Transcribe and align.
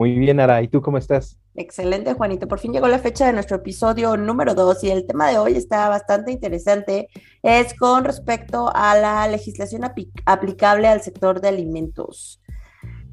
Muy 0.00 0.18
bien, 0.18 0.40
Ara. 0.40 0.62
¿Y 0.62 0.68
tú 0.68 0.80
cómo 0.80 0.96
estás? 0.96 1.38
Excelente, 1.54 2.14
Juanito. 2.14 2.48
Por 2.48 2.58
fin 2.58 2.72
llegó 2.72 2.88
la 2.88 3.00
fecha 3.00 3.26
de 3.26 3.34
nuestro 3.34 3.58
episodio 3.58 4.16
número 4.16 4.54
2 4.54 4.82
y 4.84 4.90
el 4.90 5.06
tema 5.06 5.28
de 5.28 5.36
hoy 5.36 5.56
está 5.56 5.90
bastante 5.90 6.32
interesante. 6.32 7.08
Es 7.42 7.74
con 7.74 8.04
respecto 8.04 8.70
a 8.74 8.96
la 8.96 9.28
legislación 9.28 9.82
aplicable 10.24 10.88
al 10.88 11.02
sector 11.02 11.42
de 11.42 11.48
alimentos. 11.48 12.40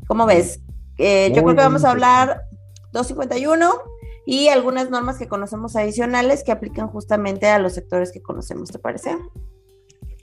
¿Cómo 0.07 0.25
ves? 0.25 0.61
Eh, 0.97 1.33
yo 1.35 1.43
creo 1.43 1.57
que 1.57 1.61
vamos 1.61 1.83
a 1.83 1.91
hablar 1.91 2.43
251 2.93 3.69
y 4.25 4.47
algunas 4.47 4.89
normas 4.89 5.19
que 5.19 5.27
conocemos 5.27 5.75
adicionales 5.75 6.41
que 6.45 6.53
aplican 6.53 6.87
justamente 6.87 7.47
a 7.47 7.59
los 7.59 7.73
sectores 7.73 8.13
que 8.13 8.21
conocemos, 8.21 8.69
¿te 8.69 8.79
parece? 8.79 9.17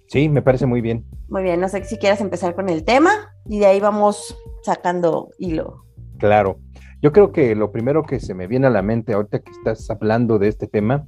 Sí, 0.06 0.30
me 0.30 0.40
parece 0.40 0.64
muy 0.64 0.80
bien. 0.80 1.04
Muy 1.28 1.42
bien, 1.42 1.60
no 1.60 1.68
sé 1.68 1.84
si 1.84 1.98
quieras 1.98 2.22
empezar 2.22 2.54
con 2.54 2.70
el 2.70 2.84
tema 2.84 3.34
y 3.44 3.58
de 3.58 3.66
ahí 3.66 3.80
vamos 3.80 4.34
sacando 4.62 5.28
hilo. 5.36 5.84
Claro. 6.18 6.58
Yo 7.02 7.12
creo 7.12 7.32
que 7.32 7.54
lo 7.54 7.70
primero 7.70 8.04
que 8.04 8.18
se 8.18 8.34
me 8.34 8.46
viene 8.46 8.66
a 8.66 8.70
la 8.70 8.82
mente 8.82 9.12
ahorita 9.12 9.40
que 9.40 9.50
estás 9.50 9.90
hablando 9.90 10.38
de 10.38 10.48
este 10.48 10.66
tema 10.66 11.04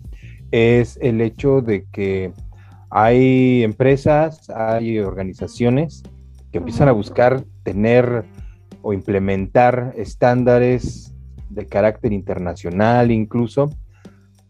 es 0.50 0.98
el 1.00 1.20
hecho 1.20 1.62
de 1.62 1.86
que 1.90 2.32
hay 2.90 3.62
empresas, 3.62 4.50
hay 4.50 4.98
organizaciones 4.98 6.02
que 6.52 6.58
empiezan 6.58 6.88
a 6.88 6.92
buscar 6.92 7.44
tener 7.62 8.24
o 8.82 8.92
implementar 8.92 9.94
estándares 9.96 11.14
de 11.50 11.66
carácter 11.66 12.12
internacional 12.12 13.10
incluso, 13.10 13.70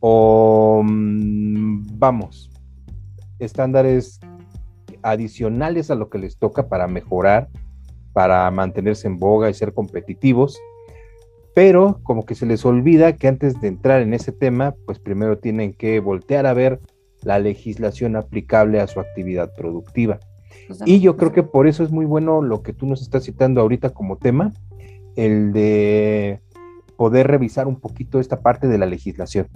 o 0.00 0.82
mm, 0.84 1.98
vamos, 1.98 2.50
estándares 3.38 4.20
adicionales 5.02 5.91
a 5.91 5.94
lo 5.94 6.10
que 6.10 6.18
les 6.18 6.38
toca 6.38 6.68
para 6.68 6.88
mejorar 6.88 7.48
para 8.17 8.50
mantenerse 8.50 9.06
en 9.09 9.19
boga 9.19 9.50
y 9.50 9.53
ser 9.53 9.75
competitivos, 9.75 10.59
pero 11.55 12.00
como 12.03 12.25
que 12.25 12.34
se 12.34 12.47
les 12.47 12.64
olvida 12.64 13.12
que 13.12 13.28
antes 13.28 13.61
de 13.61 13.69
entrar 13.69 14.00
en 14.00 14.14
ese 14.14 14.33
tema, 14.33 14.75
pues 14.86 14.98
primero 14.98 15.36
tienen 15.36 15.75
que 15.75 16.00
voltear 16.00 16.47
a 16.47 16.55
ver 16.55 16.81
la 17.25 17.39
legislación 17.39 18.17
aplicable 18.17 18.81
a 18.81 18.87
su 18.87 19.00
actividad 19.00 19.53
productiva. 19.55 20.19
Pues 20.67 20.81
y 20.87 21.00
yo 21.00 21.19
creo 21.19 21.33
que 21.33 21.42
por 21.42 21.67
eso 21.67 21.84
es 21.84 21.91
muy 21.91 22.06
bueno 22.06 22.41
lo 22.41 22.62
que 22.62 22.72
tú 22.72 22.87
nos 22.87 23.03
estás 23.03 23.25
citando 23.25 23.61
ahorita 23.61 23.91
como 23.91 24.17
tema, 24.17 24.55
el 25.14 25.53
de 25.53 26.41
poder 26.97 27.27
revisar 27.27 27.67
un 27.69 27.78
poquito 27.78 28.19
esta 28.19 28.41
parte 28.41 28.67
de 28.67 28.78
la 28.78 28.87
legislación. 28.87 29.47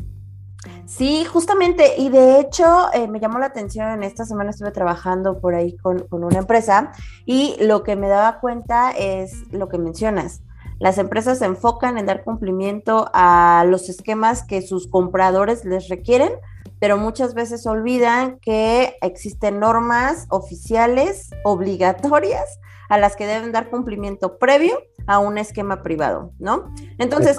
Sí, 0.85 1.25
justamente, 1.25 1.95
y 1.97 2.11
de 2.11 2.41
hecho 2.41 2.93
eh, 2.93 3.09
me 3.09 3.21
llamó 3.21 3.39
la 3.39 3.47
atención, 3.47 3.89
en 3.91 4.03
esta 4.03 4.25
semana 4.27 4.51
estuve 4.51 4.73
trabajando 4.73 5.41
por 5.41 5.55
ahí 5.55 5.77
con, 5.77 6.07
una 6.11 6.39
empresa 6.39 6.93
y 7.25 7.57
lo 7.61 7.83
que 7.83 7.97
me 7.97 8.09
daba 8.09 8.41
cuenta 8.41 8.91
es 8.91 9.51
lo 9.53 9.69
que 9.69 9.79
mencionas. 9.79 10.43
Las 10.79 10.99
empresas 10.99 11.39
se 11.39 11.45
enfocan 11.45 11.99
en 11.99 12.07
dar 12.07 12.25
cumplimiento 12.25 13.11
a 13.15 13.65
los 13.67 13.89
esquemas 13.89 14.43
que 14.43 14.63
sus 14.63 14.87
compradores 14.87 15.65
les 15.65 15.89
requieren, 15.89 16.33
pero 16.79 16.97
muchas 16.97 17.35
veces 17.35 17.67
olvidan 17.67 18.39
que 18.41 18.97
existen 19.01 19.61
normas 19.61 20.27
oficiales 20.31 21.31
obligatorias 21.45 22.59
a 22.91 22.99
las 22.99 23.17
que 23.17 23.25
deben 23.25 23.53
dar 23.53 23.71
cumplimiento 23.71 24.37
previo 24.37 24.77
a 25.07 25.21
un 25.21 25.39
esquema 25.39 25.83
privado, 25.83 26.33
¿no? 26.39 26.75
Entonces, 26.99 27.39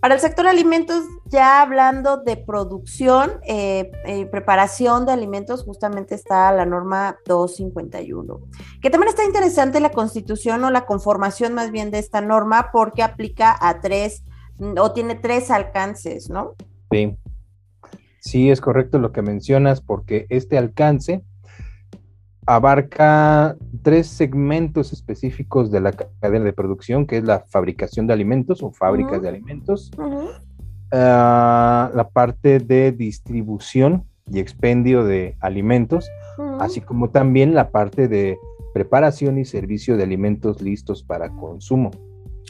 para 0.00 0.14
el 0.14 0.20
sector 0.20 0.46
alimentos, 0.46 1.04
ya 1.24 1.62
hablando 1.62 2.18
de 2.18 2.36
producción 2.36 3.40
y 3.44 3.50
eh, 3.50 3.92
eh, 4.04 4.26
preparación 4.26 5.06
de 5.06 5.12
alimentos, 5.12 5.64
justamente 5.64 6.14
está 6.14 6.52
la 6.52 6.66
norma 6.66 7.16
251, 7.26 8.40
que 8.82 8.90
también 8.90 9.08
está 9.08 9.24
interesante 9.24 9.80
la 9.80 9.90
constitución 9.90 10.62
o 10.64 10.70
la 10.70 10.84
conformación 10.84 11.54
más 11.54 11.70
bien 11.70 11.90
de 11.90 11.98
esta 11.98 12.20
norma 12.20 12.68
porque 12.70 13.02
aplica 13.02 13.56
a 13.58 13.80
tres 13.80 14.22
mm, 14.58 14.78
o 14.78 14.92
tiene 14.92 15.14
tres 15.14 15.50
alcances, 15.50 16.28
¿no? 16.28 16.54
Sí. 16.90 17.16
Sí, 18.20 18.50
es 18.50 18.60
correcto 18.60 18.98
lo 18.98 19.12
que 19.12 19.22
mencionas 19.22 19.80
porque 19.80 20.26
este 20.28 20.56
alcance 20.56 21.22
abarca 22.46 23.56
tres 23.82 24.06
segmentos 24.06 24.92
específicos 24.92 25.70
de 25.70 25.80
la 25.80 25.92
cadena 25.92 26.44
de 26.44 26.52
producción, 26.52 27.06
que 27.06 27.18
es 27.18 27.24
la 27.24 27.44
fabricación 27.48 28.06
de 28.06 28.12
alimentos 28.12 28.62
o 28.62 28.70
fábricas 28.70 29.22
de 29.22 29.28
alimentos, 29.28 29.90
ah, 30.92 31.90
la 31.94 32.08
parte 32.08 32.58
de 32.58 32.92
distribución 32.92 34.04
y 34.30 34.38
expendio 34.40 35.04
de 35.04 35.36
alimentos, 35.40 36.08
así 36.58 36.80
como 36.80 37.10
también 37.10 37.54
la 37.54 37.70
parte 37.70 38.08
de 38.08 38.38
preparación 38.72 39.38
y 39.38 39.44
servicio 39.44 39.96
de 39.96 40.02
alimentos 40.02 40.60
listos 40.60 41.02
para 41.02 41.30
consumo. 41.30 41.90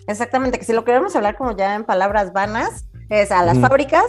Exactamente, 0.06 0.59
que 0.59 0.65
si 0.65 0.72
lo 0.72 0.84
queremos 0.84 1.15
hablar 1.16 1.37
como 1.37 1.56
ya 1.56 1.75
en 1.75 1.84
palabras 1.84 2.32
vanas, 2.32 2.88
es 3.09 3.31
a 3.31 3.44
las 3.44 3.59
fábricas, 3.59 4.06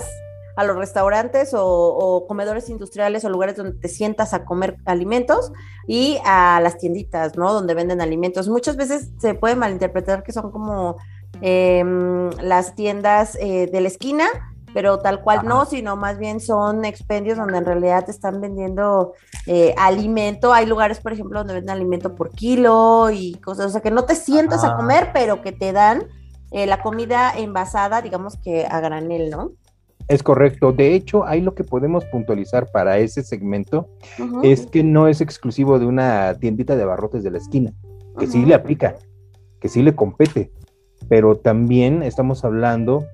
a 0.55 0.63
los 0.63 0.77
restaurantes 0.77 1.51
o, 1.53 2.25
comedores 2.27 2.69
industriales 2.69 3.25
o 3.25 3.29
lugares 3.29 3.57
donde 3.57 3.77
te 3.77 3.87
sientas 3.87 4.33
a 4.33 4.45
comer 4.45 4.77
alimentos 4.85 5.51
y 5.87 6.17
a 6.25 6.59
las 6.61 6.77
tienditas, 6.77 7.37
¿no? 7.37 7.53
Donde 7.53 7.73
venden 7.73 8.01
alimentos. 8.01 8.47
Muchas 8.47 8.77
veces 8.77 9.11
se 9.19 9.33
puede 9.33 9.55
malinterpretar 9.55 10.23
que 10.23 10.31
son 10.31 10.51
como 10.51 10.97
em, 11.41 12.29
las 12.41 12.75
tiendas 12.75 13.37
eh, 13.39 13.67
de 13.71 13.81
la 13.81 13.87
esquina, 13.87 14.25
pero 14.73 14.99
tal 14.99 15.21
cual 15.21 15.45
no, 15.45 15.65
sino 15.65 15.95
más 15.95 16.17
bien 16.17 16.39
son 16.39 16.83
expendios 16.85 17.37
donde 17.37 17.57
en 17.57 17.65
realidad 17.65 18.05
te 18.05 18.11
están 18.11 18.41
vendiendo 18.41 19.13
eh, 19.45 19.73
alimento. 19.77 20.53
Hay 20.53 20.65
lugares, 20.65 20.99
por 20.99 21.13
ejemplo, 21.13 21.39
donde 21.39 21.53
venden 21.53 21.75
alimento 21.75 22.15
por 22.15 22.31
kilo 22.31 23.09
y 23.11 23.35
cosas, 23.35 23.67
o 23.67 23.69
sea, 23.69 23.81
que 23.81 23.91
no 23.91 24.05
te 24.05 24.15
sientas 24.15 24.63
a 24.63 24.75
comer, 24.75 25.11
pero 25.13 25.41
que 25.41 25.51
te 25.51 25.71
dan 25.71 26.07
eh, 26.51 26.65
la 26.65 26.81
comida 26.81 27.33
envasada, 27.35 28.01
digamos 28.01 28.37
que 28.37 28.65
a 28.65 28.79
granel, 28.79 29.29
¿no? 29.29 29.51
Es 30.07 30.21
correcto. 30.21 30.71
De 30.71 30.93
hecho, 30.93 31.25
ahí 31.25 31.41
lo 31.41 31.55
que 31.55 31.63
podemos 31.63 32.05
puntualizar 32.05 32.69
para 32.71 32.99
ese 32.99 33.23
segmento 33.23 33.89
es 34.43 34.67
que 34.67 34.83
no 34.83 35.07
es 35.07 35.21
exclusivo 35.21 35.79
de 35.79 35.85
una 35.85 36.35
tiendita 36.39 36.75
de 36.75 36.85
barrotes 36.85 37.23
de 37.23 37.31
la 37.31 37.39
esquina, 37.39 37.73
que 38.19 38.27
sí 38.27 38.45
le 38.45 38.53
aplica, 38.53 38.95
que 39.59 39.67
sí 39.67 39.81
le 39.81 39.95
compete, 39.95 40.51
pero 41.09 41.35
también 41.37 42.03
estamos 42.03 42.45
hablando 42.45 43.05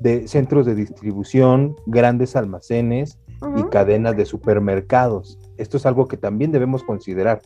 de 0.00 0.26
centros 0.28 0.64
de 0.64 0.74
distribución, 0.74 1.76
grandes 1.86 2.36
almacenes 2.36 3.18
y 3.56 3.62
cadenas 3.64 4.16
de 4.16 4.24
supermercados. 4.24 5.38
Esto 5.58 5.76
es 5.76 5.86
algo 5.86 6.08
que 6.08 6.16
también 6.16 6.50
debemos 6.50 6.82
considerar. 6.82 7.42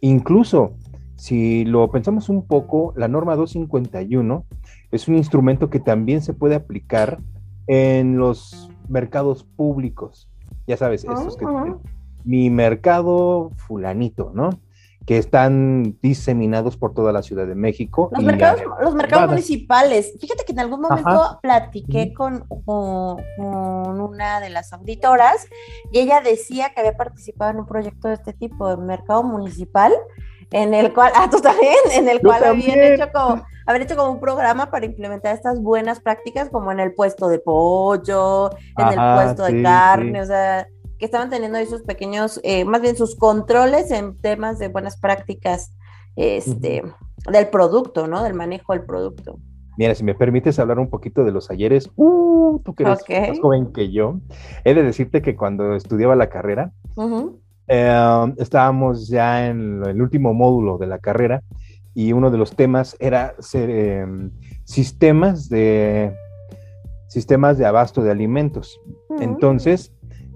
Incluso 0.00 0.72
si 1.16 1.64
lo 1.64 1.90
pensamos 1.90 2.28
un 2.28 2.46
poco, 2.46 2.92
la 2.96 3.08
norma 3.08 3.36
251 3.36 4.44
es 4.92 5.08
un 5.08 5.16
instrumento 5.16 5.70
que 5.70 5.80
también 5.80 6.22
se 6.22 6.34
puede 6.34 6.54
aplicar 6.54 7.18
en 7.66 8.18
los 8.18 8.70
mercados 8.88 9.44
públicos. 9.44 10.28
Ya 10.66 10.76
sabes, 10.76 11.04
estos 11.04 11.36
que 11.36 11.46
mi 12.24 12.50
mercado 12.50 13.52
fulanito, 13.56 14.32
¿no? 14.34 14.50
Que 15.06 15.18
están 15.18 15.96
diseminados 16.02 16.76
por 16.76 16.92
toda 16.92 17.12
la 17.12 17.22
Ciudad 17.22 17.46
de 17.46 17.54
México. 17.54 18.10
Los, 18.12 18.24
mercados, 18.24 18.62
los 18.80 18.94
mercados 18.96 19.30
municipales. 19.30 20.12
Fíjate 20.20 20.44
que 20.44 20.50
en 20.50 20.58
algún 20.58 20.80
momento 20.80 21.38
platiqué 21.40 22.12
con, 22.12 22.44
con, 22.64 24.00
una 24.00 24.40
de 24.40 24.50
las 24.50 24.72
auditoras 24.72 25.46
y 25.92 26.00
ella 26.00 26.20
decía 26.20 26.70
que 26.74 26.80
había 26.80 26.96
participado 26.96 27.52
en 27.52 27.58
un 27.60 27.66
proyecto 27.66 28.08
de 28.08 28.14
este 28.14 28.32
tipo, 28.32 28.68
de 28.68 28.76
mercado 28.78 29.22
municipal, 29.22 29.92
en 30.52 30.74
el 30.74 30.92
cual, 30.92 31.12
ah, 31.14 31.28
tú 31.30 31.40
también, 31.40 31.74
en 31.92 32.08
el 32.08 32.20
cual 32.20 32.44
habían 32.44 32.78
hecho 32.78 33.10
como 33.12 33.44
haber 33.66 33.82
hecho 33.82 33.96
como 33.96 34.12
un 34.12 34.20
programa 34.20 34.70
para 34.70 34.86
implementar 34.86 35.34
estas 35.34 35.60
buenas 35.60 36.00
prácticas 36.00 36.48
como 36.50 36.70
en 36.70 36.80
el 36.80 36.94
puesto 36.94 37.28
de 37.28 37.40
pollo, 37.40 38.50
en 38.78 38.88
el 38.88 39.14
puesto 39.14 39.44
de 39.44 39.62
carne, 39.62 40.22
o 40.22 40.26
sea, 40.26 40.68
que 40.98 41.04
estaban 41.04 41.30
teniendo 41.30 41.62
sus 41.66 41.82
pequeños, 41.82 42.40
eh, 42.44 42.64
más 42.64 42.80
bien 42.80 42.96
sus 42.96 43.16
controles 43.16 43.90
en 43.90 44.16
temas 44.18 44.58
de 44.58 44.68
buenas 44.68 44.98
prácticas 44.98 45.74
este, 46.14 46.82
del 47.30 47.48
producto, 47.48 48.06
¿no? 48.06 48.22
Del 48.22 48.34
manejo 48.34 48.72
del 48.72 48.84
producto. 48.84 49.38
Mira, 49.76 49.94
si 49.94 50.04
me 50.04 50.14
permites 50.14 50.58
hablar 50.58 50.78
un 50.78 50.88
poquito 50.88 51.24
de 51.24 51.32
los 51.32 51.50
ayeres, 51.50 51.90
uh, 51.96 52.60
tú 52.64 52.74
que 52.74 52.84
eres 52.84 53.04
más 53.28 53.40
joven 53.40 53.72
que 53.72 53.92
yo, 53.92 54.20
he 54.64 54.72
de 54.72 54.82
decirte 54.82 55.20
que 55.20 55.36
cuando 55.36 55.74
estudiaba 55.74 56.16
la 56.16 56.30
carrera, 56.30 56.72
eh, 57.68 58.34
estábamos 58.38 59.08
ya 59.08 59.48
en 59.48 59.82
el 59.84 60.00
último 60.00 60.34
módulo 60.34 60.78
de 60.78 60.86
la 60.86 60.98
carrera 60.98 61.42
y 61.94 62.12
uno 62.12 62.30
de 62.30 62.38
los 62.38 62.54
temas 62.54 62.96
era 63.00 63.34
em, 63.54 64.30
sistemas 64.64 65.48
de 65.48 66.14
sistemas 67.08 67.56
de 67.56 67.66
abasto 67.66 68.02
de 68.02 68.10
alimentos. 68.10 68.78
Entonces, 69.20 69.92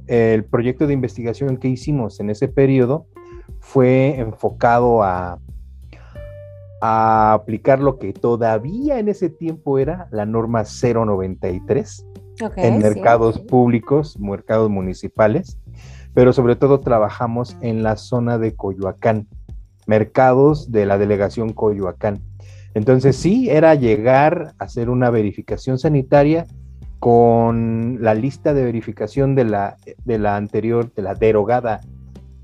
el 0.06 0.44
proyecto 0.44 0.86
de 0.86 0.94
investigación 0.94 1.58
que 1.58 1.68
hicimos 1.68 2.18
en 2.20 2.30
ese 2.30 2.48
periodo 2.48 3.06
fue 3.60 4.18
enfocado 4.18 5.02
a, 5.02 5.38
a 6.80 7.34
aplicar 7.34 7.80
lo 7.80 7.98
que 7.98 8.12
todavía 8.12 8.98
en 8.98 9.08
ese 9.08 9.28
tiempo 9.28 9.78
era 9.78 10.08
la 10.10 10.24
norma 10.24 10.64
093 10.64 12.06
en 12.56 12.78
mercados 12.78 13.38
públicos, 13.38 14.18
mercados 14.18 14.70
municipales, 14.70 15.58
pero 16.14 16.32
sobre 16.32 16.56
todo 16.56 16.80
trabajamos 16.80 17.56
en 17.60 17.82
la 17.82 17.96
zona 17.96 18.38
de 18.38 18.54
Coyoacán, 18.54 19.28
mercados 19.86 20.70
de 20.70 20.86
la 20.86 20.98
delegación 20.98 21.52
Coyoacán. 21.52 22.20
Entonces 22.74 23.16
sí, 23.16 23.50
era 23.50 23.74
llegar 23.74 24.54
a 24.58 24.64
hacer 24.64 24.90
una 24.90 25.10
verificación 25.10 25.78
sanitaria 25.78 26.46
con 27.00 27.98
la 28.00 28.14
lista 28.14 28.54
de 28.54 28.64
verificación 28.64 29.34
de 29.34 29.44
la, 29.44 29.76
de 30.04 30.18
la 30.18 30.36
anterior, 30.36 30.92
de 30.94 31.02
la 31.02 31.14
derogada 31.14 31.80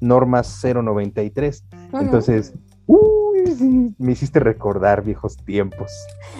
norma 0.00 0.42
093. 0.42 1.64
Entonces, 1.92 2.54
me 3.98 4.12
hiciste 4.12 4.40
recordar 4.40 5.02
viejos 5.02 5.36
tiempos. 5.36 5.92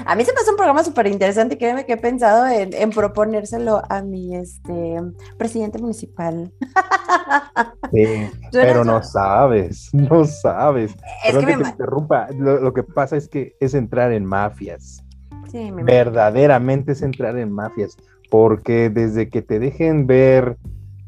A 0.04 0.14
mí 0.14 0.24
se 0.24 0.32
me 0.32 0.40
hace 0.40 0.50
un 0.50 0.56
programa 0.56 0.84
súper 0.84 1.06
interesante, 1.06 1.58
créeme 1.58 1.86
que 1.86 1.94
he 1.94 1.96
pensado 1.96 2.46
en, 2.46 2.90
proponérselo 2.90 3.82
a 3.88 4.02
mi 4.02 4.36
este, 4.36 5.00
presidente 5.38 5.78
municipal. 5.78 6.52
pero 8.52 8.84
no 8.84 9.02
sabes, 9.02 9.90
no 9.92 10.24
sabes. 10.24 10.94
Es 11.24 11.36
que, 11.36 11.56
me... 11.56 11.68
interrumpa, 11.68 12.28
lo, 12.38 12.72
que 12.72 12.82
pasa 12.82 13.16
es 13.16 13.28
que 13.28 13.56
es 13.60 13.74
entrar 13.74 14.12
en 14.12 14.24
mafias. 14.24 15.02
Sí, 15.50 15.70
Verdaderamente 15.70 16.92
es 16.92 17.02
entrar 17.02 17.38
en 17.38 17.52
mafias, 17.52 17.96
porque 18.30 18.90
desde 18.90 19.28
que 19.28 19.42
te 19.42 19.58
dejen 19.58 20.06
ver 20.06 20.56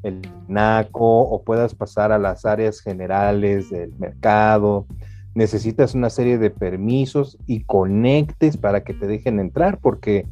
el 0.03 0.23
NACO 0.47 1.23
o 1.23 1.43
puedas 1.43 1.75
pasar 1.75 2.13
a 2.13 2.19
las 2.19 2.45
áreas 2.45 2.81
generales 2.81 3.71
del 3.71 3.93
mercado, 3.99 4.87
necesitas 5.39 5.95
una 5.95 6.11
serie 6.11 6.37
de 6.37 6.51
permisos 6.51 7.39
y 7.47 7.63
conectes 7.63 8.57
para 8.57 8.83
que 8.83 8.93
te 8.93 9.07
dejen 9.07 9.39
entrar, 9.39 9.79
porque 9.79 10.27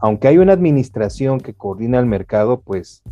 aunque 0.00 0.28
hay 0.28 0.38
una 0.38 0.52
administración 0.52 1.40
que 1.40 1.54
coordina 1.54 1.98
el 1.98 2.06
mercado, 2.06 2.60
pues 2.60 3.02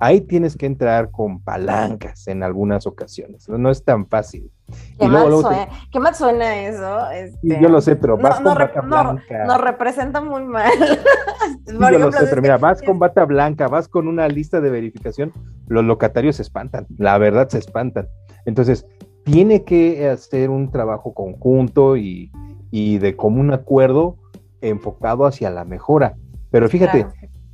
ahí 0.00 0.20
tienes 0.22 0.56
que 0.56 0.66
entrar 0.66 1.12
con 1.12 1.40
palancas 1.40 2.26
en 2.26 2.42
algunas 2.42 2.88
ocasiones. 2.88 3.48
No, 3.48 3.70
es 3.70 3.84
tan 3.84 4.08
fácil. 4.08 4.50
¿Qué, 4.98 5.06
mal, 5.06 5.30
suena, 5.30 5.68
¿Qué 5.92 6.00
mal 6.00 6.14
suena 6.16 6.62
eso? 6.62 7.10
Este... 7.10 7.60
yo 7.60 7.68
lo 7.68 7.80
sé, 7.80 7.94
pero 7.94 8.16
vas 8.16 8.40
con 8.40 8.54
bata 8.56 8.80
blanca. 8.80 9.44
Nos 9.44 9.60
representa 9.60 10.20
muy 10.20 10.42
mal. 10.42 10.72
yo 11.66 11.98
lo 11.98 12.10
sé, 12.10 12.26
pero 12.26 12.42
mira, 12.42 12.58
vas 12.58 12.82
con 12.82 12.98
bata 12.98 13.24
blanca, 13.24 13.68
vas 13.68 13.86
con 13.86 14.08
una 14.08 14.26
lista 14.26 14.60
de 14.60 14.70
verificación, 14.70 15.32
los 15.68 15.84
locatarios 15.84 16.36
se 16.36 16.42
espantan, 16.42 16.88
la 16.98 17.16
verdad 17.18 17.48
se 17.50 17.58
espantan. 17.58 18.08
Entonces, 18.46 18.84
tiene 19.24 19.64
que 19.64 20.08
hacer 20.08 20.50
un 20.50 20.70
trabajo 20.70 21.14
conjunto 21.14 21.96
y, 21.96 22.30
de 22.72 23.16
común 23.16 23.52
acuerdo 23.52 24.16
enfocado 24.60 25.26
hacia 25.26 25.50
la 25.50 25.64
mejora. 25.64 26.16
Pero 26.50 26.68
fíjate, 26.68 27.06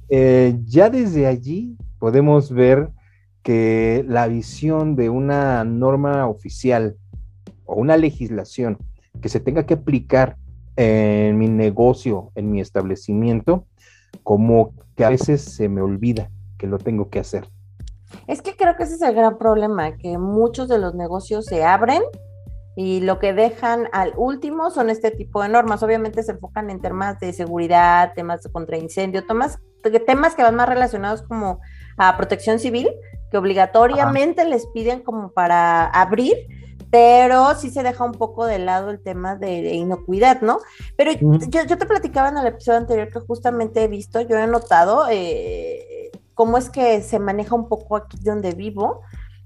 eh, 0.08 0.56
ya 0.64 0.90
desde 0.90 1.26
allí 1.26 1.76
podemos 1.98 2.50
ver 2.52 2.90
que 3.42 4.04
la 4.06 4.28
visión 4.28 4.94
de 4.94 5.08
una 5.08 5.64
norma 5.64 6.26
oficial 6.26 6.96
o 7.64 7.74
una 7.74 7.96
legislación 7.96 8.78
que 9.20 9.28
se 9.28 9.40
tenga 9.40 9.66
que 9.66 9.74
aplicar 9.74 10.36
en 10.76 11.38
mi 11.38 11.48
negocio, 11.48 12.30
en 12.34 12.52
mi 12.52 12.60
establecimiento, 12.60 13.66
como 14.22 14.72
que 14.94 15.04
a 15.04 15.10
veces 15.10 15.42
se 15.42 15.68
me 15.68 15.80
olvida 15.80 16.30
que 16.56 16.66
lo 16.66 16.78
tengo 16.78 17.08
que 17.10 17.18
hacer. 17.18 17.48
Es 18.26 18.42
que 18.42 18.56
creo 18.56 18.76
que 18.76 18.84
ese 18.84 18.94
es 18.94 19.02
el 19.02 19.14
gran 19.14 19.38
problema, 19.38 19.96
que 19.96 20.18
muchos 20.18 20.68
de 20.68 20.78
los 20.78 20.94
negocios 20.94 21.46
se 21.46 21.64
abren 21.64 22.02
y 22.80 23.00
lo 23.00 23.18
que 23.18 23.32
dejan 23.32 23.88
al 23.92 24.12
último 24.16 24.70
son 24.70 24.88
este 24.88 25.10
tipo 25.10 25.42
de 25.42 25.48
normas. 25.48 25.82
Obviamente 25.82 26.22
se 26.22 26.32
enfocan 26.32 26.70
en 26.70 26.80
temas 26.80 27.18
de 27.18 27.32
seguridad, 27.32 28.12
temas 28.14 28.42
de 28.42 28.52
contra 28.52 28.76
incendio, 28.76 29.26
temas, 29.26 29.58
temas 30.06 30.36
que 30.36 30.42
van 30.44 30.54
más 30.54 30.68
relacionados 30.68 31.22
como 31.22 31.60
a 31.96 32.16
protección 32.16 32.60
civil, 32.60 32.88
que 33.32 33.36
obligatoriamente 33.36 34.44
les 34.44 34.66
piden 34.68 35.00
como 35.00 35.32
para 35.32 35.86
abrir, 35.86 36.36
pero 36.90 37.54
sí 37.56 37.70
se 37.70 37.82
deja 37.82 38.04
un 38.04 38.12
poco 38.12 38.46
de 38.46 38.58
lado 38.58 38.90
el 38.90 39.02
tema 39.02 39.34
de, 39.34 39.74
inocuidad, 39.74 40.40
¿no? 40.40 40.60
Pero 40.96 41.10
yo, 41.12 41.64
yo, 41.64 41.78
te 41.78 41.86
platicaba 41.86 42.28
en 42.28 42.38
el 42.38 42.46
episodio 42.46 42.78
anterior 42.78 43.10
que 43.12 43.20
justamente 43.20 43.82
he 43.82 43.88
visto, 43.88 44.20
yo 44.20 44.38
he 44.38 44.46
notado 44.46 45.06
eh, 45.10 45.84
cómo 46.38 46.56
es 46.56 46.70
que 46.70 47.02
se 47.02 47.18
maneja 47.18 47.56
un 47.56 47.68
poco 47.68 47.96
aquí 47.96 48.16
donde 48.22 48.52
vivo. 48.52 49.00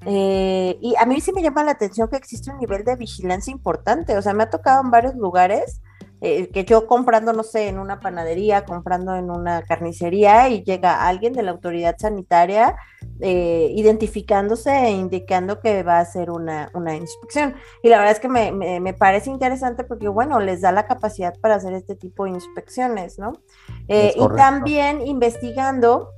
Eh, 0.04 0.76
y 0.82 0.94
a 0.96 1.06
mí 1.06 1.22
sí 1.22 1.32
me 1.32 1.42
llama 1.42 1.64
la 1.64 1.70
atención 1.70 2.06
que 2.06 2.16
existe 2.16 2.50
un 2.50 2.58
nivel 2.58 2.84
de 2.84 2.96
vigilancia 2.96 3.50
importante. 3.50 4.14
O 4.18 4.20
sea, 4.20 4.34
me 4.34 4.42
ha 4.42 4.50
tocado 4.50 4.82
en 4.82 4.90
varios 4.90 5.14
lugares 5.14 5.80
eh, 6.20 6.50
que 6.50 6.66
yo 6.66 6.86
comprando, 6.86 7.32
no 7.32 7.44
sé, 7.44 7.68
en 7.68 7.78
una 7.78 7.98
panadería, 7.98 8.66
comprando 8.66 9.16
en 9.16 9.30
una 9.30 9.62
carnicería 9.62 10.50
y 10.50 10.64
llega 10.64 11.08
alguien 11.08 11.32
de 11.32 11.42
la 11.42 11.52
autoridad 11.52 11.96
sanitaria 11.98 12.76
eh, 13.20 13.72
identificándose 13.74 14.70
e 14.70 14.90
indicando 14.90 15.60
que 15.60 15.82
va 15.82 15.96
a 15.96 16.00
hacer 16.00 16.30
una, 16.30 16.68
inspección. 16.94 17.54
Y 17.82 17.88
la 17.88 17.96
verdad 17.96 18.12
es 18.12 18.20
que 18.20 18.28
me, 18.28 18.52
me, 18.52 18.92
parece 18.92 19.30
interesante 19.30 19.82
porque, 19.82 20.08
bueno, 20.08 20.40
les 20.40 20.60
da 20.60 20.72
la 20.72 20.86
capacidad 20.86 21.32
para 21.40 21.54
hacer 21.54 21.72
este 21.72 21.94
tipo 21.94 22.24
de 22.24 22.32
inspecciones, 22.32 23.18
¿no? 23.18 23.32
y 23.88 24.28
también 24.36 25.00
investigando 25.06 26.10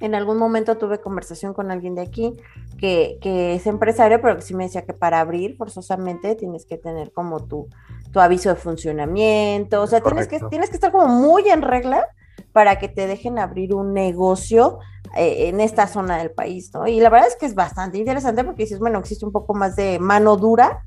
en 0.00 0.14
algún 0.14 0.36
momento 0.36 0.76
tuve 0.76 1.00
conversación 1.00 1.54
con 1.54 1.70
alguien 1.70 1.94
de 1.94 2.02
aquí 2.02 2.34
que, 2.78 3.18
es 3.54 3.66
empresario, 3.66 4.20
pero 4.20 4.36
que 4.36 4.42
sí 4.42 4.54
me 4.54 4.64
decía 4.64 4.84
que 4.84 4.92
para 4.92 5.20
abrir 5.20 5.56
forzosamente 5.56 6.34
tienes 6.34 6.66
que 6.66 6.76
tener 6.76 7.12
como 7.12 7.44
tu, 7.44 7.68
tu 8.12 8.20
aviso 8.20 8.50
de 8.50 8.56
funcionamiento, 8.56 9.82
o 9.82 9.86
sea, 9.86 10.00
tienes 10.00 10.28
que, 10.28 10.40
tienes 10.50 10.68
que 10.68 10.76
estar 10.76 10.92
como 10.92 11.08
muy 11.08 11.48
en 11.48 11.62
regla 11.62 12.06
para 12.52 12.78
que 12.78 12.88
te 12.88 13.06
dejen 13.06 13.38
abrir 13.38 13.74
un 13.74 13.94
negocio 13.94 14.78
eh, 15.16 15.48
en 15.48 15.60
esta 15.60 15.86
zona 15.86 16.18
del 16.18 16.30
país, 16.30 16.70
¿no? 16.74 16.86
Y 16.86 17.00
la 17.00 17.08
verdad 17.08 17.28
es 17.28 17.36
que 17.36 17.46
es 17.46 17.54
bastante 17.54 17.98
interesante 17.98 18.44
porque 18.44 18.64
dices, 18.64 18.78
bueno, 18.78 18.98
existe 18.98 19.24
un 19.24 19.32
poco 19.32 19.54
más 19.54 19.76
de 19.76 19.98
mano 19.98 20.36
dura 20.36 20.84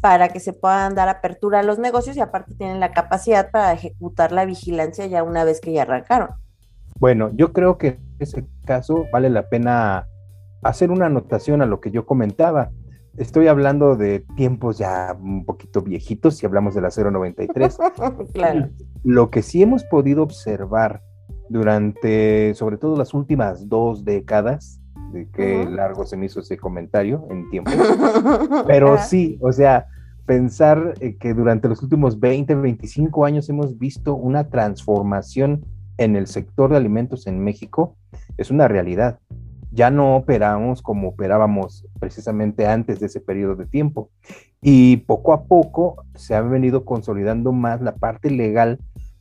para 0.00 0.28
que 0.28 0.38
se 0.38 0.52
puedan 0.52 0.94
dar 0.94 1.08
apertura 1.08 1.60
a 1.60 1.62
los 1.62 1.78
negocios 1.78 2.16
y 2.16 2.20
aparte 2.20 2.54
tienen 2.54 2.78
la 2.78 2.92
capacidad 2.92 3.50
para 3.50 3.72
ejecutar 3.72 4.32
la 4.32 4.44
vigilancia 4.44 5.06
ya 5.06 5.22
una 5.22 5.44
vez 5.44 5.60
que 5.60 5.72
ya 5.72 5.82
arrancaron. 5.82 6.30
Bueno, 6.98 7.30
yo 7.34 7.52
creo 7.52 7.78
que 7.78 7.98
ese 8.24 8.44
caso 8.64 9.06
vale 9.12 9.30
la 9.30 9.48
pena 9.48 10.08
hacer 10.62 10.90
una 10.90 11.06
anotación 11.06 11.62
a 11.62 11.66
lo 11.66 11.80
que 11.80 11.90
yo 11.90 12.06
comentaba. 12.06 12.70
Estoy 13.16 13.46
hablando 13.46 13.94
de 13.94 14.24
tiempos 14.36 14.78
ya 14.78 15.16
un 15.20 15.44
poquito 15.44 15.82
viejitos, 15.82 16.36
si 16.36 16.46
hablamos 16.46 16.74
de 16.74 16.80
la 16.80 16.88
093. 16.90 17.78
claro. 18.34 18.68
Lo 19.04 19.30
que 19.30 19.42
sí 19.42 19.62
hemos 19.62 19.84
podido 19.84 20.22
observar 20.22 21.00
durante, 21.48 22.54
sobre 22.54 22.78
todo 22.78 22.96
las 22.96 23.14
últimas 23.14 23.68
dos 23.68 24.04
décadas, 24.04 24.80
de 25.12 25.28
qué 25.30 25.64
largo 25.64 26.04
se 26.06 26.16
me 26.16 26.26
hizo 26.26 26.40
ese 26.40 26.56
comentario 26.56 27.26
en 27.30 27.48
tiempo, 27.50 27.70
pero 28.66 28.98
sí, 28.98 29.38
o 29.40 29.52
sea, 29.52 29.86
pensar 30.26 30.94
eh, 31.00 31.16
que 31.16 31.34
durante 31.34 31.68
los 31.68 31.82
últimos 31.82 32.18
20, 32.18 32.54
25 32.56 33.24
años 33.24 33.48
hemos 33.48 33.78
visto 33.78 34.14
una 34.16 34.48
transformación 34.48 35.64
en 35.98 36.16
el 36.16 36.26
sector 36.26 36.70
de 36.70 36.76
alimentos 36.76 37.26
en 37.26 37.42
México 37.42 37.96
es 38.36 38.50
una 38.50 38.68
realidad. 38.68 39.18
Ya 39.72 39.90
no 39.90 40.16
operamos 40.16 40.82
como 40.82 41.08
operábamos 41.08 41.86
precisamente 41.98 42.66
antes 42.66 43.00
de 43.00 43.06
ese 43.06 43.20
periodo 43.20 43.56
de 43.56 43.66
tiempo. 43.66 44.10
Y 44.62 44.98
poco 44.98 45.32
a 45.32 45.44
poco 45.44 46.04
se 46.14 46.34
ha 46.34 46.40
venido 46.40 46.84
consolidando 46.84 47.52
más 47.52 47.80
la 47.80 47.96
parte 47.96 48.30
legal 48.30 48.78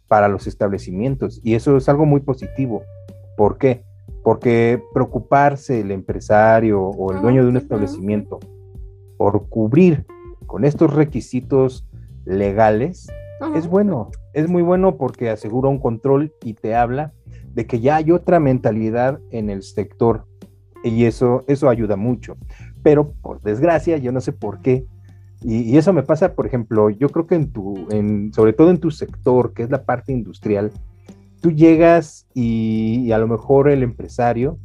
para 0.07 0.27
los 0.27 0.47
establecimientos. 0.47 1.41
Y 1.43 1.55
eso 1.55 1.75
es 1.75 1.89
algo 1.89 2.05
muy 2.05 2.21
positivo. 2.21 2.83
¿Por 3.35 3.57
qué? 3.57 3.83
Porque 4.23 4.81
preocuparse 4.93 5.81
el 5.81 5.91
empresario 5.91 6.81
o 6.81 7.11
el 7.11 7.21
dueño 7.21 7.43
de 7.43 7.49
un 7.49 7.57
establecimiento 7.57 8.39
por 9.17 9.49
cubrir 9.49 10.05
con 10.45 10.65
estos 10.65 10.93
requisitos 10.93 11.87
legales 12.25 13.07
es 13.55 13.67
bueno, 13.67 14.09
es 14.33 14.49
muy 14.49 14.61
bueno 14.61 14.97
porque 14.97 15.29
asegura 15.29 15.69
un 15.69 15.79
control 15.79 16.33
y 16.43 16.53
te 16.53 16.75
habla 16.75 17.13
de 17.53 17.65
que 17.65 17.79
ya 17.79 17.97
hay 17.97 18.11
otra 18.11 18.39
mentalidad 18.39 19.19
en 19.31 19.49
el 19.49 19.63
sector 19.63 20.25
y 20.83 21.05
eso, 21.05 21.43
eso 21.47 21.69
ayuda 21.69 21.95
mucho. 21.95 22.35
Pero 22.81 23.13
por 23.13 23.41
desgracia, 23.41 23.97
yo 23.97 24.11
no 24.11 24.19
sé 24.19 24.33
por 24.33 24.59
qué, 24.59 24.85
y, 25.43 25.77
eso 25.77 25.91
me 25.91 26.03
pasa, 26.03 26.35
por 26.35 26.47
ejemplo, 26.47 26.89
yo 26.89 27.09
creo 27.09 27.27
que 27.27 27.35
en 27.35 27.51
tu, 27.51 27.87
sobre 28.33 28.53
todo 28.53 28.69
en 28.69 28.79
tu 28.79 28.91
sector, 28.91 29.53
que 29.53 29.63
es 29.63 29.69
la 29.69 29.83
parte 29.83 30.13
industrial, 30.13 30.71
tú 31.41 31.51
llegas 31.51 32.27
y, 32.33 33.11
a 33.11 33.17
lo 33.17 33.27
mejor 33.27 33.69
el 33.69 33.83
empresario 33.83 34.57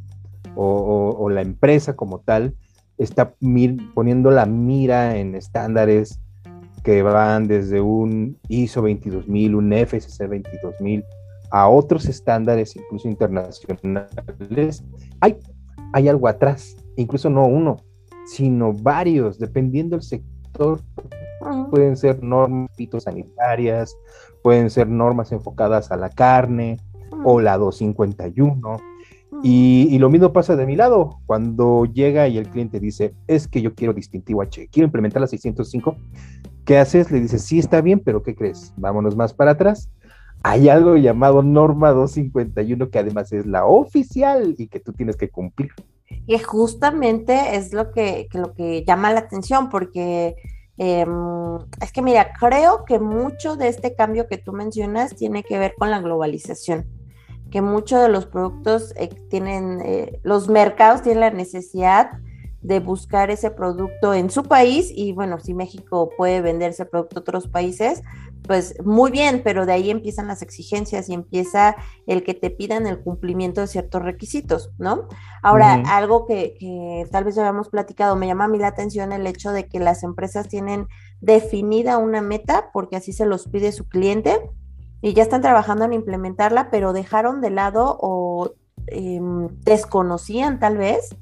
o, 0.55 1.29
la 1.29 1.41
empresa 1.41 1.95
como 1.95 2.19
tal 2.19 2.55
está 2.97 3.33
poniendo 3.93 4.31
la 4.31 4.45
mira 4.45 5.17
en 5.17 5.35
estándares 5.35 6.19
que 6.83 7.01
van 7.03 7.47
desde 7.47 7.81
un 7.81 8.37
ISO 8.47 8.81
22000, 8.81 9.55
un 9.55 9.73
FSC 9.73 10.27
22000, 10.27 11.03
a 11.51 11.67
otros 11.67 12.05
estándares, 12.05 12.75
incluso 12.75 13.07
internacionales, 13.07 14.83
hay, 15.19 15.37
hay 15.93 16.07
algo 16.07 16.27
atrás, 16.27 16.75
incluso 16.95 17.29
no 17.29 17.45
uno, 17.45 17.77
sino 18.27 18.73
varios, 18.73 19.39
dependiendo 19.39 19.95
del 19.95 20.03
sector. 20.03 20.81
Pueden 21.71 21.95
ser 21.95 22.21
normas 22.21 22.69
fitosanitarias, 22.75 23.95
pueden 24.43 24.69
ser 24.69 24.87
normas 24.87 25.31
enfocadas 25.31 25.91
a 25.91 25.97
la 25.97 26.09
carne 26.09 26.77
o 27.23 27.39
la 27.39 27.57
251. 27.57 28.77
Y, 29.43 29.87
y, 29.89 29.99
lo 29.99 30.09
mismo 30.09 30.33
pasa 30.33 30.55
de 30.55 30.65
mi 30.65 30.75
lado, 30.75 31.19
cuando 31.25 31.85
llega 31.85 32.27
y 32.27 32.37
el 32.37 32.49
cliente 32.49 32.79
dice, 32.79 33.13
es 33.27 33.47
que 33.47 33.61
yo 33.61 33.73
quiero 33.73 33.93
distintivo 33.93 34.41
H, 34.41 34.67
quiero 34.69 34.85
implementar 34.85 35.21
la 35.21 35.27
605, 35.27 35.95
¿qué 36.69 36.77
haces? 36.77 37.09
Le 37.09 37.19
dices, 37.19 37.41
sí 37.41 37.57
está 37.57 37.81
bien, 37.81 37.99
pero 37.99 38.21
¿qué 38.21 38.35
crees? 38.35 38.73
Vámonos 38.77 39.15
más 39.15 39.33
para 39.33 39.51
atrás 39.51 39.89
hay 40.43 40.69
algo 40.69 40.95
llamado 40.95 41.43
norma 41.43 41.91
251 41.91 42.89
que 42.89 42.99
además 42.99 43.31
es 43.33 43.45
la 43.45 43.65
oficial 43.65 44.55
y 44.57 44.67
que 44.67 44.79
tú 44.79 44.93
tienes 44.93 45.17
que 45.17 45.29
cumplir. 45.29 45.71
Y 46.27 46.37
justamente 46.39 47.55
es 47.55 47.73
lo 47.73 47.91
que, 47.91 48.27
lo 48.33 48.53
que 48.53 48.83
llama 48.85 49.11
la 49.11 49.19
atención, 49.21 49.69
porque 49.69 50.35
em, 50.77 51.57
es 51.81 51.91
que 51.91 52.01
mira, 52.01 52.31
creo 52.39 52.85
que 52.85 52.99
mucho 52.99 53.57
de 53.57 53.67
este 53.67 53.95
cambio 53.95 54.27
que 54.27 54.37
tú 54.37 54.53
mencionas 54.53 55.15
tiene 55.15 55.43
que 55.43 55.59
ver 55.59 55.75
con 55.77 55.91
la 55.91 55.99
globalización, 55.99 56.85
que 57.51 57.61
muchos 57.61 58.01
de 58.01 58.09
los 58.09 58.25
productos 58.25 58.93
eh, 58.95 59.09
tienen, 59.29 59.81
eh, 59.83 60.19
los 60.23 60.47
mercados 60.47 61.01
tienen 61.01 61.21
la 61.21 61.31
necesidad 61.31 62.11
de 62.61 62.79
buscar 62.79 63.31
ese 63.31 63.51
producto 63.51 64.13
en 64.13 64.29
su 64.29 64.43
país 64.43 64.91
y 64.93 65.13
bueno, 65.13 65.39
si 65.39 65.53
México 65.53 66.09
puede 66.17 66.41
vender 66.41 66.71
ese 66.71 66.85
producto 66.85 67.19
a 67.19 67.21
otros 67.21 67.47
países, 67.47 68.03
pues 68.45 68.75
muy 68.83 69.11
bien, 69.11 69.41
pero 69.43 69.65
de 69.65 69.73
ahí 69.73 69.89
empiezan 69.89 70.27
las 70.27 70.41
exigencias 70.41 71.07
y 71.07 71.13
empieza 71.13 71.75
el 72.07 72.23
que 72.23 72.33
te 72.33 72.49
pidan 72.49 72.87
el 72.87 72.99
cumplimiento 72.99 73.61
de 73.61 73.67
ciertos 73.67 74.01
requisitos, 74.01 74.71
¿no? 74.77 75.07
Ahora, 75.41 75.75
algo 75.87 76.25
que, 76.25 76.55
que, 76.59 77.07
tal 77.11 77.23
vez 77.23 77.35
ya 77.35 77.43
habíamos 77.43 77.69
platicado, 77.69 78.15
me 78.15 78.27
llama 78.27 78.45
a 78.45 78.47
mí 78.47 78.57
la 78.57 78.67
atención 78.67 79.13
el 79.13 79.27
hecho 79.27 79.51
de 79.51 79.67
que 79.67 79.79
las 79.79 80.03
empresas 80.03 80.47
tienen 80.47 80.87
definida 81.21 81.97
una 81.97 82.21
meta 82.21 82.71
porque 82.73 82.95
así 82.95 83.13
se 83.13 83.25
los 83.25 83.47
pide 83.47 83.71
su 83.71 83.87
cliente 83.87 84.39
y 85.01 85.13
ya 85.13 85.23
están 85.23 85.41
trabajando 85.41 85.85
en 85.85 85.93
implementarla, 85.93 86.69
pero 86.71 86.91
dejaron 86.91 87.41
de 87.41 87.51
lado 87.51 87.97
o 88.01 88.51
em, 88.87 89.47
desconocían 89.63 90.59
tal 90.59 90.77
vez 90.77 91.15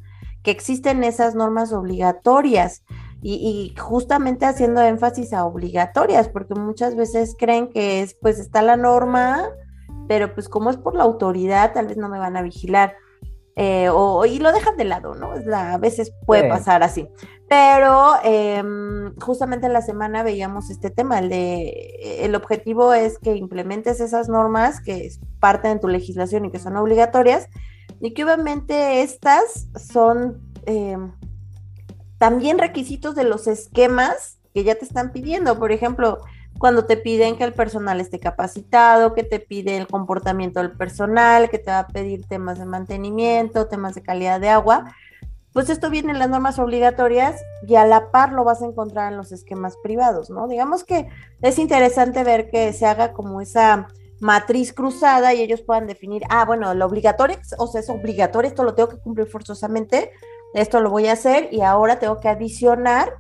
que 0.48 0.52
existen 0.52 1.04
esas 1.04 1.36
normas 1.36 1.74
obligatorias 1.74 2.82
y, 3.22 3.76
justamente 3.78 4.46
haciendo 4.46 4.82
énfasis 4.82 5.34
a 5.34 5.44
obligatorias, 5.44 6.30
porque 6.30 6.56
muchas 6.56 6.96
veces 6.96 7.36
creen 7.38 7.68
que 7.68 8.02
es, 8.02 8.16
pues 8.22 8.40
está 8.40 8.62
la 8.62 8.78
norma, 8.78 9.44
pero 10.08 10.34
pues 10.34 10.48
como 10.48 10.70
es 10.70 10.78
por 10.78 10.96
la 10.96 11.04
autoridad, 11.04 11.74
tal 11.74 11.88
vez 11.88 11.98
no 11.98 12.08
me 12.08 12.18
van 12.18 12.38
a 12.38 12.44
vigilar. 12.44 12.96
Eh, 13.58 13.90
o, 13.92 14.26
y 14.26 14.40
lo 14.40 14.54
dejan 14.54 14.78
de 14.78 14.86
lado, 14.86 15.16
¿no? 15.16 15.34
a 15.54 15.78
veces 15.80 16.14
puede 16.26 16.48
pasar 16.48 16.82
así. 16.82 17.10
Pero 17.50 18.14
em, 18.24 19.14
justamente 19.20 19.66
en 19.68 19.74
la 19.74 19.82
semana 19.82 20.24
veíamos 20.24 20.70
este 20.70 20.92
tema, 20.92 21.20
el 21.20 21.28
de 21.28 22.22
el 22.22 22.36
objetivo 22.36 22.94
es 22.94 23.20
que 23.20 23.36
implementes 23.36 24.00
esas 24.00 24.30
normas 24.30 24.80
que 24.80 25.10
parten 25.42 25.74
de 25.74 25.80
tu 25.80 25.90
legislación 25.90 26.46
y 26.46 26.52
que 26.52 26.60
son 26.60 26.78
obligatorias, 26.78 27.50
y 28.00 28.14
que 28.14 28.24
obviamente 28.24 29.02
estas 29.02 29.68
son 29.76 30.42
em, 30.66 31.12
también 32.18 32.58
requisitos 32.58 33.16
de 33.16 33.24
los 33.24 33.48
esquemas 33.48 34.40
que 34.54 34.64
ya 34.64 34.76
te 34.76 34.86
están 34.86 35.12
pidiendo. 35.12 35.60
Por 35.60 35.72
ejemplo, 35.72 36.20
cuando 36.58 36.86
te 36.86 36.98
piden 36.98 37.38
que 37.38 37.44
el 37.44 37.54
personal 37.54 38.02
esté 38.02 38.20
capacitado, 38.20 39.14
que 39.14 39.24
te 39.24 39.40
pide 39.40 39.78
el 39.78 39.88
comportamiento 39.88 40.60
del 40.60 40.72
personal, 40.72 41.50
que 41.50 41.60
te 41.60 41.72
va 41.72 41.80
a 41.80 41.88
pedir 41.88 42.26
temas 42.26 42.60
de 42.60 42.66
mantenimiento, 42.66 43.68
temas 43.68 43.96
de 43.96 44.02
calidad 44.02 44.40
de 44.40 44.50
agua, 44.50 44.96
pues 45.54 45.70
esto 45.70 45.90
viene 45.90 46.12
en 46.12 46.20
las 46.20 46.30
normas 46.30 46.60
obligatorias 46.60 47.42
y 47.68 47.76
a 47.76 47.86
la 47.86 48.12
par 48.12 48.32
lo 48.32 48.44
vas 48.44 48.62
a 48.62 48.66
encontrar 48.66 49.12
en 49.12 49.18
los 49.18 49.32
esquemas 49.32 49.76
privados, 49.82 50.30
¿no? 50.30 50.48
Digamos 50.48 50.84
que 50.84 51.08
es 51.42 51.58
interesante 51.58 52.24
ver 52.24 52.50
que 52.50 52.74
se 52.74 52.86
haga 52.86 53.14
como 53.14 53.42
esa 53.42 53.88
matriz 54.20 54.74
cruzada 54.74 55.34
y 55.34 55.42
ellos 55.42 55.62
puedan 55.62 55.88
definir, 55.88 56.24
ah, 56.30 56.46
bueno, 56.46 56.74
lo 56.74 56.86
obligatorio, 56.86 57.38
o 57.58 57.68
sea, 57.68 57.82
es 57.82 57.90
obligatorio, 57.90 58.50
esto 58.50 58.64
lo 58.64 58.74
tengo 58.74 58.90
que 58.90 58.98
cumplir 58.98 59.28
forzosamente, 59.28 60.12
esto 60.54 60.80
lo 60.80 60.90
voy 60.90 61.08
a 61.08 61.14
hacer 61.14 61.50
y 61.52 61.62
ahora 61.62 62.00
tengo 62.00 62.20
que 62.20 62.30
adicionar 62.30 63.14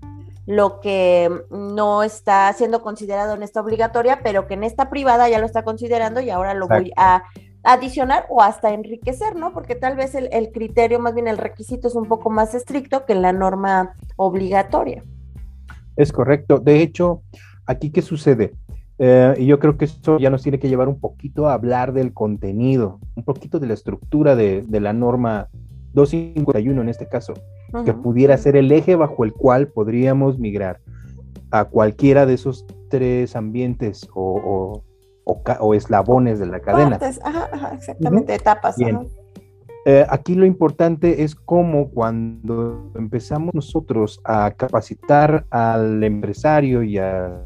lo 0.45 0.79
que 0.79 1.29
no 1.49 2.03
está 2.03 2.51
siendo 2.53 2.81
considerado 2.81 3.35
en 3.35 3.43
esta 3.43 3.61
obligatoria, 3.61 4.21
pero 4.23 4.47
que 4.47 4.53
en 4.53 4.63
esta 4.63 4.89
privada 4.89 5.27
ya 5.29 5.39
lo 5.39 5.45
está 5.45 5.63
considerando 5.63 6.21
y 6.21 6.29
ahora 6.29 6.53
lo 6.53 6.67
voy 6.67 6.91
a 6.95 7.23
adicionar 7.63 8.25
o 8.29 8.41
hasta 8.41 8.73
enriquecer, 8.73 9.35
¿no? 9.35 9.51
Porque 9.51 9.75
tal 9.75 9.97
vez 9.97 10.15
el, 10.15 10.29
el, 10.31 10.51
criterio, 10.51 10.99
más 10.99 11.13
bien 11.13 11.27
el 11.27 11.37
requisito 11.37 11.89
es 11.89 11.95
un 11.95 12.07
poco 12.07 12.29
más 12.29 12.55
estricto 12.55 13.05
que 13.05 13.13
la 13.13 13.33
norma 13.33 13.93
obligatoria. 14.15 15.03
Es 15.97 16.13
correcto. 16.13 16.59
De 16.59 16.81
hecho, 16.81 17.23
aquí 17.65 17.91
qué 17.91 18.01
sucede? 18.01 18.53
Eh, 18.99 19.35
y 19.37 19.45
yo 19.45 19.59
creo 19.59 19.77
que 19.77 19.85
esto 19.85 20.17
ya 20.17 20.29
nos 20.29 20.41
tiene 20.41 20.59
que 20.59 20.69
llevar 20.69 20.87
un 20.87 20.99
poquito 20.99 21.47
a 21.47 21.53
hablar 21.53 21.93
del 21.93 22.13
contenido, 22.13 22.99
un 23.15 23.23
poquito 23.23 23.59
de 23.59 23.67
la 23.67 23.73
estructura 23.75 24.35
de, 24.35 24.63
de 24.67 24.79
la 24.79 24.93
norma 24.93 25.49
251 25.93 26.81
en 26.81 26.89
este 26.89 27.07
caso, 27.07 27.33
que 27.85 27.93
pudiera 27.93 28.37
ser 28.37 28.55
el 28.55 28.71
eje 28.71 28.95
bajo 28.95 29.23
el 29.23 29.33
cual 29.33 29.67
podríamos 29.67 30.39
migrar 30.39 30.79
a 31.51 31.65
cualquiera 31.65 32.25
de 32.25 32.33
esos 32.33 32.65
tres 32.89 33.35
ambientes 33.35 34.07
o, 34.13 34.83
o, 35.23 35.73
eslabones 35.73 36.39
de 36.39 36.45
la 36.45 36.59
cadena. 36.59 36.99
exactamente, 37.73 38.33
etapas. 38.35 38.75
Eh, 39.85 40.05
aquí 40.09 40.35
lo 40.35 40.45
importante 40.45 41.23
es 41.23 41.33
cómo 41.33 41.89
cuando 41.89 42.91
empezamos 42.95 43.53
nosotros 43.53 44.19
a 44.25 44.51
capacitar 44.51 45.45
al 45.49 46.03
empresario 46.03 46.83
y 46.83 46.97
a 46.97 47.45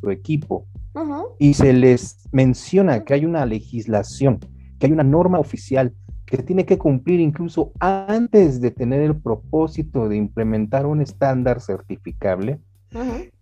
su 0.00 0.10
equipo. 0.10 0.66
Y 1.38 1.54
se 1.54 1.72
les 1.72 2.28
menciona 2.32 3.04
que 3.04 3.14
hay 3.14 3.24
una 3.24 3.46
legislación, 3.46 4.38
que 4.78 4.86
hay 4.86 4.92
una 4.92 5.04
norma 5.04 5.38
oficial 5.38 5.94
que 6.26 6.38
tiene 6.38 6.64
que 6.64 6.78
cumplir 6.78 7.20
incluso 7.20 7.72
antes 7.80 8.60
de 8.60 8.70
tener 8.70 9.02
el 9.02 9.16
propósito 9.16 10.08
de 10.08 10.16
implementar 10.16 10.86
un 10.86 11.00
estándar 11.00 11.60
certificable, 11.60 12.60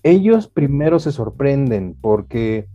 ellos 0.03 0.49
primero 0.49 0.99
se 0.99 1.13
sorprenden 1.13 1.97
porque 2.01 2.67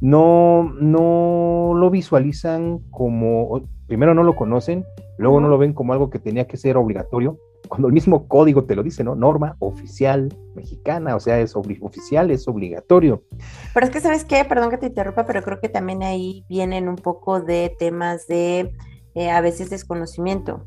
no, 0.00 0.72
no 0.80 1.74
lo 1.74 1.90
visualizan 1.90 2.80
como, 2.90 3.62
primero 3.86 4.14
no 4.14 4.22
lo 4.22 4.36
conocen, 4.36 4.84
luego 5.18 5.40
no 5.40 5.48
lo 5.48 5.58
ven 5.58 5.74
como 5.74 5.92
algo 5.92 6.10
que 6.10 6.18
tenía 6.18 6.46
que 6.46 6.56
ser 6.56 6.76
obligatorio, 6.76 7.38
cuando 7.72 7.88
el 7.88 7.94
mismo 7.94 8.28
código 8.28 8.64
te 8.64 8.76
lo 8.76 8.82
dice, 8.82 9.02
¿no? 9.02 9.14
Norma 9.14 9.56
oficial 9.58 10.28
mexicana, 10.54 11.16
o 11.16 11.20
sea, 11.20 11.40
es 11.40 11.56
oficial, 11.56 12.30
es 12.30 12.46
obligatorio. 12.46 13.22
Pero 13.72 13.86
es 13.86 13.90
que, 13.90 14.00
¿sabes 14.02 14.26
qué? 14.26 14.44
Perdón 14.44 14.68
que 14.68 14.76
te 14.76 14.88
interrumpa, 14.88 15.24
pero 15.24 15.42
creo 15.42 15.58
que 15.58 15.70
también 15.70 16.02
ahí 16.02 16.44
vienen 16.50 16.86
un 16.86 16.96
poco 16.96 17.40
de 17.40 17.74
temas 17.78 18.26
de 18.26 18.74
eh, 19.14 19.30
a 19.30 19.40
veces 19.40 19.70
desconocimiento. 19.70 20.66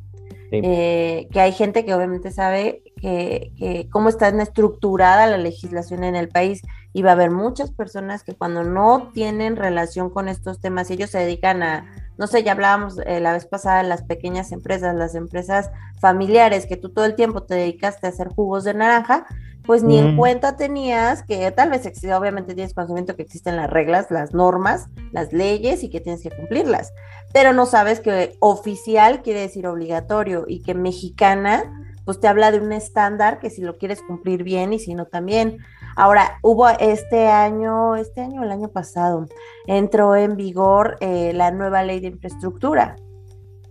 Eh, 0.52 1.28
que 1.32 1.42
hay 1.42 1.52
gente 1.52 1.86
que 1.86 1.94
obviamente 1.94 2.32
sabe 2.32 2.82
que, 3.00 3.88
cómo 3.92 4.10
está 4.10 4.30
estructurada 4.30 5.28
la 5.28 5.38
legislación 5.38 6.04
en 6.04 6.16
el 6.16 6.30
país 6.30 6.64
y 6.92 7.04
va 7.04 7.12
a 7.12 7.14
haber 7.14 7.30
muchas 7.30 7.72
personas 7.72 8.24
que 8.24 8.34
cuando 8.34 8.64
no 8.64 9.12
tienen 9.14 9.58
relación 9.58 10.10
con 10.10 10.28
estos 10.28 10.60
temas, 10.60 10.90
ellos 10.90 11.12
se 11.12 11.20
dedican 11.20 11.62
a, 11.62 12.05
no 12.17 12.27
sé, 12.27 12.43
ya 12.43 12.53
hablábamos 12.53 12.98
eh, 13.05 13.19
la 13.19 13.34
vez 13.34 13.45
pasada 13.45 13.84
de 13.84 13.89
las 13.89 14.03
pequeñas 14.03 14.51
empresas, 14.51 14.95
las 14.95 15.15
empresas 15.15 15.72
familiares, 16.00 16.65
que 16.65 16.77
tú 16.77 16.89
todo 16.89 17.05
el 17.05 17.15
tiempo 17.15 17.43
te 17.43 17.55
dedicaste 17.55 18.07
a 18.07 18.10
hacer 18.10 18.29
jugos 18.29 18.63
de 18.63 18.74
naranja, 18.74 19.25
pues 19.65 19.84
ni 19.84 19.98
en 19.98 20.15
cuenta 20.15 20.55
tenías 20.57 21.24
que 21.24 21.50
tal 21.51 21.72
vez 21.72 21.89
obviamente 22.15 22.53
tienes 22.53 22.74
conocimiento 22.74 23.15
que 23.15 23.24
existen 23.24 23.55
las 23.55 23.69
reglas, 23.69 24.12
las 24.12 24.34
normas, 24.34 24.89
las 25.12 25.34
leyes 25.34 25.84
y 25.84 25.89
que 25.89 26.00
tienes 26.00 26.22
que 26.22 26.29
cumplirlas, 26.29 26.93
pero 27.34 27.51
no 27.51 27.65
sabes 27.65 28.00
que 28.00 28.36
oficial 28.39 29.24
quiere 29.24 29.41
decir 29.41 29.65
obligatorio 29.65 30.45
y 30.48 30.62
que 30.62 30.75
mexicana 30.75 31.63
pues 32.05 32.19
te 32.19 32.27
habla 32.27 32.51
de 32.51 32.60
un 32.60 32.72
estándar 32.72 33.39
que 33.39 33.50
si 33.50 33.62
lo 33.62 33.77
quieres 33.77 34.01
cumplir 34.03 34.43
bien 34.43 34.74
y 34.74 34.79
si 34.79 34.93
no 34.93 35.07
también. 35.07 35.57
Ahora, 35.96 36.40
hubo 36.42 36.68
este 36.70 37.28
año, 37.28 37.96
este 37.96 38.22
año, 38.22 38.44
el 38.44 38.52
año 38.52 38.68
pasado, 38.70 39.25
entró 39.68 40.16
en 40.16 40.36
vigor 40.36 40.98
eh, 41.00 41.32
la 41.34 41.52
nueva 41.52 41.84
ley 41.84 42.00
de 42.00 42.08
infraestructura 42.08 42.96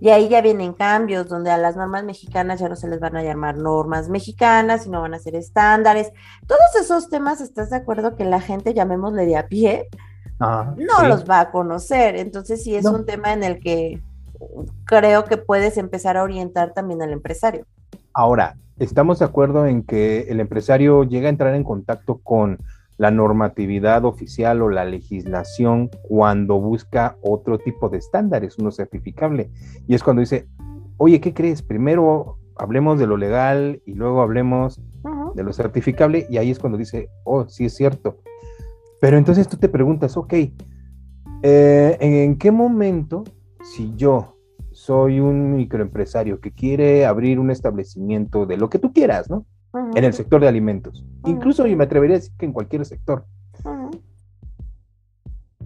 y 0.04 0.11
ahí 0.11 0.28
ya 0.28 0.43
vienen 0.43 0.75
cambios 0.75 1.28
donde 1.28 1.50
a 1.50 1.57
las 1.57 1.76
normas 1.76 2.04
mexicanas 2.04 2.61
ya 2.61 2.69
no 2.69 2.76
se 2.76 2.88
les 2.88 3.00
van 3.00 3.16
a 3.16 3.23
llamar 3.23 3.57
normas 3.57 4.11
mexicanas, 4.11 4.83
sino 4.83 5.00
van 5.00 5.14
a 5.14 5.19
ser 5.19 5.35
estándares. 5.35 6.12
Todos 6.47 6.75
esos 6.78 7.09
temas, 7.09 7.40
¿estás 7.40 7.71
de 7.71 7.76
acuerdo 7.76 8.14
que 8.14 8.26
la 8.26 8.40
gente, 8.40 8.75
llamémosle 8.75 9.25
de 9.25 9.37
a 9.38 9.49
pie, 9.49 9.88
no 10.38 11.09
los 11.09 11.25
va 11.25 11.40
a 11.40 11.50
conocer? 11.50 12.16
Entonces 12.16 12.62
sí 12.62 12.75
es 12.75 12.85
un 12.85 13.07
tema 13.07 13.33
en 13.33 13.45
el 13.45 13.61
que 13.61 14.02
creo 14.85 15.25
que 15.25 15.38
puedes 15.38 15.78
empezar 15.78 16.19
a 16.19 16.23
orientar 16.23 16.75
también 16.75 17.00
al 17.00 17.12
empresario. 17.12 17.66
Ahora, 18.12 18.56
estamos 18.78 19.18
de 19.18 19.24
acuerdo 19.24 19.66
en 19.66 19.82
que 19.82 20.22
el 20.28 20.40
empresario 20.40 21.04
llega 21.04 21.26
a 21.26 21.30
entrar 21.30 21.54
en 21.54 21.64
contacto 21.64 22.20
con 22.22 22.58
la 22.96 23.10
normatividad 23.10 24.04
oficial 24.04 24.62
o 24.62 24.70
la 24.70 24.84
legislación 24.84 25.90
cuando 26.02 26.60
busca 26.60 27.16
otro 27.22 27.58
tipo 27.58 27.88
de 27.88 27.98
estándares, 27.98 28.58
uno 28.58 28.70
certificable. 28.70 29.50
Y 29.86 29.94
es 29.94 30.02
cuando 30.02 30.20
dice, 30.20 30.46
oye, 30.96 31.20
¿qué 31.20 31.34
crees? 31.34 31.62
Primero 31.62 32.38
hablemos 32.56 32.98
de 32.98 33.06
lo 33.06 33.16
legal 33.16 33.82
y 33.84 33.94
luego 33.94 34.22
hablemos 34.22 34.80
de 35.34 35.42
lo 35.42 35.52
certificable 35.52 36.26
y 36.30 36.38
ahí 36.38 36.50
es 36.50 36.58
cuando 36.58 36.78
dice, 36.78 37.08
oh, 37.24 37.48
sí 37.48 37.64
es 37.64 37.74
cierto. 37.74 38.18
Pero 39.00 39.18
entonces 39.18 39.48
tú 39.48 39.56
te 39.56 39.68
preguntas, 39.68 40.16
ok, 40.16 40.32
eh, 41.42 41.96
¿en 42.00 42.38
qué 42.38 42.50
momento 42.50 43.24
si 43.62 43.94
yo 43.96 44.34
soy 44.85 45.19
un 45.19 45.57
microempresario 45.57 46.41
que 46.41 46.53
quiere 46.53 47.07
abrir 47.07 47.38
un 47.38 47.50
establecimiento 47.50 48.45
de 48.45 48.59
lo 48.59 48.69
que 48.69 48.79
tú 48.79 48.93
quieras, 48.93 49.31
¿no? 49.31 49.47
En 49.95 50.05
el 50.05 50.12
sector 50.12 50.43
de 50.43 50.49
alimentos. 50.49 51.03
Incluso 51.25 51.67
yo 51.67 51.75
me 51.75 51.85
atrevería 51.85 52.17
a 52.17 52.19
decir 52.19 52.35
que 52.38 52.45
en 52.45 52.53
cualquier 52.53 52.85
sector. 52.85 53.25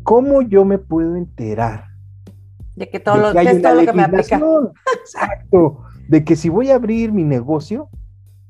¿Cómo 0.05 0.43
yo 0.43 0.65
me 0.65 0.79
puedo 0.79 1.17
enterar? 1.17 1.87
De 2.77 2.89
que 2.89 3.01
todo, 3.01 3.17
lo, 3.17 3.33
que 3.33 3.43
es 3.43 3.61
todo 3.61 3.75
lo 3.75 3.85
que 3.87 3.93
me 3.93 4.05
aplica. 4.05 4.41
Exacto. 5.01 5.83
De 6.09 6.25
que 6.25 6.37
si 6.37 6.49
voy 6.49 6.71
a 6.71 6.77
abrir 6.77 7.11
mi 7.11 7.25
negocio, 7.25 7.89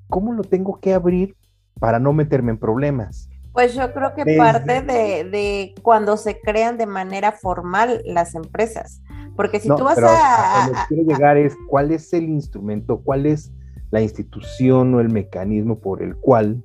¿cómo 0.08 0.34
lo 0.34 0.44
tengo 0.44 0.80
que 0.80 0.92
abrir 0.92 1.34
para 1.80 1.98
no 1.98 2.12
meterme 2.12 2.50
en 2.50 2.58
problemas? 2.58 3.30
Pues 3.52 3.74
yo 3.74 3.90
creo 3.94 4.14
que 4.14 4.36
parte 4.36 4.82
de, 4.82 5.24
de, 5.24 5.74
cuando 5.82 6.18
se 6.18 6.38
crean 6.38 6.76
de 6.76 6.86
manera 6.86 7.32
formal 7.32 8.02
las 8.04 8.34
empresas. 8.34 9.00
Porque 9.38 9.60
si 9.60 9.68
tú 9.68 9.84
vas 9.84 9.96
a... 9.98 10.64
a, 10.64 10.86
quiero 10.88 11.04
llegar 11.04 11.36
es 11.36 11.56
cuál 11.68 11.92
es 11.92 12.12
el 12.12 12.24
instrumento, 12.24 13.02
cuál 13.04 13.24
es 13.24 13.52
la 13.92 14.00
institución 14.00 14.92
o 14.96 15.00
el 15.00 15.10
mecanismo 15.10 15.78
por 15.78 16.02
el 16.02 16.16
cual 16.16 16.64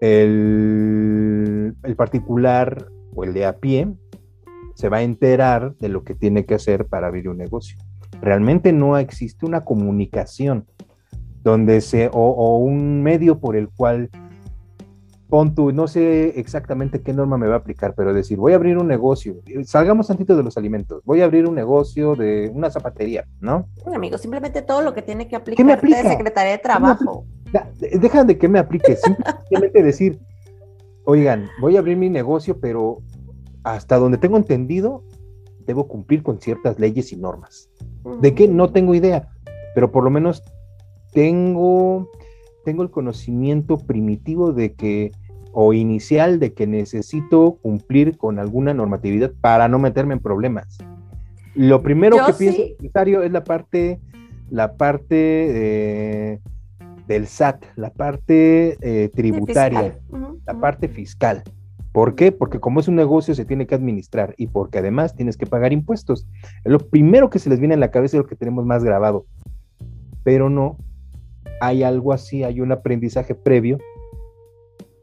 el, 0.00 1.74
el 1.82 1.96
particular 1.96 2.86
o 3.16 3.24
el 3.24 3.34
de 3.34 3.46
a 3.46 3.56
pie 3.56 3.92
se 4.74 4.88
va 4.88 4.98
a 4.98 5.02
enterar 5.02 5.74
de 5.80 5.88
lo 5.88 6.04
que 6.04 6.14
tiene 6.14 6.46
que 6.46 6.54
hacer 6.54 6.86
para 6.86 7.08
abrir 7.08 7.28
un 7.28 7.38
negocio. 7.38 7.76
Realmente 8.20 8.72
no 8.72 8.96
existe 8.96 9.44
una 9.44 9.64
comunicación 9.64 10.66
donde 11.42 11.80
se, 11.80 12.06
o, 12.06 12.12
o 12.12 12.58
un 12.58 13.02
medio 13.02 13.40
por 13.40 13.56
el 13.56 13.68
cual 13.68 14.10
pon 15.34 15.52
tú, 15.52 15.72
no 15.72 15.88
sé 15.88 16.38
exactamente 16.38 17.02
qué 17.02 17.12
norma 17.12 17.36
me 17.36 17.48
va 17.48 17.56
a 17.56 17.58
aplicar, 17.58 17.96
pero 17.96 18.14
decir, 18.14 18.38
voy 18.38 18.52
a 18.52 18.54
abrir 18.54 18.78
un 18.78 18.86
negocio, 18.86 19.34
salgamos 19.64 20.06
tantito 20.06 20.36
de 20.36 20.44
los 20.44 20.56
alimentos, 20.56 21.02
voy 21.04 21.22
a 21.22 21.24
abrir 21.24 21.48
un 21.48 21.56
negocio 21.56 22.14
de 22.14 22.52
una 22.54 22.70
zapatería, 22.70 23.26
¿no? 23.40 23.66
amigo, 23.92 24.16
simplemente 24.16 24.62
todo 24.62 24.82
lo 24.82 24.94
que 24.94 25.02
tiene 25.02 25.26
que 25.26 25.34
aplicar 25.34 25.56
¿Qué 25.56 25.64
me 25.64 26.02
Secretaría 26.08 26.52
de 26.52 26.58
Trabajo. 26.58 27.24
Deja 27.80 28.22
de 28.22 28.38
que 28.38 28.46
me 28.46 28.60
aplique, 28.60 28.94
simplemente 28.94 29.82
decir, 29.82 30.20
oigan, 31.04 31.48
voy 31.60 31.74
a 31.74 31.80
abrir 31.80 31.96
mi 31.96 32.10
negocio, 32.10 32.60
pero 32.60 32.98
hasta 33.64 33.98
donde 33.98 34.18
tengo 34.18 34.36
entendido, 34.36 35.02
debo 35.66 35.88
cumplir 35.88 36.22
con 36.22 36.40
ciertas 36.40 36.78
leyes 36.78 37.10
y 37.10 37.16
normas. 37.16 37.68
¿De 38.20 38.36
qué? 38.36 38.46
No 38.46 38.70
tengo 38.70 38.94
idea, 38.94 39.28
pero 39.74 39.90
por 39.90 40.04
lo 40.04 40.10
menos 40.10 40.44
tengo 41.12 42.08
tengo 42.64 42.82
el 42.82 42.90
conocimiento 42.90 43.78
primitivo 43.78 44.52
de 44.52 44.72
que, 44.74 45.12
o 45.54 45.72
inicial 45.72 46.40
de 46.40 46.52
que 46.52 46.66
necesito 46.66 47.58
cumplir 47.62 48.18
con 48.18 48.38
alguna 48.38 48.74
normatividad 48.74 49.32
para 49.40 49.68
no 49.68 49.78
meterme 49.78 50.14
en 50.14 50.20
problemas. 50.20 50.78
Lo 51.54 51.80
primero 51.82 52.16
que 52.26 52.32
pienso 52.34 52.62
necesario 52.80 53.22
es 53.22 53.30
la 53.30 53.44
parte, 53.44 54.00
la 54.50 54.74
parte 54.74 56.40
del 57.06 57.26
SAT, 57.26 57.64
la 57.76 57.90
parte 57.90 58.76
eh, 58.80 59.08
tributaria, 59.14 59.96
la 60.46 60.60
parte 60.60 60.88
fiscal. 60.88 61.42
¿Por 61.92 62.16
qué? 62.16 62.32
Porque 62.32 62.58
como 62.58 62.80
es 62.80 62.88
un 62.88 62.96
negocio 62.96 63.36
se 63.36 63.44
tiene 63.44 63.68
que 63.68 63.76
administrar 63.76 64.34
y 64.36 64.48
porque 64.48 64.78
además 64.78 65.14
tienes 65.14 65.36
que 65.36 65.46
pagar 65.46 65.72
impuestos. 65.72 66.26
Lo 66.64 66.80
primero 66.80 67.30
que 67.30 67.38
se 67.38 67.48
les 67.48 67.60
viene 67.60 67.74
en 67.74 67.80
la 67.80 67.92
cabeza 67.92 68.16
es 68.16 68.22
lo 68.22 68.26
que 68.26 68.34
tenemos 68.34 68.66
más 68.66 68.82
grabado, 68.82 69.26
pero 70.24 70.50
no 70.50 70.76
hay 71.60 71.84
algo 71.84 72.12
así, 72.12 72.42
hay 72.42 72.60
un 72.60 72.72
aprendizaje 72.72 73.36
previo 73.36 73.78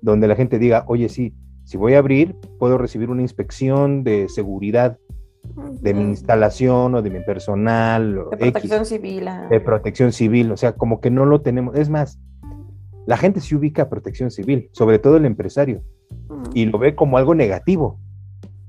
donde 0.02 0.28
la 0.28 0.36
gente 0.36 0.60
diga, 0.60 0.84
oye, 0.88 1.10
sí, 1.10 1.34
si 1.64 1.78
voy 1.78 1.94
a 1.94 2.00
abrir, 2.00 2.36
puedo 2.60 2.78
recibir 2.78 3.10
una 3.10 3.22
inspección 3.22 4.04
de 4.04 4.28
seguridad 4.30 4.98
de 5.82 5.94
mi 5.94 6.04
instalación 6.04 6.96
o 6.96 7.02
de 7.02 7.10
mi 7.10 7.20
personal. 7.22 8.16
De 8.32 8.38
protección 8.38 8.86
civil. 8.86 9.30
De 9.50 9.60
protección 9.60 10.12
civil, 10.12 10.52
o 10.52 10.58
sea, 10.58 10.74
como 10.74 11.02
que 11.02 11.10
no 11.10 11.26
lo 11.26 11.42
tenemos. 11.42 11.76
Es 11.76 11.90
más, 11.90 12.20
la 13.06 13.18
gente 13.18 13.42
se 13.42 13.56
ubica 13.56 13.84
a 13.84 13.90
protección 13.90 14.32
civil, 14.32 14.70
sobre 14.74 15.00
todo 15.00 15.18
el 15.18 15.26
empresario, 15.26 15.82
y 16.54 16.66
lo 16.66 16.78
ve 16.78 16.96
como 16.96 17.18
algo 17.18 17.36
negativo, 17.36 18.00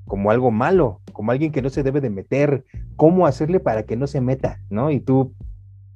como 0.06 0.30
algo 0.30 0.50
malo, 0.50 1.00
como 1.12 1.32
alguien 1.32 1.52
que 1.52 1.62
no 1.62 1.70
se 1.70 1.82
debe 1.82 2.00
de 2.00 2.10
meter, 2.10 2.64
cómo 2.96 3.26
hacerle 3.26 3.60
para 3.60 3.84
que 3.84 3.96
no 3.96 4.06
se 4.06 4.20
meta, 4.20 4.60
¿no? 4.70 4.90
Y 4.90 5.00
tú 5.00 5.34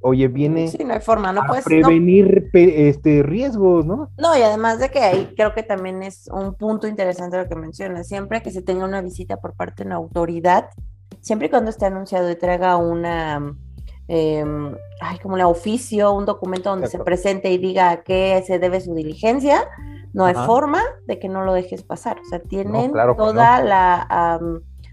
oye, 0.00 0.28
viene 0.28 0.68
sí, 0.68 0.84
no 0.84 0.94
hay 0.94 1.00
forma, 1.00 1.32
no 1.32 1.42
a 1.42 1.60
prevenir 1.64 2.50
este, 2.52 3.22
riesgos, 3.22 3.84
¿no? 3.86 4.10
No, 4.16 4.36
y 4.36 4.42
además 4.42 4.78
de 4.78 4.90
que 4.90 5.00
ahí 5.00 5.32
creo 5.36 5.54
que 5.54 5.62
también 5.62 6.02
es 6.02 6.28
un 6.32 6.54
punto 6.54 6.86
interesante 6.86 7.36
lo 7.36 7.48
que 7.48 7.56
mencionas, 7.56 8.06
siempre 8.06 8.42
que 8.42 8.50
se 8.50 8.62
tenga 8.62 8.84
una 8.84 9.00
visita 9.00 9.38
por 9.38 9.54
parte 9.54 9.82
de 9.82 9.88
una 9.88 9.96
autoridad, 9.96 10.68
siempre 11.20 11.48
y 11.48 11.50
cuando 11.50 11.70
esté 11.70 11.86
anunciado 11.86 12.30
y 12.30 12.36
traiga 12.36 12.76
una, 12.76 13.56
em, 14.08 14.76
ay, 15.00 15.18
como 15.18 15.36
la 15.36 15.48
oficio, 15.48 16.12
un 16.12 16.24
documento 16.24 16.70
donde 16.70 16.88
se 16.88 16.98
presente 16.98 17.50
y 17.50 17.58
diga 17.58 17.90
a 17.90 18.02
qué 18.02 18.42
se 18.46 18.58
debe 18.58 18.80
su 18.80 18.94
diligencia, 18.94 19.64
no 20.12 20.24
hay 20.24 20.34
forma 20.34 20.82
de 21.06 21.18
que 21.18 21.28
no 21.28 21.44
lo 21.44 21.52
dejes 21.52 21.82
pasar, 21.82 22.18
o 22.20 22.24
sea, 22.24 22.38
tienen 22.38 22.92
toda 23.16 23.62
la 23.62 24.38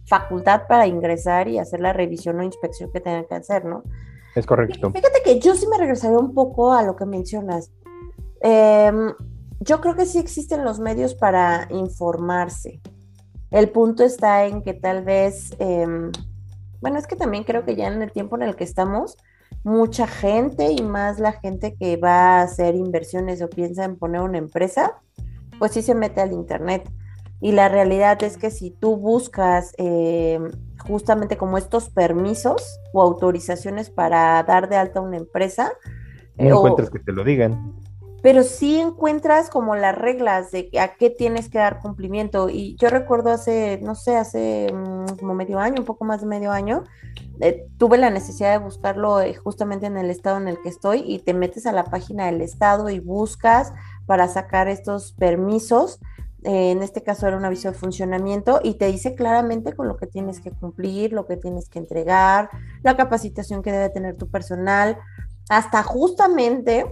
facultad 0.06 0.64
para 0.68 0.88
ingresar 0.88 1.48
y 1.48 1.60
hacer 1.60 1.80
la 1.80 1.94
revisión 1.94 2.40
o 2.40 2.44
inspección 2.44 2.92
que 2.92 3.00
tengan 3.00 3.26
que 3.26 3.36
hacer, 3.36 3.64
¿no? 3.64 3.84
Es 4.36 4.46
correcto. 4.46 4.92
Fíjate 4.92 5.22
que 5.24 5.40
yo 5.40 5.56
sí 5.56 5.68
me 5.68 5.78
regresaría 5.78 6.18
un 6.18 6.34
poco 6.34 6.74
a 6.74 6.84
lo 6.84 6.96
que 6.96 7.06
mencionas. 7.06 7.72
Em, 8.42 9.14
yo 9.60 9.80
creo 9.80 9.96
que 9.96 10.06
sí 10.06 10.18
existen 10.18 10.64
los 10.64 10.80
medios 10.80 11.16
para 11.16 11.68
informarse. 11.70 12.82
El 13.52 13.70
punto 13.70 14.04
está 14.04 14.46
en 14.46 14.64
que 14.64 14.74
tal 14.74 15.04
vez, 15.04 15.52
em, 15.60 16.12
bueno, 16.82 16.98
es 16.98 17.08
que 17.08 17.16
también 17.16 17.44
creo 17.44 17.64
que 17.64 17.76
ya 17.76 17.88
en 17.88 18.02
el 18.02 18.12
tiempo 18.12 18.36
en 18.36 18.44
el 18.44 18.56
que 18.56 18.64
estamos, 18.64 19.18
mucha 19.64 20.08
gente 20.08 20.72
y 20.72 20.82
más 20.82 21.20
la 21.20 21.34
gente 21.34 21.76
que 21.76 21.98
va 21.98 22.40
a 22.40 22.42
hacer 22.42 22.76
inversiones 22.76 23.42
o 23.42 23.50
piensa 23.50 23.86
en 23.86 23.98
poner 23.98 24.22
una 24.22 24.40
empresa, 24.40 25.00
pues 25.60 25.72
sí 25.72 25.82
se 25.82 25.96
mete 25.96 26.22
al 26.22 26.34
Internet. 26.34 26.90
Y 27.40 27.52
la 27.52 27.70
realidad 27.70 28.22
es 28.24 28.38
que 28.38 28.50
si 28.50 28.72
tú 28.72 28.98
buscas 28.98 29.74
eh, 29.78 30.40
justamente 30.88 31.38
como 31.38 31.58
estos 31.58 31.90
permisos 31.90 32.80
o 32.94 33.02
autorizaciones 33.02 33.90
para 33.90 34.42
dar 34.44 34.70
de 34.70 34.76
alta 34.76 35.02
una 35.02 35.18
empresa, 35.18 35.74
no 36.38 36.58
encuentras 36.58 36.90
que 36.90 37.00
te 37.00 37.12
lo 37.12 37.24
digan. 37.24 37.74
Pero 38.22 38.44
sí 38.44 38.80
encuentras 38.80 39.50
como 39.50 39.76
las 39.76 39.98
reglas 39.98 40.50
de 40.52 40.70
a 40.80 40.96
qué 40.96 41.10
tienes 41.10 41.50
que 41.50 41.58
dar 41.58 41.82
cumplimiento. 41.82 42.50
Y 42.50 42.78
yo 42.78 42.90
recuerdo 42.90 43.32
hace, 43.32 43.82
no 43.84 43.96
sé, 43.96 44.16
hace 44.16 44.72
mm, 44.74 45.18
como 45.20 45.34
medio 45.34 45.60
año, 45.60 45.76
un 45.80 45.86
poco 45.86 46.06
más 46.06 46.22
de 46.22 46.28
medio 46.28 46.52
año, 46.52 46.86
eh, 47.42 47.68
tuve 47.78 47.98
la 47.98 48.10
necesidad 48.10 48.52
de 48.52 48.64
buscarlo 48.64 49.20
eh, 49.20 49.34
justamente 49.34 49.88
en 49.88 49.98
el 49.98 50.10
estado 50.10 50.38
en 50.38 50.48
el 50.48 50.62
que 50.62 50.70
estoy 50.70 51.04
y 51.06 51.20
te 51.20 51.34
metes 51.34 51.66
a 51.66 51.74
la 51.74 51.84
página 51.84 52.28
del 52.28 52.40
estado 52.40 52.90
y 52.90 53.00
buscas 53.00 53.74
para 54.06 54.30
sacar 54.30 54.70
estos 54.70 55.12
permisos 55.12 56.00
eh, 56.46 56.72
en 56.72 56.84
este 56.84 57.04
caso 57.04 57.28
era 57.28 57.38
un 57.38 57.46
aviso 57.46 57.72
de 57.72 57.78
funcionamiento 57.78 58.60
y 58.64 58.76
te 58.76 58.88
dice 58.88 59.16
claramente 59.16 59.74
con 59.74 59.88
lo 59.88 59.98
que 59.98 60.08
tienes 60.08 60.40
que 60.40 60.52
cumplir, 60.52 61.14
lo 61.14 61.26
que 61.26 61.38
tienes 61.38 61.70
que 61.70 61.80
entregar, 61.80 62.50
la 62.84 62.98
capacitación 62.98 63.62
que 63.62 63.72
debe 63.72 63.90
tener 63.90 64.16
tu 64.18 64.30
personal, 64.30 64.98
hasta 65.50 65.84
justamente 65.84 66.86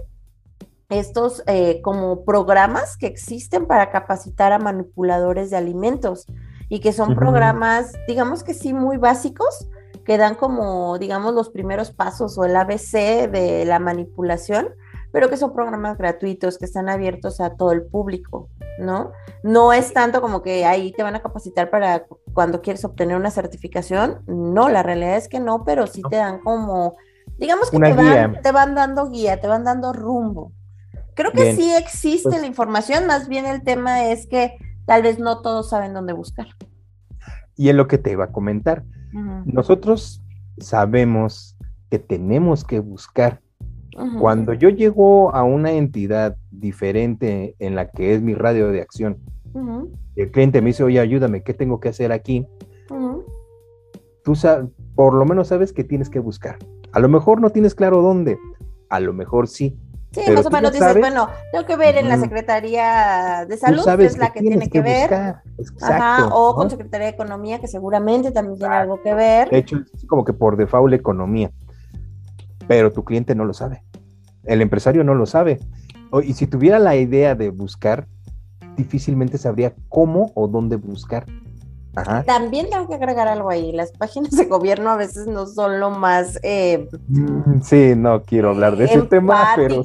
estos 0.88 1.42
eh, 1.46 1.80
como 1.82 2.24
programas 2.24 2.96
que 2.96 3.06
existen 3.06 3.66
para 3.66 3.90
capacitar 3.90 4.52
a 4.52 4.58
manipuladores 4.58 5.50
de 5.50 5.56
alimentos 5.56 6.26
y 6.68 6.80
que 6.80 6.92
son 6.92 7.14
programas, 7.14 7.92
digamos 8.06 8.42
que 8.44 8.54
sí, 8.54 8.72
muy 8.72 8.96
básicos, 8.96 9.68
que 10.04 10.18
dan 10.18 10.34
como, 10.34 10.98
digamos, 10.98 11.34
los 11.34 11.50
primeros 11.50 11.90
pasos 11.90 12.36
o 12.38 12.44
el 12.44 12.56
ABC 12.56 13.30
de 13.30 13.64
la 13.66 13.78
manipulación, 13.78 14.70
pero 15.12 15.28
que 15.28 15.36
son 15.36 15.52
programas 15.52 15.98
gratuitos, 15.98 16.58
que 16.58 16.64
están 16.64 16.88
abiertos 16.88 17.40
a 17.40 17.54
todo 17.54 17.72
el 17.72 17.84
público, 17.84 18.48
¿no? 18.78 19.12
No 19.42 19.72
es 19.72 19.92
tanto 19.92 20.20
como 20.22 20.42
que 20.42 20.64
ahí 20.64 20.92
te 20.92 21.02
van 21.02 21.14
a 21.14 21.22
capacitar 21.22 21.70
para 21.70 22.06
cuando 22.32 22.62
quieres 22.62 22.84
obtener 22.84 23.16
una 23.16 23.30
certificación, 23.30 24.22
no, 24.26 24.70
la 24.70 24.82
realidad 24.82 25.16
es 25.16 25.28
que 25.28 25.38
no, 25.38 25.64
pero 25.64 25.86
sí 25.86 26.02
te 26.08 26.16
dan 26.16 26.40
como, 26.40 26.96
digamos 27.38 27.70
que 27.70 27.78
te 27.78 27.92
van, 27.92 28.40
te 28.40 28.52
van, 28.52 28.74
dando 28.74 29.10
guía, 29.10 29.40
te 29.40 29.46
van 29.46 29.64
dando 29.64 29.92
rumbo. 29.92 30.52
Creo 31.14 31.30
que 31.32 31.54
sí 31.54 31.70
existe 31.74 32.30
pues 32.30 32.40
la 32.40 32.46
información, 32.46 33.06
más 33.06 33.28
bien 33.28 33.44
el 33.44 33.62
tema 33.62 34.06
es 34.06 34.26
que 34.26 34.56
tal 34.86 35.02
vez 35.02 35.18
no 35.18 35.42
todos 35.42 35.68
saben 35.68 35.92
dónde 35.92 36.14
buscar. 36.14 36.46
Y 37.54 37.68
es 37.68 37.74
lo 37.74 37.86
que 37.86 37.98
te 37.98 38.12
iba 38.12 38.24
a 38.24 38.32
comentar. 38.32 38.82
Nosotros 39.44 40.22
sabemos 40.58 41.58
que 41.90 41.98
tenemos 41.98 42.64
que 42.64 42.80
buscar 42.80 43.42
cuando 44.18 44.54
yo 44.54 44.68
llego 44.68 45.34
a 45.34 45.42
una 45.42 45.72
entidad 45.72 46.36
diferente 46.50 47.54
en 47.58 47.74
la 47.74 47.90
que 47.90 48.14
es 48.14 48.22
mi 48.22 48.34
radio 48.34 48.68
de 48.68 48.80
acción, 48.80 49.18
el 50.16 50.30
cliente 50.30 50.60
me 50.60 50.68
dice, 50.68 50.82
oye, 50.84 51.00
ayúdame, 51.00 51.42
¿qué 51.42 51.54
tengo 51.54 51.80
que 51.80 51.88
hacer 51.88 52.12
aquí? 52.12 52.46
Tú 54.24 54.34
por 54.94 55.14
lo 55.14 55.24
menos 55.24 55.48
sabes 55.48 55.72
que 55.72 55.84
tienes 55.84 56.08
que 56.08 56.20
buscar. 56.20 56.58
A 56.92 57.00
lo 57.00 57.08
mejor 57.08 57.40
no 57.40 57.50
tienes 57.50 57.74
claro 57.74 58.02
dónde, 58.02 58.38
a 58.88 59.00
lo 59.00 59.12
mejor 59.12 59.48
sí. 59.48 59.76
Sí, 60.12 60.30
más 60.30 60.44
o 60.44 60.50
menos 60.50 60.72
dices, 60.72 60.98
bueno, 60.98 61.28
tengo 61.52 61.64
que 61.64 61.76
ver 61.76 61.96
en 61.96 62.06
la 62.06 62.18
Secretaría 62.18 63.46
de 63.48 63.56
Salud, 63.56 63.82
que 63.96 64.04
es 64.04 64.18
la 64.18 64.30
que, 64.30 64.40
tiene 64.40 64.68
que, 64.68 64.82
ver. 64.82 65.36
Exacto, 65.56 66.28
o 66.34 66.54
con 66.54 66.68
Secretaría 66.68 67.06
de 67.06 67.12
Economía, 67.14 67.60
que 67.60 67.66
seguramente 67.66 68.30
también 68.30 68.58
tiene 68.58 68.74
algo 68.74 69.00
que 69.00 69.14
ver. 69.14 69.48
De 69.48 69.58
hecho, 69.58 69.78
es 69.94 70.04
como 70.06 70.22
que 70.22 70.34
por 70.34 70.58
default 70.58 70.92
economía. 70.92 71.50
Pero 72.72 72.90
tu 72.90 73.04
cliente 73.04 73.34
no 73.34 73.44
lo 73.44 73.52
sabe. 73.52 73.82
El 74.44 74.62
empresario 74.62 75.04
no 75.04 75.14
lo 75.14 75.26
sabe. 75.26 75.58
Y 76.24 76.32
si 76.32 76.46
tuviera 76.46 76.78
la 76.78 76.96
idea 76.96 77.34
de 77.34 77.50
buscar, 77.50 78.06
difícilmente 78.78 79.36
sabría 79.36 79.74
cómo 79.90 80.32
o 80.34 80.48
dónde 80.48 80.76
buscar. 80.76 81.26
También 82.24 82.70
tengo 82.70 82.88
que 82.88 82.94
agregar 82.94 83.28
algo 83.28 83.50
ahí. 83.50 83.72
Las 83.72 83.92
páginas 83.92 84.30
de 84.30 84.46
gobierno 84.46 84.88
a 84.88 84.96
veces 84.96 85.26
no 85.26 85.44
son 85.44 85.80
lo 85.80 85.90
más. 85.90 86.38
Eh, 86.42 86.88
mm, 87.08 87.60
sí, 87.60 87.92
no 87.94 88.22
quiero 88.22 88.48
hablar 88.48 88.78
de 88.78 88.86
ese 88.86 89.02
tema, 89.02 89.52
pero. 89.54 89.84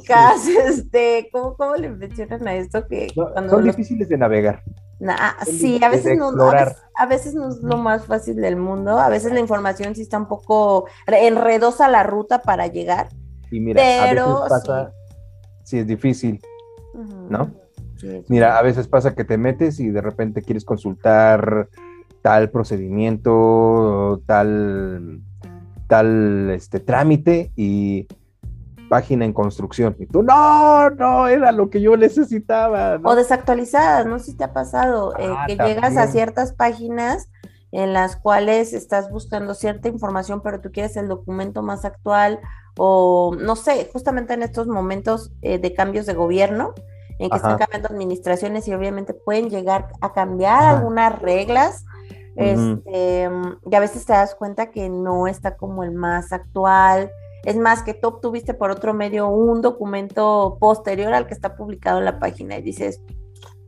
Este, 0.66 1.28
¿cómo, 1.30 1.56
¿Cómo 1.58 1.76
le 1.76 1.90
mencionan 1.90 2.48
a 2.48 2.54
esto? 2.54 2.88
Que 2.88 3.12
son 3.50 3.64
difíciles 3.64 4.08
de 4.08 4.16
navegar. 4.16 4.62
Sí, 5.44 5.80
a 5.82 5.88
veces, 5.88 6.16
no, 6.16 6.50
a 6.96 7.06
veces, 7.06 7.34
no 7.34 7.48
es 7.48 7.62
lo 7.62 7.76
más 7.76 8.06
fácil 8.06 8.36
del 8.36 8.56
mundo. 8.56 8.98
A 8.98 9.08
veces 9.08 9.32
la 9.32 9.40
información 9.40 9.94
sí 9.94 10.02
está 10.02 10.18
un 10.18 10.26
poco 10.26 10.86
enredosa 11.06 11.88
la 11.88 12.02
ruta 12.02 12.42
para 12.42 12.66
llegar. 12.66 13.08
Y 13.50 13.60
mira, 13.60 13.80
pero 13.80 14.38
a 14.38 14.44
veces 14.44 14.48
pasa, 14.48 14.92
sí, 15.64 15.78
es 15.78 15.86
difícil, 15.86 16.40
¿no? 17.28 17.50
Mira, 18.28 18.58
a 18.58 18.62
veces 18.62 18.86
pasa 18.86 19.14
que 19.14 19.24
te 19.24 19.38
metes 19.38 19.80
y 19.80 19.90
de 19.90 20.00
repente 20.00 20.42
quieres 20.42 20.64
consultar 20.64 21.68
tal 22.22 22.50
procedimiento, 22.50 24.22
tal, 24.26 25.20
tal 25.86 26.50
este, 26.50 26.80
trámite 26.80 27.52
y 27.56 28.06
página 28.88 29.24
en 29.24 29.32
construcción. 29.32 29.96
Y 29.98 30.06
tú, 30.06 30.22
no, 30.22 30.90
no, 30.90 31.28
era 31.28 31.52
lo 31.52 31.70
que 31.70 31.80
yo 31.80 31.96
necesitaba. 31.96 32.98
O 33.02 33.14
desactualizadas, 33.14 34.06
no 34.06 34.18
sé 34.18 34.32
si 34.32 34.36
te 34.36 34.44
ha 34.44 34.52
pasado, 34.52 35.16
eh, 35.18 35.28
ah, 35.28 35.44
que 35.46 35.56
llegas 35.56 35.96
a 35.96 36.06
ciertas 36.06 36.52
páginas 36.52 37.30
en 37.70 37.92
las 37.92 38.16
cuales 38.16 38.72
estás 38.72 39.10
buscando 39.10 39.54
cierta 39.54 39.88
información, 39.88 40.40
pero 40.42 40.60
tú 40.60 40.72
quieres 40.72 40.96
el 40.96 41.08
documento 41.08 41.62
más 41.62 41.84
actual 41.84 42.40
o 42.78 43.36
no 43.38 43.56
sé, 43.56 43.90
justamente 43.92 44.34
en 44.34 44.42
estos 44.42 44.66
momentos 44.66 45.32
eh, 45.42 45.58
de 45.58 45.74
cambios 45.74 46.06
de 46.06 46.14
gobierno, 46.14 46.74
en 47.18 47.30
que 47.30 47.36
están 47.36 47.58
cambiando 47.58 47.88
administraciones 47.88 48.68
y 48.68 48.74
obviamente 48.74 49.12
pueden 49.12 49.50
llegar 49.50 49.88
a 50.00 50.12
cambiar 50.12 50.62
algunas 50.62 51.20
reglas 51.20 51.84
este, 52.38 53.28
y 53.68 53.74
a 53.74 53.80
veces 53.80 54.06
te 54.06 54.12
das 54.12 54.36
cuenta 54.36 54.70
que 54.70 54.88
no 54.88 55.26
está 55.26 55.56
como 55.56 55.82
el 55.82 55.90
más 55.90 56.32
actual. 56.32 57.10
Es 57.44 57.56
más, 57.56 57.82
que 57.82 57.94
tú 57.94 58.08
obtuviste 58.08 58.54
por 58.54 58.70
otro 58.70 58.94
medio 58.94 59.28
un 59.28 59.62
documento 59.62 60.58
posterior 60.60 61.14
al 61.14 61.26
que 61.26 61.34
está 61.34 61.56
publicado 61.56 61.98
en 61.98 62.04
la 62.04 62.18
página 62.18 62.58
y 62.58 62.62
dices, 62.62 63.00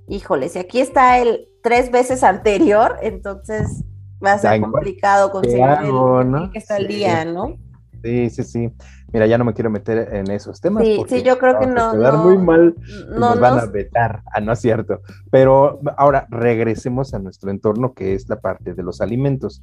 híjole, 0.08 0.48
si 0.48 0.58
aquí 0.58 0.80
está 0.80 1.18
el 1.18 1.48
tres 1.62 1.90
veces 1.90 2.22
anterior, 2.24 2.96
entonces 3.02 3.84
va 4.24 4.32
a 4.32 4.38
ser 4.38 4.60
complicado 4.60 5.30
conseguir 5.30 5.64
el, 5.64 6.50
que 6.52 6.58
está 6.58 6.78
día, 6.78 7.24
¿no? 7.24 7.56
Sí, 8.02 8.30
sí, 8.30 8.44
sí. 8.44 8.72
Mira, 9.12 9.26
ya 9.26 9.38
no 9.38 9.44
me 9.44 9.52
quiero 9.52 9.70
meter 9.70 10.14
en 10.14 10.30
esos 10.30 10.60
temas. 10.60 10.84
Sí, 10.84 11.02
sí, 11.08 11.22
yo 11.22 11.38
creo 11.38 11.58
que 11.58 11.66
no. 11.66 11.92
Quedar 11.92 12.16
muy 12.18 12.38
mal, 12.38 12.76
no, 13.08 13.30
nos 13.30 13.40
van 13.40 13.58
a 13.58 13.66
vetar. 13.66 14.22
Ah, 14.32 14.40
no 14.40 14.52
es 14.52 14.60
cierto. 14.60 15.00
Pero 15.30 15.80
ahora 15.96 16.26
regresemos 16.30 17.12
a 17.12 17.18
nuestro 17.18 17.50
entorno, 17.50 17.92
que 17.92 18.14
es 18.14 18.28
la 18.28 18.40
parte 18.40 18.74
de 18.74 18.82
los 18.82 19.00
alimentos. 19.00 19.62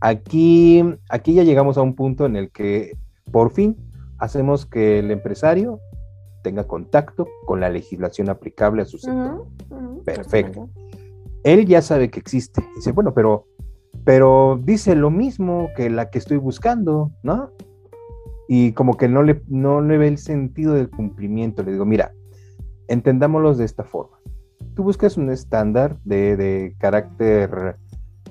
Aquí, 0.00 0.84
aquí 1.08 1.34
ya 1.34 1.42
llegamos 1.42 1.76
a 1.76 1.82
un 1.82 1.94
punto 1.94 2.24
en 2.24 2.36
el 2.36 2.50
que 2.52 2.96
por 3.30 3.50
fin 3.50 3.76
hacemos 4.18 4.66
que 4.66 4.98
el 4.98 5.10
empresario 5.10 5.80
tenga 6.42 6.66
contacto 6.66 7.26
con 7.46 7.60
la 7.60 7.70
legislación 7.70 8.28
aplicable 8.28 8.82
a 8.82 8.84
su 8.84 8.98
sector. 8.98 9.46
Perfecto. 10.04 10.68
Él 11.42 11.66
ya 11.66 11.82
sabe 11.82 12.10
que 12.10 12.20
existe. 12.20 12.62
Dice, 12.76 12.92
bueno, 12.92 13.14
pero, 13.14 13.46
pero 14.04 14.60
dice 14.62 14.94
lo 14.94 15.10
mismo 15.10 15.68
que 15.76 15.90
la 15.90 16.10
que 16.10 16.18
estoy 16.18 16.36
buscando, 16.36 17.10
¿no? 17.22 17.50
y 18.48 18.72
como 18.72 18.96
que 18.96 19.08
no 19.08 19.22
le, 19.22 19.42
no 19.48 19.80
le 19.80 19.98
ve 19.98 20.08
el 20.08 20.18
sentido 20.18 20.74
del 20.74 20.90
cumplimiento. 20.90 21.62
Le 21.62 21.72
digo, 21.72 21.84
mira, 21.84 22.12
entendámoslo 22.88 23.54
de 23.54 23.64
esta 23.64 23.84
forma. 23.84 24.18
Tú 24.74 24.82
buscas 24.82 25.16
un 25.16 25.30
estándar 25.30 25.98
de, 26.04 26.74
carácter 26.78 27.76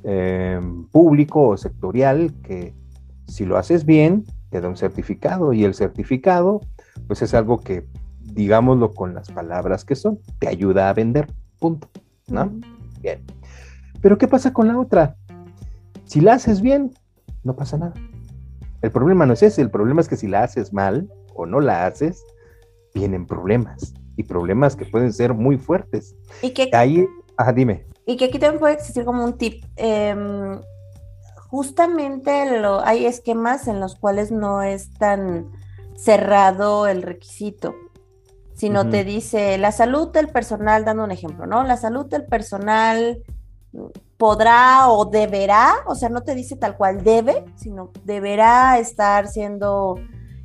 eh, 0.04 0.60
público 0.92 1.50
o 1.50 1.58
sectorial 1.58 2.34
que 2.44 2.76
si 3.28 3.46
lo 3.46 3.58
haces 3.58 3.86
bien, 3.86 4.26
te 4.54 4.62
da 4.62 4.70
un 4.70 4.78
certificado 4.78 5.52
y 5.52 5.64
el 5.64 5.74
certificado, 5.74 6.62
pues 7.08 7.24
es 7.24 7.34
algo 7.34 7.60
que, 7.60 7.88
digámoslo 8.20 8.94
con 8.94 9.16
las 9.16 9.32
palabras 9.32 9.84
que 9.84 9.96
son, 9.96 10.20
te 10.38 10.48
ayuda 10.48 10.90
a 10.90 10.94
vender, 10.94 11.26
punto, 11.58 11.90
¿no? 12.28 12.52
Bien. 13.02 13.24
Pero 14.00 14.20
¿qué 14.20 14.28
pasa 14.28 14.54
con 14.54 14.68
la 14.68 14.78
otra? 14.78 15.16
Si 16.06 16.22
la 16.22 16.34
haces 16.34 16.62
bien, 16.62 16.92
no 17.44 17.56
pasa 17.56 17.80
nada. 17.80 17.96
El 18.84 18.92
problema 18.92 19.26
no 19.26 19.34
es 19.34 19.42
ese, 19.42 19.64
el 19.64 19.72
problema 19.72 20.02
es 20.02 20.08
que 20.08 20.18
si 20.18 20.28
la 20.28 20.44
haces 20.44 20.72
mal 20.72 21.12
o 21.34 21.48
no 21.48 21.60
la 21.60 21.88
haces, 21.88 22.24
vienen 22.94 23.26
problemas 23.26 23.96
y 24.18 24.22
problemas 24.22 24.76
que 24.76 24.86
pueden 24.86 25.12
ser 25.14 25.34
muy 25.34 25.58
fuertes. 25.58 26.16
Y 26.44 26.52
que 26.52 26.70
ahí, 26.74 27.08
ajá, 27.38 27.54
dime. 27.54 27.88
Y 28.06 28.18
que 28.18 28.26
aquí 28.26 28.38
también 28.38 28.60
puede 28.60 28.76
existir 28.76 29.04
como 29.04 29.26
un 29.26 29.36
tip. 29.36 29.64
Em, 29.78 30.62
justamente 31.54 32.60
lo, 32.60 32.84
hay 32.84 33.06
esquemas 33.06 33.68
en 33.68 33.80
los 33.80 33.96
cuales 33.96 34.32
no 34.32 34.64
es 34.64 34.92
tan 34.92 35.52
cerrado 35.96 36.88
el 36.88 37.04
requisito, 37.04 37.76
sino 38.56 38.90
te 38.90 39.04
dice 39.04 39.60
la 39.60 39.72
salud 39.72 40.12
del 40.12 40.30
personal, 40.30 40.84
dando 40.84 41.04
un 41.04 41.12
ejemplo, 41.12 41.46
¿no? 41.46 41.64
La 41.64 41.78
salud 41.78 42.08
del 42.08 42.26
personal 42.26 43.22
podrá 44.18 44.90
o 44.90 45.06
deberá, 45.06 45.76
o 45.86 45.94
sea, 45.94 46.10
no 46.10 46.22
te 46.22 46.34
dice 46.34 46.56
tal 46.56 46.76
cual 46.76 47.04
debe, 47.04 47.46
sino 47.56 47.92
deberá 48.04 48.80
estar 48.80 49.28
siendo 49.28 50.00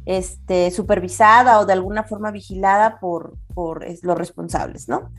este, 0.04 0.70
supervisada 0.70 1.58
o 1.58 1.64
de 1.64 1.72
alguna 1.72 2.02
forma 2.02 2.30
vigilada 2.32 3.00
por, 3.00 3.32
por 3.54 3.82
los 4.02 4.18
responsables, 4.18 4.90
¿no? 4.90 5.10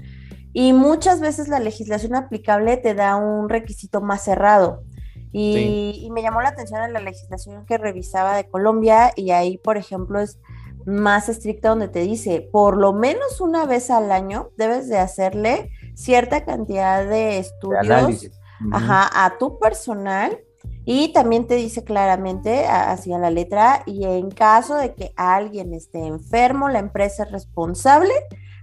Y 0.53 0.73
muchas 0.73 1.19
veces 1.19 1.47
la 1.47 1.59
legislación 1.59 2.15
aplicable 2.15 2.77
te 2.77 2.93
da 2.93 3.15
un 3.15 3.49
requisito 3.49 4.01
más 4.01 4.23
cerrado. 4.23 4.83
Y, 5.31 6.01
y, 6.03 6.09
me 6.09 6.23
llamó 6.23 6.41
la 6.41 6.49
atención 6.49 6.83
en 6.83 6.91
la 6.91 6.99
legislación 6.99 7.65
que 7.65 7.77
revisaba 7.77 8.35
de 8.35 8.49
Colombia 8.49 9.11
y 9.15 9.29
ahí, 9.29 9.59
por 9.59 9.77
ejemplo, 9.77 10.19
es 10.19 10.39
más 10.85 11.29
estricta 11.29 11.69
donde 11.69 11.87
te 11.87 11.99
dice, 12.01 12.49
por 12.51 12.77
lo 12.77 12.93
menos 12.93 13.39
una 13.41 13.65
vez 13.65 13.91
al 13.91 14.11
año 14.11 14.49
debes 14.57 14.89
de 14.89 14.97
hacerle 14.97 15.71
cierta 15.93 16.45
cantidad 16.45 17.05
de 17.05 17.37
estudios 17.37 18.29
a 18.71 19.35
tu 19.37 19.59
personal 19.59 20.39
y 20.85 21.13
también 21.13 21.45
te 21.45 21.55
dice 21.55 21.83
claramente 21.83 22.65
hacia 22.65 23.19
la 23.19 23.29
letra 23.29 23.83
y 23.85 24.05
en 24.05 24.31
caso 24.31 24.75
de 24.75 24.93
que 24.95 25.13
alguien 25.15 25.73
esté 25.73 26.05
enfermo, 26.05 26.69
la 26.69 26.79
empresa 26.79 27.23
es 27.23 27.31
responsable 27.31 28.13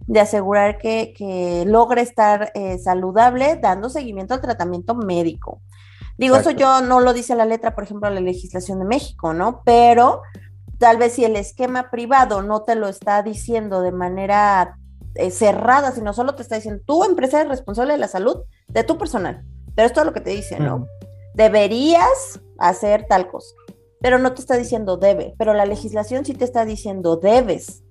de 0.06 0.20
asegurar 0.20 0.78
que, 0.78 1.64
logre 1.66 2.02
estar 2.02 2.52
eh, 2.54 2.78
saludable 2.78 3.56
dando 3.56 3.88
seguimiento 3.88 4.34
al 4.34 4.40
tratamiento 4.40 4.94
médico. 4.94 5.60
Digo, 6.18 6.36
eso 6.36 6.50
yo 6.50 6.80
no 6.80 7.00
lo 7.00 7.12
dice 7.12 7.34
la 7.34 7.44
letra, 7.44 7.74
por 7.74 7.84
ejemplo, 7.84 8.08
la 8.08 8.20
legislación 8.20 8.78
de 8.78 8.86
México, 8.86 9.34
¿no? 9.34 9.62
Pero 9.64 10.22
tal 10.78 10.96
vez 10.96 11.14
si 11.14 11.24
el 11.24 11.36
esquema 11.36 11.90
privado 11.90 12.42
no 12.42 12.62
te 12.62 12.74
lo 12.74 12.88
está 12.88 13.22
diciendo 13.22 13.82
de 13.82 13.92
manera 13.92 14.78
eh, 15.14 15.30
cerrada, 15.30 15.92
sino 15.92 16.12
solo 16.12 16.34
te 16.34 16.42
está 16.42 16.56
diciendo, 16.56 16.82
tu 16.86 17.04
empresa 17.04 17.40
es 17.42 17.48
responsable 17.48 17.92
de 17.92 17.98
la 17.98 18.08
salud 18.08 18.44
de 18.68 18.84
tu 18.84 18.98
personal. 18.98 19.44
Pero 19.74 19.86
esto 19.86 20.00
es 20.00 20.06
lo 20.06 20.12
que 20.12 20.20
te 20.20 20.30
dice, 20.30 20.58
¿no? 20.58 20.86
Deberías 21.34 22.40
hacer 22.58 23.06
tal 23.08 23.28
cosa, 23.28 23.54
pero 24.00 24.18
no 24.18 24.32
te 24.32 24.40
está 24.40 24.56
diciendo 24.56 24.96
debe, 24.96 25.34
pero 25.38 25.52
la 25.52 25.66
legislación 25.66 26.24
sí 26.24 26.32
te 26.32 26.44
está 26.44 26.64
diciendo 26.64 27.16
debes. 27.16 27.82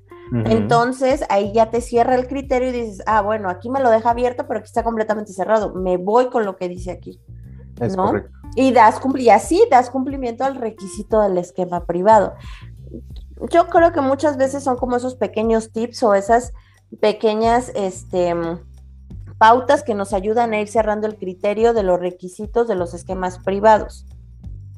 Entonces 0.45 1.23
ahí 1.29 1.53
ya 1.53 1.69
te 1.69 1.81
cierra 1.81 2.15
el 2.15 2.27
criterio 2.27 2.69
y 2.69 2.71
dices, 2.71 3.03
ah, 3.05 3.21
bueno, 3.21 3.47
aquí 3.47 3.69
me 3.69 3.79
lo 3.79 3.91
deja 3.91 4.09
abierto, 4.09 4.47
pero 4.47 4.59
aquí 4.59 4.65
está 4.65 4.83
completamente 4.83 5.31
cerrado. 5.33 5.75
Me 5.75 5.97
voy 5.97 6.31
con 6.31 6.45
lo 6.45 6.55
que 6.55 6.67
dice 6.67 6.89
aquí. 6.89 7.21
¿No? 7.79 8.13
Y 8.55 8.71
das 8.71 9.01
y 9.15 9.29
así 9.29 9.61
das 9.69 9.89
cumplimiento 9.89 10.43
al 10.43 10.55
requisito 10.55 11.21
del 11.21 11.37
esquema 11.37 11.85
privado. 11.85 12.33
Yo 13.49 13.67
creo 13.67 13.91
que 13.91 14.01
muchas 14.01 14.37
veces 14.37 14.63
son 14.63 14.77
como 14.77 14.95
esos 14.95 15.15
pequeños 15.15 15.71
tips 15.71 16.03
o 16.03 16.13
esas 16.13 16.53
pequeñas 17.01 17.71
este, 17.75 18.33
pautas 19.37 19.83
que 19.83 19.93
nos 19.93 20.13
ayudan 20.13 20.53
a 20.53 20.61
ir 20.61 20.67
cerrando 20.67 21.07
el 21.07 21.17
criterio 21.17 21.73
de 21.73 21.83
los 21.83 21.99
requisitos 21.99 22.67
de 22.67 22.75
los 22.75 22.93
esquemas 22.93 23.39
privados. 23.39 24.05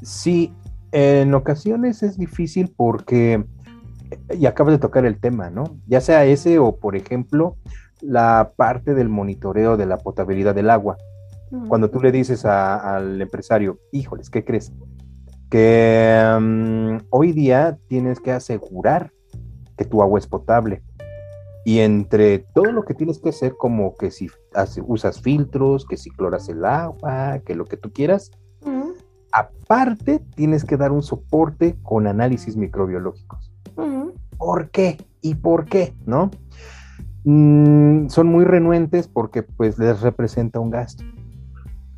Sí, 0.01 0.53
en 0.91 1.33
ocasiones 1.33 2.01
es 2.03 2.17
difícil 2.17 2.73
porque, 2.75 3.43
y 4.31 4.45
acabas 4.45 4.73
de 4.73 4.79
tocar 4.79 5.05
el 5.05 5.19
tema, 5.19 5.49
¿no? 5.49 5.77
Ya 5.87 6.01
sea 6.01 6.25
ese 6.25 6.59
o, 6.59 6.77
por 6.77 6.95
ejemplo, 6.95 7.57
la 8.01 8.53
parte 8.55 8.93
del 8.93 9.09
monitoreo 9.09 9.77
de 9.77 9.85
la 9.85 9.97
potabilidad 9.97 10.55
del 10.55 10.69
agua. 10.69 10.97
Cuando 11.67 11.89
tú 11.89 11.99
le 12.01 12.11
dices 12.11 12.45
al 12.45 13.21
empresario, 13.21 13.79
híjoles, 13.91 14.29
¿qué 14.29 14.43
crees? 14.43 14.73
Que 15.49 16.37
mm, 16.39 17.07
hoy 17.09 17.31
día 17.31 17.77
tienes 17.87 18.19
que 18.19 18.31
asegurar 18.31 19.11
que 19.77 19.85
tu 19.85 20.01
agua 20.01 20.19
es 20.19 20.27
potable. 20.27 20.83
Y 21.63 21.79
entre 21.79 22.39
todo 22.39 22.71
lo 22.71 22.83
que 22.83 22.93
tienes 22.93 23.19
que 23.19 23.29
hacer, 23.29 23.55
como 23.57 23.95
que 23.95 24.11
si 24.11 24.29
usas 24.85 25.21
filtros, 25.21 25.85
que 25.85 25.97
si 25.97 26.09
cloras 26.09 26.47
el 26.49 26.63
agua, 26.65 27.39
que 27.45 27.55
lo 27.55 27.65
que 27.65 27.77
tú 27.77 27.91
quieras, 27.91 28.31
aparte 29.31 30.19
tienes 30.35 30.63
que 30.63 30.77
dar 30.77 30.91
un 30.91 31.03
soporte 31.03 31.75
con 31.83 32.07
análisis 32.07 32.55
microbiológicos. 32.55 33.51
¿Por 34.37 34.69
qué? 34.69 34.97
¿Y 35.21 35.35
por 35.35 35.65
qué? 35.65 35.93
¿No? 36.05 36.31
Mm, 37.25 38.07
son 38.07 38.27
muy 38.27 38.45
renuentes 38.45 39.07
porque 39.07 39.43
pues 39.43 39.77
les 39.77 40.01
representa 40.01 40.59
un 40.59 40.69
gasto. 40.69 41.03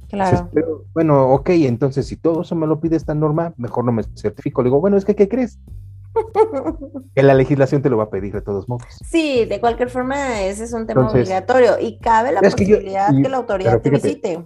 Claro. 0.10 0.50
bueno, 0.94 1.30
ok, 1.34 1.50
entonces 1.52 2.08
si 2.08 2.18
todo 2.18 2.42
eso 2.42 2.56
me 2.56 2.66
lo 2.66 2.80
pide 2.80 2.96
esta 2.96 3.14
norma, 3.14 3.54
mejor 3.58 3.86
no 3.86 3.92
me 3.92 4.04
certifico. 4.16 4.62
Le 4.62 4.68
digo, 4.68 4.82
bueno, 4.82 4.98
es 4.98 5.06
que, 5.06 5.16
¿qué 5.16 5.30
crees? 5.30 5.60
que 7.16 7.24
la 7.24 7.34
legislación 7.36 7.82
te 7.82 7.90
lo 7.90 7.98
va 7.98 8.06
a 8.06 8.10
pedir 8.10 8.34
de 8.34 8.42
todos 8.42 8.68
modos. 8.68 8.88
Sí, 9.06 9.46
de 9.46 9.60
cualquier 9.60 9.90
forma, 9.90 10.42
ese 10.42 10.64
es 10.64 10.74
un 10.74 10.88
tema 10.88 11.10
obligatorio 11.10 11.80
y 11.80 12.00
cabe 12.00 12.32
la 12.32 12.42
posibilidad 12.42 13.10
que, 13.16 13.30
la 13.30 13.38
autoridad 13.38 13.82
te 13.82 13.90
visite. 13.90 14.46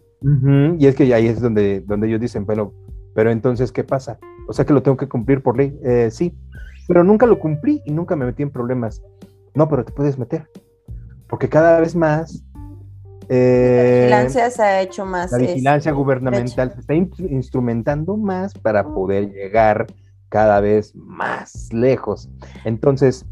y 0.78 0.86
es 0.86 0.95
que 0.95 1.13
ahí 1.13 1.28
es 1.28 1.41
donde, 1.41 1.82
donde 1.82 2.08
ellos 2.08 2.19
dicen, 2.19 2.45
pero, 2.45 2.73
pero 3.15 3.32
entonces, 3.32 3.71
¿qué 3.71 3.84
pasa? 3.84 4.19
O 4.47 4.54
sea 4.54 4.65
que 4.65 4.73
lo 4.73 4.84
tengo 4.84 4.97
que 4.97 5.08
cumplir 5.08 5.41
por 5.41 5.58
ley. 5.58 5.78
Eh, 5.84 6.10
sí, 6.12 6.36
pero 6.88 7.04
nunca 7.04 7.26
lo 7.26 7.39
cumplí 7.39 7.82
y 7.86 7.91
nunca 7.91 8.15
me 8.15 8.26
metí 8.26 8.43
en 8.43 8.52
problemas. 8.52 9.02
No, 9.56 9.69
pero 9.69 9.86
te 9.86 9.93
puedes 9.93 10.17
meter. 10.17 10.49
Porque 11.28 11.47
cada 11.47 11.80
vez 11.80 11.95
más 11.95 12.43
la 13.34 13.39
eh, 13.39 14.00
vigilancia 14.02 14.52
se 14.52 14.62
ha 14.62 14.82
hecho 14.82 15.06
más. 15.06 15.32
La 15.32 15.38
vigilancia 15.39 15.89
este, 15.89 15.98
gubernamental 15.98 16.74
se 16.74 16.80
está 16.80 16.93
instrumentando 16.93 18.15
más 18.17 18.54
para 18.54 18.84
poder 18.84 19.32
llegar 19.32 19.88
cada 20.30 20.60
vez 20.60 20.96
más 20.96 21.72
lejos. 21.72 22.30
Entonces, 22.63 23.26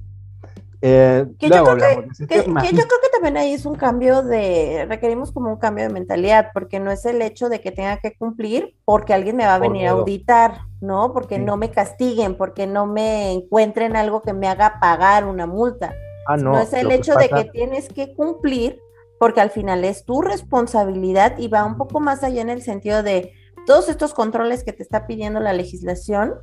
eh, 0.81 1.27
que, 1.37 1.49
yo 1.49 1.63
creo 1.63 1.77
que, 1.77 2.09
yo 2.17 2.27
creo 2.27 2.73
que 2.73 3.09
también 3.11 3.37
ahí 3.37 3.53
es 3.53 3.67
un 3.67 3.75
cambio 3.75 4.23
de, 4.23 4.85
requerimos 4.89 5.31
como 5.31 5.51
un 5.51 5.57
cambio 5.57 5.83
de 5.83 5.93
mentalidad, 5.93 6.47
porque 6.53 6.79
no 6.79 6.89
es 6.89 7.05
el 7.05 7.21
hecho 7.21 7.49
de 7.49 7.61
que 7.61 7.71
tenga 7.71 7.97
que 7.97 8.15
cumplir 8.15 8.75
porque 8.83 9.13
alguien 9.13 9.35
me 9.35 9.45
va 9.45 9.55
a 9.55 9.59
venir 9.59 9.87
a 9.87 9.91
auditar, 9.91 10.61
¿no? 10.79 11.13
Porque 11.13 11.37
no 11.37 11.57
me 11.57 11.69
castiguen, 11.69 12.35
porque 12.35 12.65
no 12.65 12.87
me 12.87 13.31
encuentren 13.31 13.95
algo 13.95 14.23
que 14.23 14.33
me 14.33 14.47
haga 14.47 14.79
pagar 14.79 15.25
una 15.25 15.45
multa. 15.45 15.93
Ah, 16.27 16.37
no, 16.37 16.53
no 16.53 16.59
es 16.59 16.73
el 16.73 16.89
hecho 16.91 17.13
de 17.15 17.29
que 17.29 17.45
tienes 17.45 17.87
que 17.89 18.15
cumplir 18.15 18.79
porque 19.21 19.39
al 19.39 19.51
final 19.51 19.85
es 19.85 20.03
tu 20.03 20.23
responsabilidad 20.23 21.37
y 21.37 21.47
va 21.47 21.63
un 21.63 21.77
poco 21.77 21.99
más 21.99 22.23
allá 22.23 22.41
en 22.41 22.49
el 22.49 22.63
sentido 22.63 23.03
de 23.03 23.33
todos 23.67 23.87
estos 23.87 24.15
controles 24.15 24.63
que 24.63 24.73
te 24.73 24.81
está 24.81 25.05
pidiendo 25.05 25.39
la 25.39 25.53
legislación, 25.53 26.33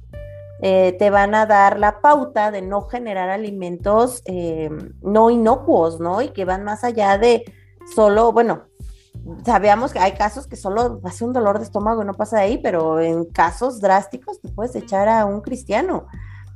eh, 0.63 0.95
te 0.97 1.11
van 1.11 1.35
a 1.35 1.45
dar 1.45 1.81
la 1.81 2.01
pauta 2.01 2.53
de 2.53 2.63
no 2.63 2.83
generar 2.83 3.31
alimentos 3.31 4.23
eh, 4.27 4.71
no 5.03 5.29
inocuos, 5.29 5.99
¿no? 5.99 6.23
Y 6.23 6.29
que 6.29 6.45
van 6.45 6.63
más 6.63 6.85
allá 6.85 7.19
de 7.19 7.53
solo, 7.97 8.31
bueno, 8.31 8.67
sabíamos 9.45 9.93
que 9.93 9.99
hay 9.99 10.13
casos 10.13 10.47
que 10.47 10.55
solo 10.55 11.01
hace 11.03 11.25
un 11.25 11.33
dolor 11.33 11.59
de 11.59 11.65
estómago 11.65 12.03
y 12.03 12.07
no 12.07 12.15
pasa 12.15 12.37
de 12.37 12.43
ahí, 12.45 12.59
pero 12.59 13.01
en 13.01 13.25
casos 13.25 13.81
drásticos 13.81 14.41
te 14.41 14.51
puedes 14.51 14.77
echar 14.77 15.09
a 15.09 15.27
un 15.27 15.41
cristiano. 15.41 16.07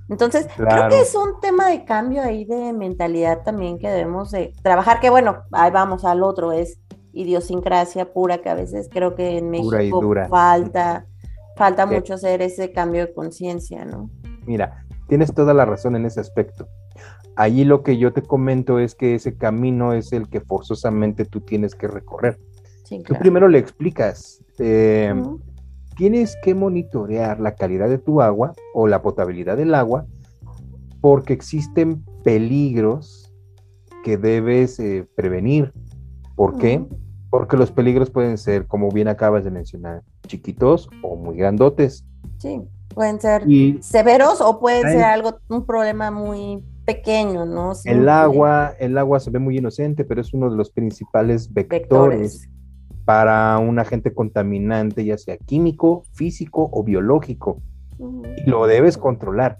Entonces, 0.09 0.47
creo 0.57 0.88
que 0.88 1.01
es 1.01 1.15
un 1.15 1.41
tema 1.41 1.69
de 1.69 1.85
cambio 1.85 2.23
ahí 2.23 2.45
de 2.45 2.73
mentalidad 2.73 3.43
también 3.43 3.79
que 3.79 3.88
debemos 3.88 4.31
de 4.31 4.53
trabajar, 4.62 5.01
que 5.01 5.11
bueno, 5.11 5.43
ahí 5.53 5.71
vamos 5.71 6.05
al 6.05 6.23
otro, 6.23 6.53
es 6.53 6.81
idiosincrasia 7.12 8.12
pura, 8.12 8.38
que 8.38 8.51
a 8.51 8.55
veces 8.55 8.88
creo 8.91 9.15
que 9.15 9.38
en 9.38 9.51
México 9.51 10.03
falta, 10.29 11.07
falta 11.57 11.87
mucho 11.87 12.15
hacer 12.15 12.43
ese 12.43 12.73
cambio 12.73 13.07
de 13.07 13.15
conciencia, 13.15 13.85
¿no? 13.85 14.11
Mira, 14.47 14.85
tienes 15.09 15.33
toda 15.35 15.55
la 15.55 15.65
razón 15.65 15.97
en 15.97 16.07
ese 16.07 16.21
aspecto. 16.21 16.69
Allí 17.37 17.65
lo 17.65 17.83
que 17.83 17.97
yo 17.97 18.12
te 18.12 18.23
comento 18.23 18.79
es 18.79 18.95
que 18.95 19.15
ese 19.15 19.37
camino 19.37 19.95
es 19.95 20.12
el 20.12 20.29
que 20.29 20.41
forzosamente 20.41 21.25
tú 21.25 21.41
tienes 21.41 21.75
que 21.75 21.88
recorrer. 21.88 22.38
Tú 23.07 23.15
primero 23.19 23.49
le 23.49 23.59
explicas, 23.59 24.45
eh, 24.59 25.15
tienes 26.03 26.37
que 26.43 26.53
monitorear 26.53 27.38
la 27.38 27.55
calidad 27.55 27.88
de 27.88 27.97
tu 27.97 28.23
agua 28.23 28.55
o 28.75 28.88
la 28.88 29.03
potabilidad 29.03 29.57
del 29.57 29.73
agua 29.73 30.05
porque 31.01 31.33
existen 31.33 32.05
peligros 32.25 33.33
que 34.03 34.17
debes 34.17 34.81
eh, 34.81 35.07
prevenir. 35.15 35.73
¿Por 36.35 36.59
qué? 36.59 36.85
Porque 37.31 37.57
los 37.57 37.71
peligros 37.71 38.11
pueden 38.11 38.37
ser, 38.37 38.67
como 38.67 38.91
bien 38.91 39.07
acabas 39.07 39.45
de 39.45 39.53
mencionar, 39.53 40.03
chiquitos 40.27 40.91
o 41.05 41.15
muy 41.15 41.37
grandotes. 41.37 42.05
Sí, 42.38 42.61
pueden 42.93 43.21
ser 43.21 43.45
severos 43.81 44.41
o 44.41 44.59
pueden 44.59 44.83
ser 44.83 45.05
algo, 45.05 45.38
un 45.51 45.65
problema 45.65 46.11
muy 46.11 46.65
pequeño, 46.85 47.47
¿no? 47.47 47.75
el 47.85 48.09
agua, 48.09 48.75
el 48.81 48.99
agua 48.99 49.21
se 49.21 49.31
ve 49.31 49.38
muy 49.38 49.57
inocente, 49.57 50.05
pero 50.05 50.21
es 50.21 50.35
uno 50.35 50.51
de 50.51 50.57
los 50.57 50.73
principales 50.73 51.53
vectores 51.53 52.49
para 53.05 53.59
un 53.59 53.79
agente 53.79 54.15
contaminante, 54.15 55.05
ya 55.05 55.19
sea 55.19 55.37
químico, 55.37 56.03
físico 56.12 56.69
o 56.73 56.85
biológico. 56.85 57.59
Y 58.47 58.49
lo 58.51 58.67
debes 58.67 58.99
controlar. 58.99 59.59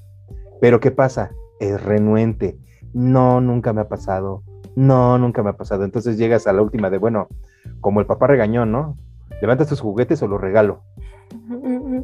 Pero 0.61 0.81
¿qué 0.81 0.91
pasa? 0.91 1.31
Es 1.61 1.83
renuente. 1.83 2.57
No, 2.93 3.41
nunca 3.41 3.73
me 3.73 3.81
ha 3.81 3.89
pasado. 3.89 4.43
No, 4.77 5.19
nunca 5.19 5.43
me 5.43 5.51
ha 5.51 5.57
pasado. 5.57 5.85
Entonces 5.85 6.19
llegas 6.19 6.47
a 6.47 6.53
la 6.53 6.63
última 6.63 6.91
de, 6.91 6.99
bueno, 6.99 7.29
como 7.81 8.01
el 8.01 8.07
papá 8.07 8.27
regañó, 8.27 8.65
¿no? 8.65 8.97
Levantas 9.41 9.69
tus 9.69 9.81
juguetes 9.81 10.23
o 10.23 10.29
los 10.29 10.41
regalo. 10.41 10.83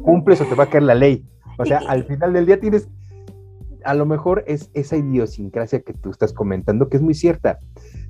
Cumples 0.03 0.41
o 0.41 0.45
te 0.45 0.55
va 0.55 0.65
a 0.65 0.69
caer 0.69 0.83
la 0.83 0.95
ley. 0.95 1.25
O 1.57 1.65
sea, 1.65 1.79
al 1.87 2.03
final 2.03 2.33
del 2.33 2.45
día 2.45 2.59
tienes, 2.59 2.89
a 3.83 3.93
lo 3.93 4.05
mejor 4.05 4.43
es 4.47 4.69
esa 4.73 4.97
idiosincrasia 4.97 5.81
que 5.81 5.93
tú 5.93 6.09
estás 6.09 6.33
comentando, 6.33 6.89
que 6.89 6.97
es 6.97 7.03
muy 7.03 7.13
cierta. 7.13 7.59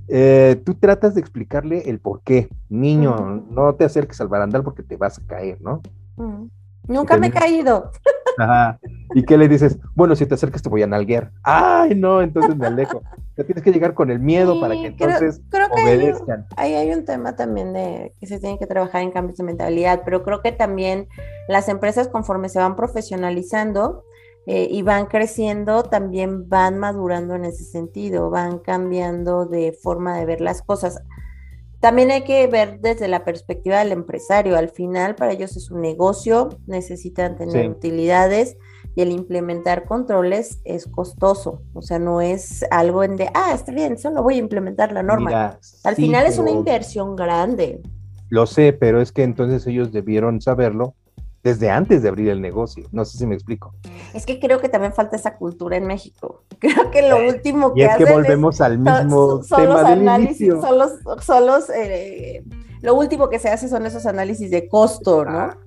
Eh, 0.10 0.62
tú 0.66 0.74
tratas 0.74 1.14
de 1.14 1.22
explicarle 1.22 1.90
el 1.90 2.00
por 2.00 2.22
qué. 2.22 2.50
Niño, 2.68 3.46
no 3.50 3.76
te 3.76 3.86
acerques 3.86 4.20
al 4.22 4.28
barandal 4.28 4.64
porque 4.64 4.84
te 4.84 4.98
vas 4.98 5.20
a 5.20 5.28
caer, 5.28 5.62
¿no? 5.62 5.82
Nunca 6.88 7.18
me 7.18 7.28
he 7.28 7.32
caído. 7.32 7.92
Ajá. 8.40 8.80
¿Y 9.14 9.24
qué 9.24 9.38
le 9.38 9.48
dices? 9.48 9.78
Bueno, 9.96 10.16
si 10.16 10.26
te 10.26 10.34
acercas 10.34 10.62
te 10.62 10.70
voy 10.70 10.82
a 10.82 10.88
nalguear. 10.88 11.32
Ay, 11.44 11.94
no, 11.94 12.22
entonces 12.22 12.56
me 12.56 12.68
alejo. 12.68 13.02
Ya 13.38 13.44
tienes 13.44 13.64
que 13.64 13.72
llegar 13.72 13.94
con 13.94 14.10
el 14.12 14.20
miedo 14.20 14.60
para 14.60 14.74
que 14.74 14.88
entonces 14.88 15.42
creo, 15.50 15.68
que 15.70 15.82
obedezcan. 15.82 16.46
Ahí 16.56 16.74
hay, 16.74 16.92
un 16.92 17.06
tema 17.06 17.36
también 17.36 17.74
de 17.74 18.14
que 18.20 18.28
se 18.28 18.40
tiene 18.40 18.58
que 18.58 18.66
trabajar 18.66 19.02
en 19.02 19.12
cambios 19.12 19.38
de 19.38 19.44
mentalidad, 19.44 20.02
pero 20.04 20.24
creo 20.24 20.42
que 20.42 20.52
también 20.52 21.08
las 21.48 21.70
empresas 21.70 22.08
conforme 22.08 22.50
se 22.50 22.60
van 22.60 22.76
profesionalizando, 22.76 24.04
eh, 24.52 24.68
y 24.72 24.82
van 24.82 25.06
creciendo, 25.06 25.84
también 25.84 26.50
van 26.50 26.80
madurando 26.80 27.36
en 27.36 27.46
ese 27.46 27.64
sentido, 27.64 28.32
van 28.32 28.58
cambiando 28.58 29.46
de 29.46 29.74
forma 29.74 30.18
de 30.18 30.26
ver 30.26 30.42
las 30.42 30.64
cosas. 30.64 31.04
También 31.80 32.10
hay 32.10 32.24
que 32.24 32.48
ver 32.48 32.80
desde 32.82 33.08
la 33.08 33.24
perspectiva 33.24 33.78
del 33.78 33.92
empresario. 33.92 34.58
Al 34.58 34.70
final, 34.70 35.14
para 35.14 35.34
ellos 35.34 35.56
es 35.56 35.70
un 35.70 35.82
negocio, 35.82 36.50
necesitan 36.66 37.38
tener 37.38 37.70
utilidades 37.70 38.58
y 38.96 39.04
el 39.04 39.12
implementar 39.12 39.86
controles 39.86 40.62
es 40.64 40.88
costoso. 40.88 41.62
O 41.76 41.84
sea, 41.84 42.00
no 42.00 42.20
es 42.20 42.66
algo 42.72 43.04
en 43.04 43.18
de, 43.18 43.30
ah, 43.36 43.52
está 43.54 43.72
bien, 43.72 44.00
solo 44.00 44.24
voy 44.24 44.34
a 44.34 44.40
implementar 44.40 44.92
la 44.92 45.04
norma. 45.04 45.60
Al 45.84 45.96
final 45.96 46.26
es 46.26 46.40
una 46.40 46.50
inversión 46.50 47.16
grande. 47.16 47.84
Lo 48.30 48.48
sé, 48.48 48.74
pero 48.74 49.00
es 49.00 49.12
que 49.12 49.22
entonces 49.22 49.68
ellos 49.68 49.92
debieron 49.92 50.42
saberlo 50.42 50.96
desde 51.44 51.70
antes 51.70 52.02
de 52.02 52.10
abrir 52.10 52.30
el 52.30 52.42
negocio. 52.42 52.88
No 52.92 53.06
sé 53.06 53.18
si 53.18 53.26
me 53.26 53.36
explico. 53.36 53.74
Es 54.14 54.26
que 54.26 54.40
creo 54.40 54.60
que 54.60 54.70
también 54.70 54.94
falta 54.94 55.16
esa 55.16 55.38
cultura 55.38 55.78
en 55.78 55.86
México. 55.86 56.44
Creo 56.60 56.92
que 56.92 57.08
lo 57.08 57.18
eh, 57.18 57.30
último 57.30 57.74
que 57.74 57.82
y 57.82 57.84
es 57.86 57.96
que 57.96 58.06
volvemos 58.06 58.60
al 58.60 58.80
mismo 58.80 59.42
tema 59.42 59.84
del 59.90 60.04
inicio. 60.04 60.62
Son 60.62 61.46
los, 61.46 61.70
eh, 61.70 62.44
lo 62.82 62.96
último 62.96 63.30
que 63.30 63.40
se 63.40 63.50
hace 63.50 63.70
son 63.70 63.86
esos 63.86 64.06
análisis 64.06 64.52
de 64.52 64.68
costo, 64.68 65.24
¿no? 65.24 65.40
Ah, 65.40 65.58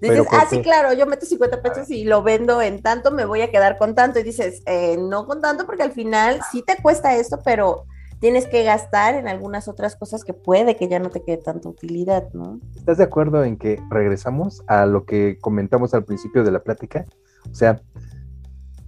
dices, 0.00 0.26
ah, 0.30 0.46
sí, 0.50 0.60
claro, 0.60 0.92
yo 0.92 1.06
meto 1.06 1.24
50 1.24 1.62
pesos 1.62 1.90
y 1.90 2.04
lo 2.04 2.22
vendo 2.22 2.60
en 2.60 2.82
tanto, 2.82 3.10
me 3.12 3.24
voy 3.24 3.40
a 3.40 3.50
quedar 3.50 3.78
con 3.78 3.94
tanto. 3.94 4.18
Y 4.18 4.24
dices, 4.24 4.62
eh, 4.66 4.98
no 4.98 5.26
con 5.26 5.40
tanto, 5.40 5.64
porque 5.64 5.84
al 5.84 5.92
final 5.92 6.40
sí 6.50 6.62
te 6.62 6.76
cuesta 6.82 7.16
esto, 7.16 7.40
pero 7.42 7.86
tienes 8.22 8.46
que 8.46 8.62
gastar 8.62 9.16
en 9.16 9.26
algunas 9.26 9.66
otras 9.66 9.96
cosas 9.96 10.22
que 10.22 10.32
puede 10.32 10.76
que 10.76 10.86
ya 10.86 11.00
no 11.00 11.10
te 11.10 11.24
quede 11.24 11.38
tanta 11.38 11.68
utilidad, 11.68 12.32
¿no? 12.32 12.60
¿Estás 12.76 12.98
de 12.98 13.04
acuerdo 13.04 13.42
en 13.42 13.56
que 13.56 13.82
regresamos 13.90 14.62
a 14.68 14.86
lo 14.86 15.04
que 15.04 15.38
comentamos 15.40 15.92
al 15.92 16.04
principio 16.04 16.44
de 16.44 16.52
la 16.52 16.60
plática? 16.60 17.04
O 17.50 17.54
sea, 17.54 17.82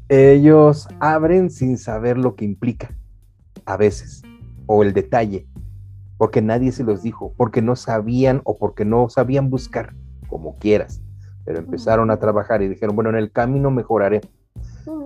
ellos 0.08 0.86
abren 1.00 1.50
sin 1.50 1.78
saber 1.78 2.16
lo 2.16 2.36
que 2.36 2.44
implica, 2.44 2.96
a 3.64 3.76
veces, 3.76 4.22
o 4.66 4.84
el 4.84 4.92
detalle, 4.92 5.48
porque 6.16 6.40
nadie 6.40 6.70
se 6.70 6.84
los 6.84 7.02
dijo, 7.02 7.34
porque 7.36 7.60
no 7.60 7.74
sabían 7.74 8.40
o 8.44 8.56
porque 8.56 8.84
no 8.84 9.08
sabían 9.08 9.50
buscar, 9.50 9.94
como 10.28 10.58
quieras, 10.58 11.02
pero 11.44 11.58
empezaron 11.58 12.12
a 12.12 12.20
trabajar 12.20 12.62
y 12.62 12.68
dijeron, 12.68 12.94
bueno, 12.94 13.10
en 13.10 13.16
el 13.16 13.32
camino 13.32 13.72
mejoraré. 13.72 14.20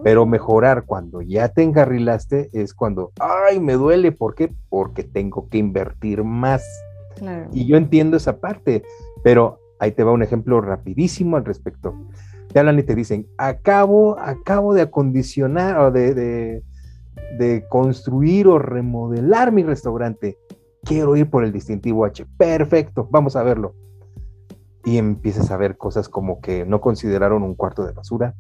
Pero 0.02 0.26
mejorar 0.26 0.84
cuando 0.84 1.22
ya 1.22 1.48
te 1.48 1.62
engarrilaste 1.62 2.50
es 2.52 2.74
cuando, 2.74 3.12
ay, 3.20 3.60
me 3.60 3.74
duele, 3.74 4.12
¿por 4.12 4.34
qué? 4.34 4.52
Porque 4.68 5.04
tengo 5.04 5.48
que 5.48 5.58
invertir 5.58 6.24
más. 6.24 6.64
Y 7.52 7.66
yo 7.66 7.76
entiendo 7.76 8.16
esa 8.16 8.38
parte, 8.38 8.82
pero 9.22 9.58
ahí 9.80 9.92
te 9.92 10.04
va 10.04 10.12
un 10.12 10.22
ejemplo 10.22 10.60
rapidísimo 10.60 11.36
al 11.36 11.44
respecto. 11.44 11.94
Te 12.52 12.58
hablan 12.58 12.78
y 12.78 12.82
te 12.82 12.94
dicen, 12.94 13.26
acabo, 13.36 14.18
acabo 14.18 14.72
de 14.72 14.82
acondicionar 14.82 15.78
o 15.78 15.90
de, 15.90 16.14
de, 16.14 16.62
de 17.38 17.64
construir 17.68 18.46
o 18.48 18.58
remodelar 18.58 19.52
mi 19.52 19.62
restaurante. 19.62 20.38
Quiero 20.84 21.16
ir 21.16 21.28
por 21.28 21.44
el 21.44 21.52
distintivo 21.52 22.04
H. 22.04 22.24
Perfecto, 22.36 23.06
vamos 23.10 23.36
a 23.36 23.42
verlo. 23.42 23.74
Y 24.84 24.96
empiezas 24.96 25.50
a 25.50 25.56
ver 25.56 25.76
cosas 25.76 26.08
como 26.08 26.40
que 26.40 26.64
no 26.64 26.80
consideraron 26.80 27.42
un 27.42 27.54
cuarto 27.54 27.84
de 27.84 27.92
basura, 27.92 28.34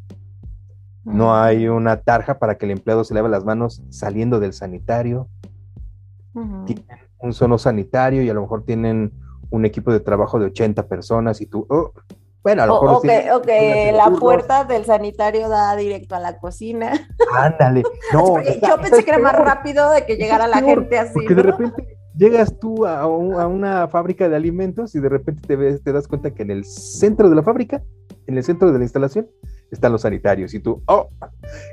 no 1.08 1.34
hay 1.34 1.68
una 1.68 2.02
tarja 2.02 2.38
para 2.38 2.56
que 2.56 2.66
el 2.66 2.72
empleado 2.72 3.04
se 3.04 3.14
lave 3.14 3.28
las 3.28 3.44
manos 3.44 3.82
saliendo 3.88 4.40
del 4.40 4.52
sanitario. 4.52 5.28
Tienen 6.66 6.84
un 7.18 7.32
solo 7.32 7.58
sanitario 7.58 8.22
y 8.22 8.30
a 8.30 8.34
lo 8.34 8.42
mejor 8.42 8.64
tienen 8.64 9.12
un 9.50 9.64
equipo 9.64 9.92
de 9.92 10.00
trabajo 10.00 10.38
de 10.38 10.46
80 10.46 10.86
personas 10.86 11.40
y 11.40 11.46
tú, 11.46 11.66
oh, 11.68 11.92
bueno, 12.42 12.62
a 12.62 12.66
lo 12.66 12.80
mejor... 12.80 12.96
O, 13.32 13.42
que, 13.42 13.92
la 13.92 14.10
puerta 14.10 14.64
del 14.64 14.84
sanitario 14.84 15.48
da 15.48 15.74
directo 15.74 16.14
a 16.14 16.20
la 16.20 16.38
cocina. 16.38 16.92
Ándale. 17.34 17.82
No, 18.12 18.40
yo 18.40 18.80
pensé 18.80 19.04
que 19.04 19.10
era 19.10 19.18
más 19.18 19.36
rápido 19.36 19.90
de 19.90 20.06
que 20.06 20.16
llegara 20.16 20.46
la 20.46 20.62
gente 20.62 20.98
así. 20.98 21.12
Porque 21.14 21.34
de 21.34 21.42
repente 21.42 21.98
llegas 22.16 22.58
tú 22.58 22.86
a, 22.86 23.06
una 23.06 23.86
fábrica 23.88 24.28
de 24.28 24.36
alimentos 24.36 24.94
y 24.94 25.00
de 25.00 25.08
repente 25.08 25.46
te, 25.46 25.56
ves, 25.56 25.82
te 25.82 25.92
das 25.92 26.08
cuenta 26.08 26.32
que 26.32 26.42
en 26.42 26.50
el 26.50 26.64
centro 26.64 27.28
de 27.28 27.36
la 27.36 27.42
fábrica, 27.42 27.82
en 28.26 28.36
el 28.36 28.44
centro 28.44 28.72
de 28.72 28.78
la 28.78 28.84
instalación, 28.84 29.28
están 29.70 29.92
los 29.92 30.02
sanitarios 30.02 30.54
y 30.54 30.60
tú, 30.60 30.82
oh, 30.86 31.08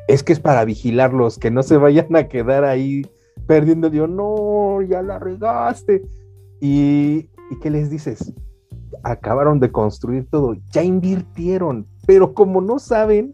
es 0.08 0.24
que 0.24 0.34
es 0.34 0.40
para 0.40 0.66
vigilarlos, 0.66 1.38
que 1.38 1.52
no 1.52 1.64
se 1.64 1.78
vayan 1.78 2.16
a 2.16 2.28
quedar 2.28 2.64
ahí 2.64 3.04
perdiendo. 3.48 3.88
Yo, 3.90 4.08
no, 4.08 4.82
ya 4.82 5.02
la 5.02 5.20
regaste. 5.20 6.04
Y, 6.60 7.30
¿y 7.52 7.60
qué 7.62 7.70
les 7.70 7.90
dices? 7.90 8.34
Acabaron 9.04 9.60
de 9.60 9.72
construir 9.72 10.28
todo, 10.30 10.56
ya 10.72 10.84
invirtieron, 10.84 11.86
pero 12.08 12.34
como 12.34 12.62
no 12.62 12.80
saben, 12.80 13.34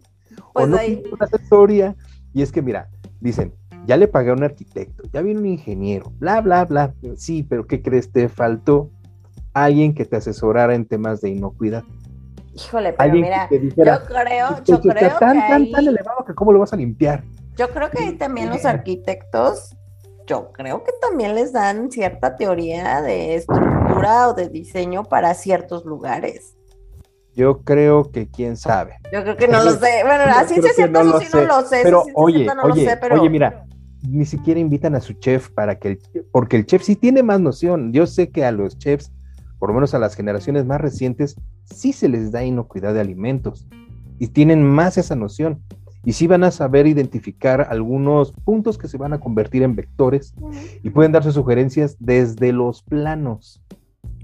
pues 0.52 0.66
o 0.66 0.68
no 0.68 0.78
tienen 0.78 1.04
una 1.12 1.26
asesoría, 1.26 1.96
y 2.34 2.42
es 2.42 2.52
que 2.52 2.62
mira, 2.62 2.90
dicen, 3.20 3.54
ya 3.86 3.96
le 3.96 4.08
pagué 4.08 4.30
a 4.30 4.34
un 4.34 4.42
arquitecto, 4.42 5.04
ya 5.12 5.22
viene 5.22 5.40
un 5.40 5.46
ingeniero, 5.46 6.12
bla, 6.18 6.40
bla, 6.40 6.64
bla. 6.64 6.94
Sí, 7.16 7.42
pero 7.42 7.66
¿qué 7.66 7.80
crees? 7.80 8.10
Te 8.10 8.28
faltó 8.28 8.90
alguien 9.54 9.94
que 9.94 10.04
te 10.04 10.16
asesorara 10.16 10.74
en 10.74 10.84
temas 10.84 11.20
de 11.20 11.30
inocuidad. 11.30 11.84
Híjole, 12.54 12.92
pero 12.92 13.14
mira, 13.14 13.48
yo 13.50 14.04
creo, 14.04 14.64
yo 14.64 14.80
creo 14.80 14.92
está 14.94 15.18
tan, 15.18 15.38
tan, 15.48 15.70
tan 15.70 15.86
elevado 15.88 16.24
que 16.26 16.34
cómo 16.34 16.52
lo 16.52 16.58
vas 16.60 16.72
a 16.72 16.76
limpiar. 16.76 17.24
Yo 17.56 17.68
creo 17.70 17.90
que 17.90 18.02
ahí 18.02 18.12
también 18.12 18.50
los 18.50 18.64
arquitectos, 18.64 19.74
yo 20.26 20.52
creo 20.52 20.84
que 20.84 20.92
también 21.00 21.34
les 21.34 21.52
dan 21.52 21.90
cierta 21.90 22.36
teoría 22.36 23.00
de 23.00 23.36
estructura 23.36 24.28
o 24.28 24.34
de 24.34 24.48
diseño 24.48 25.04
para 25.04 25.34
ciertos 25.34 25.84
lugares. 25.84 26.54
Yo 27.34 27.62
creo 27.62 28.10
que 28.10 28.28
quién 28.28 28.58
sabe. 28.58 28.96
Yo 29.10 29.22
creo 29.22 29.36
que 29.36 29.48
no 29.48 29.64
lo 29.64 29.70
sé. 29.72 30.02
Bueno, 30.04 30.24
así 30.36 30.54
es 30.58 30.74
cierto, 30.74 31.00
eso 31.00 31.20
sí 31.20 31.28
no 31.32 31.44
lo 31.44 31.62
sé. 31.62 31.80
Pero 31.82 32.04
oye, 32.14 32.46
oye, 32.62 32.98
oye, 33.12 33.30
mira, 33.30 33.64
ni 34.06 34.26
siquiera 34.26 34.60
invitan 34.60 34.94
a 34.94 35.00
su 35.00 35.14
chef 35.14 35.48
para 35.50 35.78
que 35.78 35.88
el, 35.88 36.26
porque 36.30 36.56
el 36.56 36.66
chef 36.66 36.82
sí 36.82 36.96
tiene 36.96 37.22
más 37.22 37.40
noción. 37.40 37.92
Yo 37.94 38.06
sé 38.06 38.30
que 38.30 38.44
a 38.44 38.52
los 38.52 38.76
chefs 38.76 39.10
por 39.62 39.68
lo 39.68 39.76
menos 39.76 39.94
a 39.94 40.00
las 40.00 40.16
generaciones 40.16 40.66
más 40.66 40.80
recientes, 40.80 41.36
sí 41.64 41.92
se 41.92 42.08
les 42.08 42.32
da 42.32 42.44
inocuidad 42.44 42.94
de 42.94 43.00
alimentos 43.00 43.66
y 44.18 44.28
tienen 44.28 44.62
más 44.62 44.98
esa 44.98 45.16
noción. 45.16 45.60
Y 46.04 46.14
sí 46.14 46.26
van 46.26 46.42
a 46.42 46.50
saber 46.50 46.88
identificar 46.88 47.68
algunos 47.70 48.32
puntos 48.32 48.76
que 48.76 48.88
se 48.88 48.98
van 48.98 49.12
a 49.12 49.20
convertir 49.20 49.62
en 49.62 49.76
vectores 49.76 50.34
y 50.82 50.90
pueden 50.90 51.12
darse 51.12 51.30
sugerencias 51.30 51.96
desde 52.00 52.52
los 52.52 52.82
planos. 52.82 53.62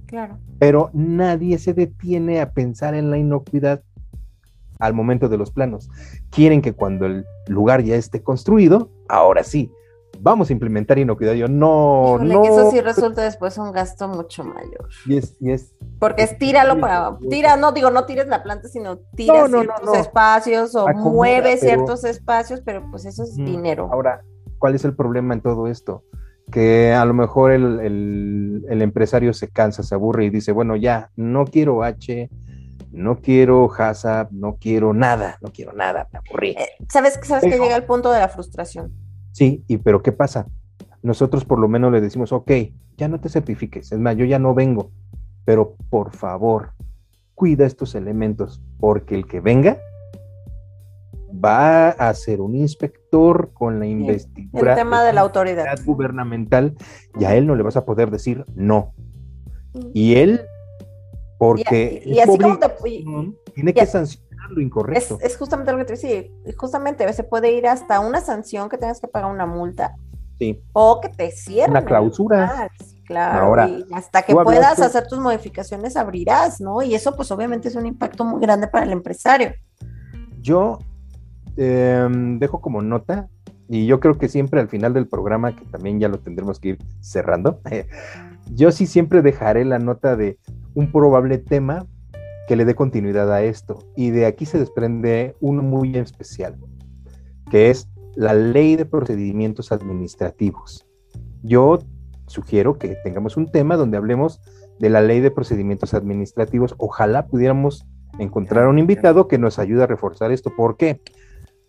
Claro. 0.07 0.39
Pero 0.59 0.91
nadie 0.93 1.59
se 1.59 1.75
detiene 1.75 2.41
a 2.41 2.51
pensar 2.51 2.95
en 2.95 3.11
la 3.11 3.19
inocuidad 3.19 3.83
al 4.81 4.95
momento 4.95 5.29
de 5.29 5.39
los 5.39 5.51
planos. 5.51 5.89
Quieren 6.31 6.63
que 6.63 6.73
cuando 6.73 7.07
el 7.07 7.25
lugar 7.47 7.83
ya 7.83 7.95
esté 7.95 8.23
construido, 8.23 8.91
ahora 9.09 9.45
sí, 9.45 9.71
vamos 10.21 10.51
a 10.51 10.53
implementar 10.53 10.99
inocuidad. 10.99 11.35
Yo 11.35 11.49
no, 11.49 12.19
no. 12.19 12.43
Que 12.43 12.49
eso 12.49 12.71
sí 12.71 12.81
resulta 12.81 13.23
después 13.23 13.59
un 13.59 13.73
gasto 13.73 14.09
mucho 14.09 14.45
mayor. 14.45 14.89
Y 15.07 15.19
es, 15.19 15.37
y 15.41 15.53
es 15.53 15.75
Porque 15.99 16.23
es 16.23 16.39
tíralo 16.39 16.81
para, 16.81 17.19
tira, 17.31 17.57
no 17.57 17.73
digo, 17.73 17.91
no 17.91 18.05
tires 18.05 18.27
la 18.27 18.43
planta, 18.43 18.69
sino 18.69 18.99
tira 19.15 19.47
ciertos 19.47 19.97
espacios 19.97 20.75
o 20.75 20.89
mueve 20.89 21.57
ciertos 21.57 22.05
espacios, 22.05 22.61
pero 22.65 22.85
pues 22.91 23.05
eso 23.05 23.23
es 23.23 23.37
dinero. 23.37 23.89
Ahora, 23.93 24.23
¿cuál 24.59 24.75
es 24.75 24.85
el 24.85 24.95
problema 24.95 25.35
en 25.35 25.41
todo 25.41 25.67
esto? 25.67 26.05
Que 26.51 26.95
a 26.95 27.05
lo 27.05 27.13
mejor 27.15 27.53
el, 27.53 28.65
el 28.69 28.83
empresario 28.83 29.35
se 29.35 29.49
cansa, 29.49 29.83
se 29.83 29.95
aburre 29.95 30.25
y 30.25 30.31
dice, 30.31 30.53
bueno, 30.53 30.77
ya, 30.77 31.11
no 31.15 31.45
quiero 31.45 31.83
H, 31.83 32.31
no 32.91 33.21
quiero 33.21 33.71
HACCP, 33.71 34.33
no 34.33 34.57
quiero 34.57 34.95
nada, 34.95 35.39
no 35.41 35.53
quiero 35.53 35.73
nada, 35.73 36.09
me 36.13 36.19
aburrí. 36.19 36.51
Eh, 36.51 36.69
¿Sabes, 36.89 37.19
sabes 37.23 37.45
que 37.45 37.59
llega 37.59 37.77
el 37.77 37.85
punto 37.85 38.11
de 38.11 38.21
la 38.21 38.29
frustración? 38.29 38.93
Sí, 39.39 39.63
y 39.69 39.77
pero 39.77 40.03
¿qué 40.03 40.11
pasa? 40.11 40.49
Nosotros 41.01 41.45
por 41.45 41.61
lo 41.61 41.69
menos 41.69 41.93
le 41.93 42.01
decimos, 42.01 42.33
ok, 42.33 42.51
ya 42.97 43.07
no 43.07 43.21
te 43.21 43.29
certifiques, 43.29 43.93
es 43.93 43.99
más, 44.01 44.17
yo 44.17 44.25
ya 44.25 44.41
no 44.41 44.53
vengo, 44.53 44.91
pero 45.45 45.77
por 45.91 46.11
favor, 46.11 46.73
cuida 47.37 47.65
estos 47.65 47.95
elementos, 47.95 48.61
porque 48.81 49.15
el 49.15 49.29
que 49.29 49.39
venga 49.39 49.79
va 51.33 51.91
a 51.91 52.13
ser 52.15 52.41
un 52.41 52.57
inspector 52.57 53.53
con 53.55 53.79
la 53.79 53.87
investigación. 53.87 54.71
El 54.71 54.75
tema 54.75 55.05
de 55.05 55.13
la 55.13 55.21
autoridad 55.21 55.79
gubernamental 55.85 56.75
y 57.17 57.25
a 57.25 57.37
él 57.37 57.47
no 57.47 57.55
le 57.55 57.63
vas 57.63 57.77
a 57.77 57.85
poder 57.85 58.11
decir 58.11 58.45
no. 58.57 58.93
Y 59.95 60.17
él, 60.17 60.41
porque 61.39 62.03
y, 62.05 62.19
así 62.19 62.37
como 62.37 62.59
te, 62.59 62.69
tiene 63.55 63.73
que 63.73 63.87
sancionar 63.87 64.28
incorrecto. 64.57 65.19
Es, 65.21 65.37
justamente 65.37 65.73
lo 65.73 65.79
que 65.79 65.85
te 65.85 65.93
decía, 65.93 66.25
justamente 66.57 67.11
se 67.13 67.25
puede 67.25 67.53
ir 67.53 67.67
hasta 67.67 68.01
una 68.01 68.21
sanción 68.21 68.69
que 68.69 68.79
tengas 68.79 69.01
que 69.01 69.09
pagar 69.09 69.31
una 69.31 69.47
multa. 69.47 69.95
Sí. 70.39 70.61
O 70.73 71.01
que 71.01 71.09
te 71.09 71.31
cierren. 71.31 71.71
Una 71.71 71.85
clausura. 71.85 72.69
claro. 73.05 73.47
Ahora, 73.47 73.69
y 73.69 73.85
hasta 73.93 74.23
que 74.23 74.35
puedas 74.35 74.79
hacer 74.79 75.09
tus 75.09 75.19
modificaciones 75.19 75.97
abrirás, 75.97 76.61
¿no? 76.61 76.83
Y 76.83 76.95
eso 76.95 77.15
pues 77.17 77.31
obviamente 77.33 77.69
es 77.69 77.75
un 77.75 77.87
impacto 77.87 78.25
muy 78.25 78.41
grande 78.41 78.69
para 78.69 78.85
el 78.85 78.93
empresario. 78.93 79.53
Yo 80.41 80.79
em, 81.57 82.39
dejo 82.39 82.61
como 82.61 82.83
nota, 82.83 83.29
y 83.69 83.87
yo 83.87 84.01
creo 84.01 84.17
que 84.17 84.29
siempre 84.29 84.61
al 84.61 84.69
final 84.69 84.95
del 84.95 85.09
programa, 85.09 85.55
que 85.55 85.65
también 85.67 86.01
ya 86.01 86.09
lo 86.09 86.21
tendremos 86.21 86.61
que 86.61 86.69
ir 86.69 86.79
cerrando, 87.01 87.61
yo 88.55 88.73
sí 88.73 88.87
siempre 88.87 89.23
dejaré 89.23 89.65
la 89.65 89.79
nota 89.79 90.17
de 90.17 90.39
un 90.75 90.93
probable 90.93 91.39
tema 91.39 91.87
que 92.49 92.57
le 92.57 92.65
dé 92.65 92.75
continuidad 92.75 93.33
a 93.33 93.43
esto. 93.43 93.79
Y 93.95 94.11
de 94.11 94.27
aquí 94.27 94.47
se 94.47 94.59
desprende 94.59 95.37
uno 95.41 95.63
muy 95.63 95.97
especial, 95.97 96.57
que 97.51 97.71
es 97.71 97.89
la 98.17 98.33
ley 98.33 98.75
de 98.75 98.87
procedimientos 98.87 99.71
administrativos. 99.71 100.87
Yo 101.43 101.79
sugiero 102.27 102.79
que 102.79 102.97
tengamos 103.05 103.37
un 103.37 103.47
tema 103.47 103.77
donde 103.77 103.99
hablemos 103.99 104.41
de 104.81 104.91
la 104.91 105.03
ley 105.03 105.21
de 105.21 105.31
procedimientos 105.31 105.95
administrativos. 105.95 106.75
Ojalá 106.79 107.27
pudiéramos 107.27 107.87
encontrar 108.19 108.67
un 108.67 108.79
invitado 108.79 109.29
que 109.29 109.39
nos 109.39 109.59
ayude 109.59 109.83
a 109.83 109.87
reforzar 109.87 110.33
esto. 110.33 110.51
¿Por 110.57 110.77
qué? 110.77 111.01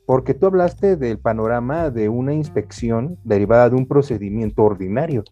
Porque 0.05 0.33
tú 0.33 0.47
hablaste 0.47 0.95
del 0.95 1.19
panorama 1.19 1.91
de 1.91 2.09
una 2.09 2.33
inspección 2.33 3.19
derivada 3.23 3.69
de 3.69 3.75
un 3.75 3.85
procedimiento 3.85 4.63
ordinario, 4.63 5.23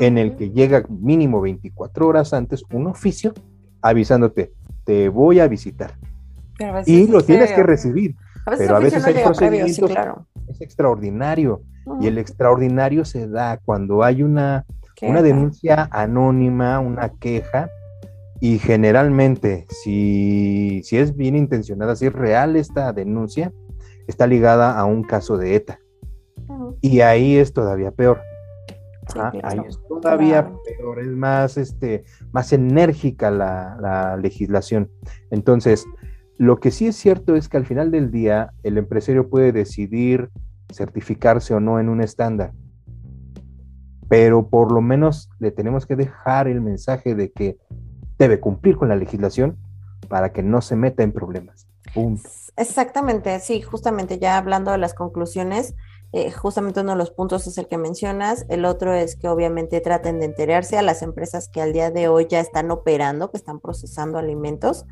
en 0.00 0.16
el 0.16 0.34
que 0.36 0.50
llega 0.50 0.86
mínimo 0.88 1.42
24 1.42 2.08
horas 2.08 2.32
antes 2.32 2.64
un 2.72 2.86
oficio 2.86 3.34
avisándote, 3.82 4.54
te 4.84 5.08
voy 5.08 5.40
a 5.40 5.48
visitar. 5.48 5.94
y 6.86 7.06
lo 7.06 7.22
tienes 7.22 7.52
que 7.52 7.62
recibir. 7.62 8.14
pero 8.58 8.76
a 8.76 8.78
veces 8.78 9.04
hay 9.04 9.14
procedimientos, 9.22 9.90
es 10.48 10.60
extraordinario. 10.60 11.62
Y 12.00 12.06
el 12.06 12.18
extraordinario 12.18 13.04
se 13.04 13.28
da 13.28 13.58
cuando 13.62 14.02
hay 14.02 14.22
una, 14.22 14.64
una 15.02 15.20
denuncia 15.20 15.88
anónima, 15.90 16.80
una 16.80 17.10
queja, 17.10 17.68
y 18.40 18.58
generalmente, 18.58 19.66
si, 19.68 20.82
si 20.84 20.98
es 20.98 21.16
bien 21.16 21.36
intencionada, 21.36 21.96
si 21.96 22.06
es 22.06 22.12
real 22.12 22.56
esta 22.56 22.92
denuncia, 22.92 23.52
está 24.06 24.26
ligada 24.26 24.78
a 24.78 24.84
un 24.84 25.02
caso 25.02 25.36
de 25.36 25.56
ETA. 25.56 25.80
Y 26.80 27.00
ahí 27.00 27.36
es 27.36 27.52
todavía 27.52 27.90
peor. 27.90 28.20
Ah, 29.16 29.32
ahí 29.42 29.60
es 29.66 29.78
todavía 29.88 30.50
peor, 30.64 31.00
es 31.00 31.08
más, 31.08 31.56
este, 31.56 32.04
más 32.32 32.52
enérgica 32.52 33.30
la, 33.30 34.16
legislación. 34.20 34.90
Entonces, 35.30 35.86
lo 36.38 36.58
que 36.58 36.70
sí 36.70 36.86
es 36.86 36.96
cierto 36.96 37.36
es 37.36 37.48
que 37.48 37.56
al 37.56 37.66
final 37.66 37.90
del 37.90 38.10
día 38.10 38.52
el 38.62 38.78
empresario 38.78 39.28
puede 39.28 39.52
decidir 39.52 40.30
certificarse 40.72 41.54
o 41.54 41.60
no 41.60 41.78
en 41.78 41.88
un 41.88 42.00
estándar, 42.00 42.52
pero 44.08 44.48
por 44.48 44.72
lo 44.72 44.80
menos 44.80 45.30
le 45.38 45.50
tenemos 45.50 45.86
que 45.86 45.96
dejar 45.96 46.48
el 46.48 46.60
mensaje 46.60 47.14
de 47.14 47.30
que 47.30 47.58
debe 48.18 48.40
cumplir 48.40 48.76
con 48.76 48.88
la 48.88 48.96
legislación 48.96 49.56
para 50.08 50.32
que 50.32 50.42
no 50.42 50.60
se 50.60 50.76
meta 50.76 51.02
en 51.02 51.12
problemas. 51.12 51.68
punto. 51.94 52.28
Exactamente, 52.56 53.40
sí, 53.40 53.62
justamente 53.62 54.18
ya 54.18 54.38
hablando 54.38 54.70
de 54.70 54.78
las 54.78 54.94
conclusiones, 54.94 55.74
eh, 56.16 56.30
justamente 56.30 56.80
uno 56.80 56.92
de 56.92 56.98
los 56.98 57.10
puntos 57.10 57.48
es 57.48 57.58
el 57.58 57.66
que 57.66 57.76
mencionas, 57.76 58.46
el 58.48 58.66
otro 58.66 58.94
es 58.94 59.16
que 59.16 59.26
obviamente 59.26 59.80
traten 59.80 60.20
de 60.20 60.26
enterarse 60.26 60.78
a 60.78 60.82
las 60.82 61.02
empresas 61.02 61.48
que 61.48 61.60
al 61.60 61.72
día 61.72 61.90
de 61.90 62.06
hoy 62.06 62.28
ya 62.30 62.38
están 62.38 62.70
operando, 62.70 63.32
que 63.32 63.36
están 63.36 63.58
procesando 63.58 64.16
alimentos. 64.16 64.86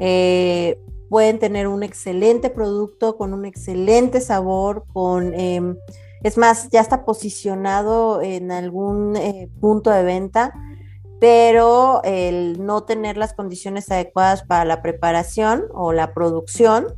Eh, 0.00 0.80
pueden 1.08 1.38
tener 1.38 1.68
un 1.68 1.84
excelente 1.84 2.50
producto 2.50 3.16
con 3.16 3.32
un 3.32 3.44
excelente 3.44 4.20
sabor, 4.20 4.86
con... 4.92 5.34
Em, 5.34 5.76
es 6.24 6.36
más, 6.36 6.68
ya 6.70 6.80
está 6.80 7.04
posicionado 7.04 8.20
en 8.20 8.50
algún 8.50 9.14
eh, 9.14 9.48
punto 9.60 9.90
de 9.90 10.02
venta, 10.02 10.52
pero 11.20 12.00
el 12.02 12.66
no 12.66 12.82
tener 12.82 13.16
las 13.16 13.34
condiciones 13.34 13.88
adecuadas 13.92 14.42
para 14.42 14.64
la 14.64 14.82
preparación 14.82 15.66
o 15.72 15.92
la 15.92 16.12
producción, 16.12 16.96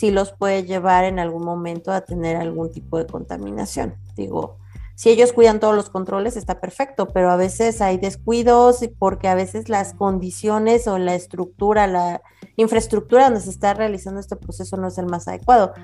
sí 0.00 0.10
los 0.10 0.32
puede 0.32 0.64
llevar 0.64 1.04
en 1.04 1.18
algún 1.18 1.44
momento 1.44 1.92
a 1.92 2.00
tener 2.00 2.36
algún 2.36 2.72
tipo 2.72 2.96
de 2.96 3.06
contaminación. 3.06 3.96
Digo, 4.16 4.56
si 4.94 5.10
ellos 5.10 5.34
cuidan 5.34 5.60
todos 5.60 5.76
los 5.76 5.90
controles, 5.90 6.38
está 6.38 6.58
perfecto, 6.58 7.08
pero 7.08 7.30
a 7.30 7.36
veces 7.36 7.82
hay 7.82 7.98
descuidos 7.98 8.80
porque 8.98 9.28
a 9.28 9.34
veces 9.34 9.68
las 9.68 9.92
condiciones 9.92 10.88
o 10.88 10.96
la 10.96 11.14
estructura, 11.14 11.86
la 11.86 12.22
infraestructura 12.56 13.24
donde 13.24 13.42
se 13.42 13.50
está 13.50 13.74
realizando 13.74 14.20
este 14.20 14.36
proceso 14.36 14.78
no 14.78 14.88
es 14.88 14.96
el 14.96 15.04
más 15.04 15.28
adecuado. 15.28 15.74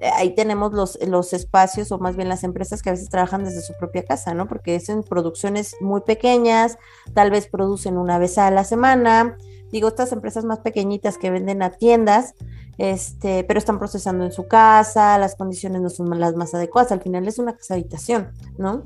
Eh, 0.00 0.10
ahí 0.14 0.34
tenemos 0.34 0.72
los, 0.72 0.98
los 1.06 1.32
espacios 1.32 1.92
o 1.92 1.98
más 1.98 2.16
bien 2.16 2.28
las 2.28 2.44
empresas 2.44 2.82
que 2.82 2.90
a 2.90 2.92
veces 2.92 3.08
trabajan 3.08 3.44
desde 3.44 3.62
su 3.62 3.74
propia 3.74 4.04
casa, 4.04 4.34
¿no? 4.34 4.48
Porque 4.48 4.74
es 4.74 4.88
en 4.88 5.02
producciones 5.02 5.76
muy 5.80 6.00
pequeñas, 6.00 6.78
tal 7.14 7.30
vez 7.30 7.46
producen 7.46 7.98
una 7.98 8.18
vez 8.18 8.38
a 8.38 8.50
la 8.50 8.64
semana. 8.64 9.36
Digo, 9.70 9.88
estas 9.88 10.12
empresas 10.12 10.44
más 10.44 10.60
pequeñitas 10.60 11.18
que 11.18 11.30
venden 11.30 11.62
a 11.62 11.70
tiendas, 11.70 12.34
este, 12.78 13.44
pero 13.44 13.58
están 13.58 13.78
procesando 13.78 14.24
en 14.24 14.32
su 14.32 14.46
casa, 14.46 15.18
las 15.18 15.36
condiciones 15.36 15.80
no 15.80 15.90
son 15.90 16.18
las 16.18 16.34
más 16.34 16.54
adecuadas, 16.54 16.92
al 16.92 17.00
final 17.00 17.26
es 17.26 17.38
una 17.38 17.56
casa 17.56 17.74
habitación, 17.74 18.32
¿no? 18.58 18.84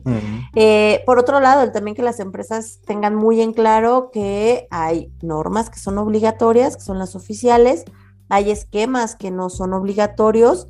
Eh, 0.54 1.02
por 1.06 1.18
otro 1.18 1.40
lado, 1.40 1.70
también 1.72 1.94
que 1.94 2.02
las 2.02 2.20
empresas 2.20 2.80
tengan 2.86 3.14
muy 3.14 3.40
en 3.40 3.52
claro 3.52 4.10
que 4.12 4.66
hay 4.70 5.12
normas 5.22 5.70
que 5.70 5.78
son 5.78 5.98
obligatorias, 5.98 6.76
que 6.76 6.82
son 6.82 6.98
las 6.98 7.16
oficiales, 7.16 7.84
hay 8.28 8.50
esquemas 8.50 9.14
que 9.16 9.30
no 9.30 9.50
son 9.50 9.72
obligatorios, 9.72 10.68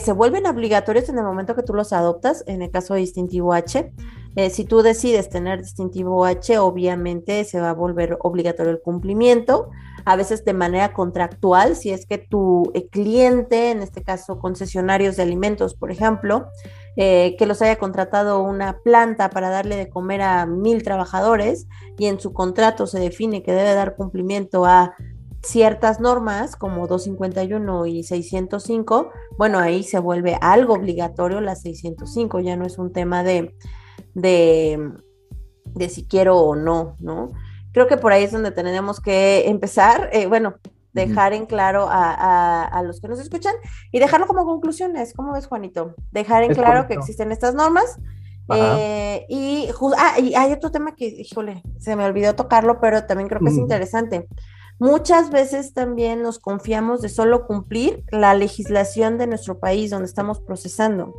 se 0.00 0.12
vuelven 0.12 0.46
obligatorios 0.46 1.08
en 1.08 1.18
el 1.18 1.24
momento 1.24 1.54
que 1.54 1.62
tú 1.62 1.74
los 1.74 1.92
adoptas, 1.92 2.44
en 2.46 2.62
el 2.62 2.70
caso 2.70 2.94
de 2.94 3.00
distintivo 3.00 3.52
H. 3.52 3.92
Eh, 4.36 4.50
si 4.50 4.64
tú 4.64 4.82
decides 4.82 5.30
tener 5.30 5.62
distintivo 5.62 6.24
H, 6.24 6.58
obviamente 6.58 7.44
se 7.44 7.60
va 7.60 7.70
a 7.70 7.74
volver 7.74 8.18
obligatorio 8.20 8.72
el 8.72 8.80
cumplimiento, 8.80 9.70
a 10.04 10.14
veces 10.14 10.44
de 10.44 10.52
manera 10.52 10.92
contractual, 10.92 11.74
si 11.74 11.90
es 11.90 12.06
que 12.06 12.18
tu 12.18 12.70
eh, 12.74 12.88
cliente, 12.88 13.70
en 13.70 13.82
este 13.82 14.02
caso 14.02 14.38
concesionarios 14.38 15.16
de 15.16 15.22
alimentos, 15.22 15.74
por 15.74 15.90
ejemplo, 15.90 16.48
eh, 16.96 17.34
que 17.38 17.46
los 17.46 17.62
haya 17.62 17.76
contratado 17.76 18.42
una 18.42 18.78
planta 18.78 19.30
para 19.30 19.50
darle 19.50 19.76
de 19.76 19.88
comer 19.88 20.22
a 20.22 20.46
mil 20.46 20.82
trabajadores 20.82 21.66
y 21.98 22.06
en 22.06 22.20
su 22.20 22.32
contrato 22.32 22.86
se 22.86 23.00
define 23.00 23.42
que 23.42 23.52
debe 23.52 23.74
dar 23.74 23.96
cumplimiento 23.96 24.64
a 24.64 24.94
ciertas 25.46 26.00
normas 26.00 26.56
como 26.56 26.86
251 26.86 27.86
y 27.86 28.02
605, 28.02 29.10
bueno, 29.38 29.58
ahí 29.58 29.82
se 29.82 29.98
vuelve 29.98 30.36
algo 30.40 30.74
obligatorio 30.74 31.40
la 31.40 31.54
605, 31.54 32.40
ya 32.40 32.56
no 32.56 32.66
es 32.66 32.78
un 32.78 32.92
tema 32.92 33.22
de, 33.22 33.54
de, 34.14 34.92
de 35.64 35.88
si 35.88 36.06
quiero 36.06 36.38
o 36.38 36.56
no, 36.56 36.96
¿no? 36.98 37.32
Creo 37.72 37.86
que 37.86 37.96
por 37.96 38.12
ahí 38.12 38.24
es 38.24 38.32
donde 38.32 38.50
tenemos 38.50 39.00
que 39.00 39.48
empezar, 39.48 40.10
eh, 40.12 40.26
bueno, 40.26 40.54
dejar 40.92 41.34
en 41.34 41.46
claro 41.46 41.86
a, 41.90 42.82
los 42.84 43.00
que 43.00 43.08
nos 43.08 43.20
escuchan 43.20 43.54
y 43.92 43.98
dejarlo 43.98 44.26
como 44.26 44.46
conclusiones. 44.46 45.12
¿Cómo 45.14 45.34
ves, 45.34 45.46
Juanito? 45.46 45.94
Dejar 46.10 46.42
en 46.42 46.54
claro 46.54 46.88
que 46.88 46.94
existen 46.94 47.32
estas 47.32 47.54
normas. 47.54 47.98
Eh, 48.48 49.26
y, 49.28 49.68
ah, 49.98 50.18
y 50.18 50.34
hay 50.34 50.52
otro 50.52 50.70
tema 50.70 50.94
que, 50.94 51.06
híjole, 51.06 51.62
se 51.78 51.96
me 51.96 52.04
olvidó 52.04 52.34
tocarlo, 52.34 52.80
pero 52.80 53.04
también 53.04 53.28
creo 53.28 53.40
que 53.42 53.50
es 53.50 53.58
interesante. 53.58 54.26
Muchas 54.78 55.30
veces 55.30 55.72
también 55.72 56.22
nos 56.22 56.38
confiamos 56.38 57.00
de 57.00 57.08
solo 57.08 57.46
cumplir 57.46 58.04
la 58.10 58.34
legislación 58.34 59.16
de 59.16 59.26
nuestro 59.26 59.58
país 59.58 59.90
donde 59.90 60.06
estamos 60.06 60.40
procesando. 60.40 61.14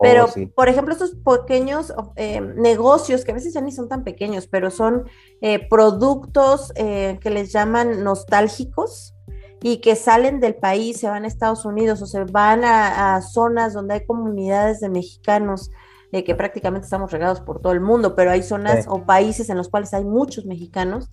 Pero, 0.00 0.26
oh, 0.26 0.48
por 0.54 0.68
ejemplo, 0.68 0.92
estos 0.92 1.14
pequeños 1.14 1.92
eh, 2.16 2.40
negocios, 2.40 3.24
que 3.24 3.30
a 3.30 3.34
veces 3.34 3.54
ya 3.54 3.60
ni 3.60 3.72
son 3.72 3.88
tan 3.88 4.04
pequeños, 4.04 4.46
pero 4.46 4.70
son 4.70 5.08
eh, 5.40 5.66
productos 5.68 6.72
eh, 6.74 7.18
que 7.22 7.30
les 7.30 7.52
llaman 7.52 8.04
nostálgicos 8.04 9.14
y 9.62 9.78
que 9.78 9.96
salen 9.96 10.40
del 10.40 10.56
país, 10.56 10.98
se 10.98 11.08
van 11.08 11.24
a 11.24 11.28
Estados 11.28 11.64
Unidos 11.64 12.02
o 12.02 12.06
se 12.06 12.24
van 12.24 12.62
a, 12.64 13.20
zonas 13.22 13.72
donde 13.72 13.94
hay 13.94 14.06
comunidades 14.06 14.80
de 14.80 14.90
mexicanos, 14.90 15.70
que 16.12 16.34
prácticamente 16.34 16.86
estamos 16.86 17.12
regados 17.12 17.42
por 17.42 17.60
todo 17.60 17.74
el 17.74 17.80
mundo, 17.80 18.14
pero 18.14 18.30
hay 18.30 18.42
zonas 18.42 18.86
o 18.88 19.04
países 19.04 19.50
en 19.50 19.58
los 19.58 19.68
cuales 19.68 19.92
hay 19.92 20.04
muchos 20.04 20.46
mexicanos 20.46 21.10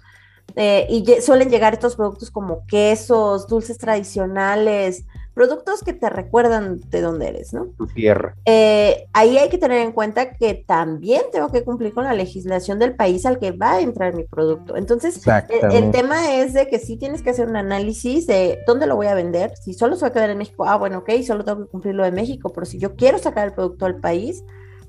eh, 0.56 0.86
y 0.90 1.22
suelen 1.22 1.50
llegar 1.50 1.74
estos 1.74 1.96
productos 1.96 2.30
como 2.30 2.66
quesos, 2.68 3.48
dulces 3.48 3.78
tradicionales, 3.78 5.06
productos 5.34 5.82
que 5.82 5.94
te 5.94 6.10
recuerdan 6.10 6.80
de 6.92 7.02
dónde 7.02 7.30
eres, 7.30 7.54
¿no? 7.54 7.66
Tu 7.76 7.88
tierra. 7.88 8.36
Eh, 8.46 9.08
ahí 9.14 9.38
hay 9.38 9.50
que 9.50 9.58
tener 9.58 9.82
en 9.82 9.92
cuenta 9.92 10.34
que 10.34 10.54
también 10.54 11.24
tengo 11.32 11.52
que 11.52 11.64
cumplir 11.64 11.94
con 11.94 12.04
la 12.04 12.14
legislación 12.14 12.78
del 12.78 12.96
país 12.96 13.26
al 13.26 13.40
que 13.40 13.52
va 13.52 13.74
a 13.74 13.82
entrar 13.82 14.14
mi 14.14 14.26
producto. 14.26 14.78
Entonces, 14.78 15.20
el, 15.50 15.72
el, 15.72 15.92
tema 15.92 16.36
es 16.36 16.54
de 16.54 16.68
que 16.68 16.78
sí 16.78 16.98
tienes 16.98 17.24
que 17.24 17.32
hacer 17.32 17.48
un 17.48 17.56
análisis 17.56 18.28
de 18.28 18.60
dónde 18.68 18.86
lo 18.86 18.96
voy 18.96 19.08
a 19.08 19.16
vender. 19.16 19.56
Si 19.58 19.74
solo 19.74 19.96
se 19.96 20.02
va 20.02 20.10
a 20.10 20.14
quedar 20.14 20.30
en 20.30 20.38
México, 20.38 20.66
ah, 20.66 20.78
bueno, 20.78 21.00
ok, 21.00 21.10
solo 21.26 21.44
tengo 21.44 21.64
que 21.64 21.72
cumplir 21.72 21.96
lo 21.96 22.04
de 22.04 22.12
México, 22.12 22.54
pero 22.54 22.66
si 22.66 22.78
yo 22.78 22.96
quiero 22.96 23.18
sacar 23.18 23.48
el 23.48 23.54
producto 23.54 23.88
al 23.88 24.00
país, 24.00 24.44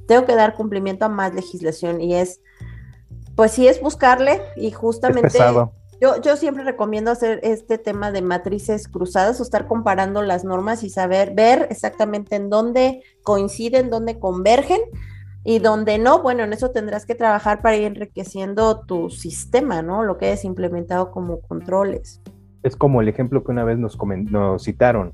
tengo 0.07 0.27
que 0.27 0.35
dar 0.35 0.55
cumplimiento 0.55 1.07
a 1.07 1.09
más 1.09 1.35
legislación 1.35 2.03
y 2.03 2.17
es 2.17 2.43
pues 3.37 3.53
sí 3.53 3.69
es 3.69 3.81
buscarle 3.81 4.41
y 4.57 4.71
justamente 4.71 5.39
yo, 6.01 6.21
yo 6.21 6.37
siempre 6.37 6.65
recomiendo 6.65 7.11
hacer 7.11 7.41
este 7.43 7.79
tema 7.79 8.11
de 8.11 8.21
matrices 8.21 8.89
cruzadas 8.89 9.41
o 9.41 9.43
estar 9.43 9.67
comparando 9.67 10.23
las 10.23 10.45
normas 10.45 10.83
y 10.83 10.91
saber, 10.91 11.35
ver 11.35 11.69
exactamente 11.71 12.37
en 12.37 12.51
dónde 12.51 13.03
coinciden, 13.23 13.91
dónde 13.91 14.19
convergen 14.19 14.81
y 15.45 15.59
dónde 15.59 15.99
no, 15.99 16.23
bueno, 16.23 16.43
en 16.43 16.53
eso 16.53 16.71
tendrás 16.71 17.07
que 17.07 17.15
trabajar 17.15 17.63
para 17.63 17.77
ir 17.77 17.85
enriqueciendo 17.85 18.81
tu 18.81 19.11
sistema, 19.11 19.83
¿no? 19.83 20.03
Lo 20.03 20.17
que 20.17 20.33
es 20.33 20.45
implementado 20.45 21.11
como 21.11 21.41
controles. 21.41 22.23
Es 22.63 22.77
como 22.77 23.03
el 23.03 23.09
ejemplo 23.09 23.45
que 23.45 23.53
una 23.53 23.65
vez 23.65 23.79
nos, 23.79 23.99
nos 24.31 24.65
citaron. 24.65 25.13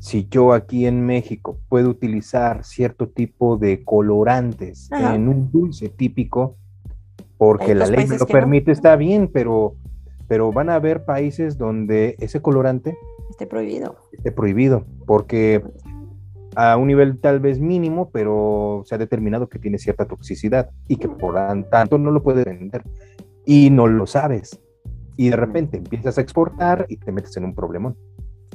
Si 0.00 0.26
yo 0.28 0.52
aquí 0.52 0.86
en 0.86 1.06
México 1.06 1.58
puedo 1.68 1.88
utilizar 1.88 2.64
cierto 2.64 3.08
tipo 3.08 3.56
de 3.56 3.84
colorantes 3.84 4.90
en 4.90 5.28
un 5.28 5.50
dulce 5.52 5.88
típico, 5.88 6.56
porque 7.40 7.74
la 7.74 7.86
ley 7.86 8.06
me 8.06 8.18
lo 8.18 8.26
permite, 8.26 8.70
está 8.70 8.96
bien, 8.96 9.30
pero, 9.32 9.74
pero 10.28 10.52
van 10.52 10.68
a 10.68 10.74
haber 10.74 11.06
países 11.06 11.56
donde 11.56 12.14
ese 12.18 12.42
colorante 12.42 12.98
esté 13.30 13.46
prohibido. 13.46 13.96
Esté 14.12 14.30
prohibido, 14.30 14.84
porque 15.06 15.64
a 16.54 16.76
un 16.76 16.88
nivel 16.88 17.18
tal 17.18 17.40
vez 17.40 17.58
mínimo, 17.58 18.10
pero 18.10 18.82
se 18.84 18.94
ha 18.94 18.98
determinado 18.98 19.48
que 19.48 19.58
tiene 19.58 19.78
cierta 19.78 20.04
toxicidad 20.04 20.68
y 20.86 20.96
que 20.96 21.08
por 21.08 21.34
tanto 21.70 21.96
no 21.96 22.10
lo 22.10 22.22
puedes 22.22 22.44
vender 22.44 22.82
y 23.46 23.70
no 23.70 23.86
lo 23.86 24.06
sabes. 24.06 24.60
Y 25.16 25.30
de 25.30 25.36
repente 25.36 25.78
empiezas 25.78 26.18
a 26.18 26.20
exportar 26.20 26.84
y 26.90 26.98
te 26.98 27.10
metes 27.10 27.34
en 27.38 27.46
un 27.46 27.54
problemón. 27.54 27.96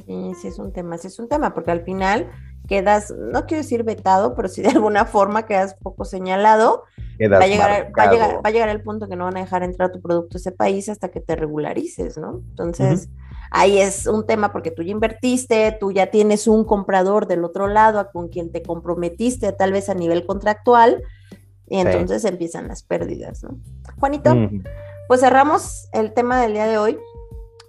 Sí, 0.06 0.32
sí 0.40 0.46
es 0.46 0.60
un 0.60 0.72
tema, 0.72 0.96
sí 0.96 1.08
es 1.08 1.18
un 1.18 1.28
tema, 1.28 1.54
porque 1.54 1.72
al 1.72 1.80
final 1.80 2.30
quedas, 2.66 3.12
no 3.16 3.46
quiero 3.46 3.62
decir 3.62 3.82
vetado, 3.82 4.34
pero 4.34 4.48
si 4.48 4.62
de 4.62 4.68
alguna 4.76 5.04
forma 5.04 5.46
quedas 5.46 5.74
poco 5.74 6.04
señalado. 6.04 6.84
Va 7.20 7.38
a, 7.38 7.46
llegar, 7.46 7.92
va, 7.98 8.02
a 8.02 8.12
llegar, 8.12 8.36
va 8.36 8.48
a 8.48 8.50
llegar 8.50 8.68
el 8.68 8.82
punto 8.82 9.08
que 9.08 9.16
no 9.16 9.24
van 9.24 9.38
a 9.38 9.40
dejar 9.40 9.62
entrar 9.62 9.90
tu 9.90 10.02
producto 10.02 10.36
a 10.36 10.40
ese 10.40 10.52
país 10.52 10.90
hasta 10.90 11.08
que 11.08 11.20
te 11.20 11.34
regularices, 11.34 12.18
¿no? 12.18 12.42
Entonces, 12.50 13.08
ahí 13.50 13.78
es 13.78 14.06
un 14.06 14.26
tema 14.26 14.52
porque 14.52 14.70
tú 14.70 14.82
ya 14.82 14.92
invertiste, 14.92 15.74
tú 15.80 15.92
ya 15.92 16.08
tienes 16.08 16.46
un 16.46 16.64
comprador 16.64 17.26
del 17.26 17.42
otro 17.44 17.68
lado 17.68 18.10
con 18.12 18.28
quien 18.28 18.52
te 18.52 18.62
comprometiste, 18.62 19.50
tal 19.52 19.72
vez 19.72 19.88
a 19.88 19.94
nivel 19.94 20.26
contractual, 20.26 21.02
y 21.68 21.78
entonces 21.78 22.24
empiezan 22.24 22.68
las 22.68 22.82
pérdidas, 22.82 23.42
¿no? 23.42 23.58
Juanito, 23.98 24.34
pues 25.08 25.20
cerramos 25.20 25.88
el 25.92 26.12
tema 26.12 26.40
del 26.40 26.52
día 26.52 26.66
de 26.66 26.78
hoy. 26.78 26.98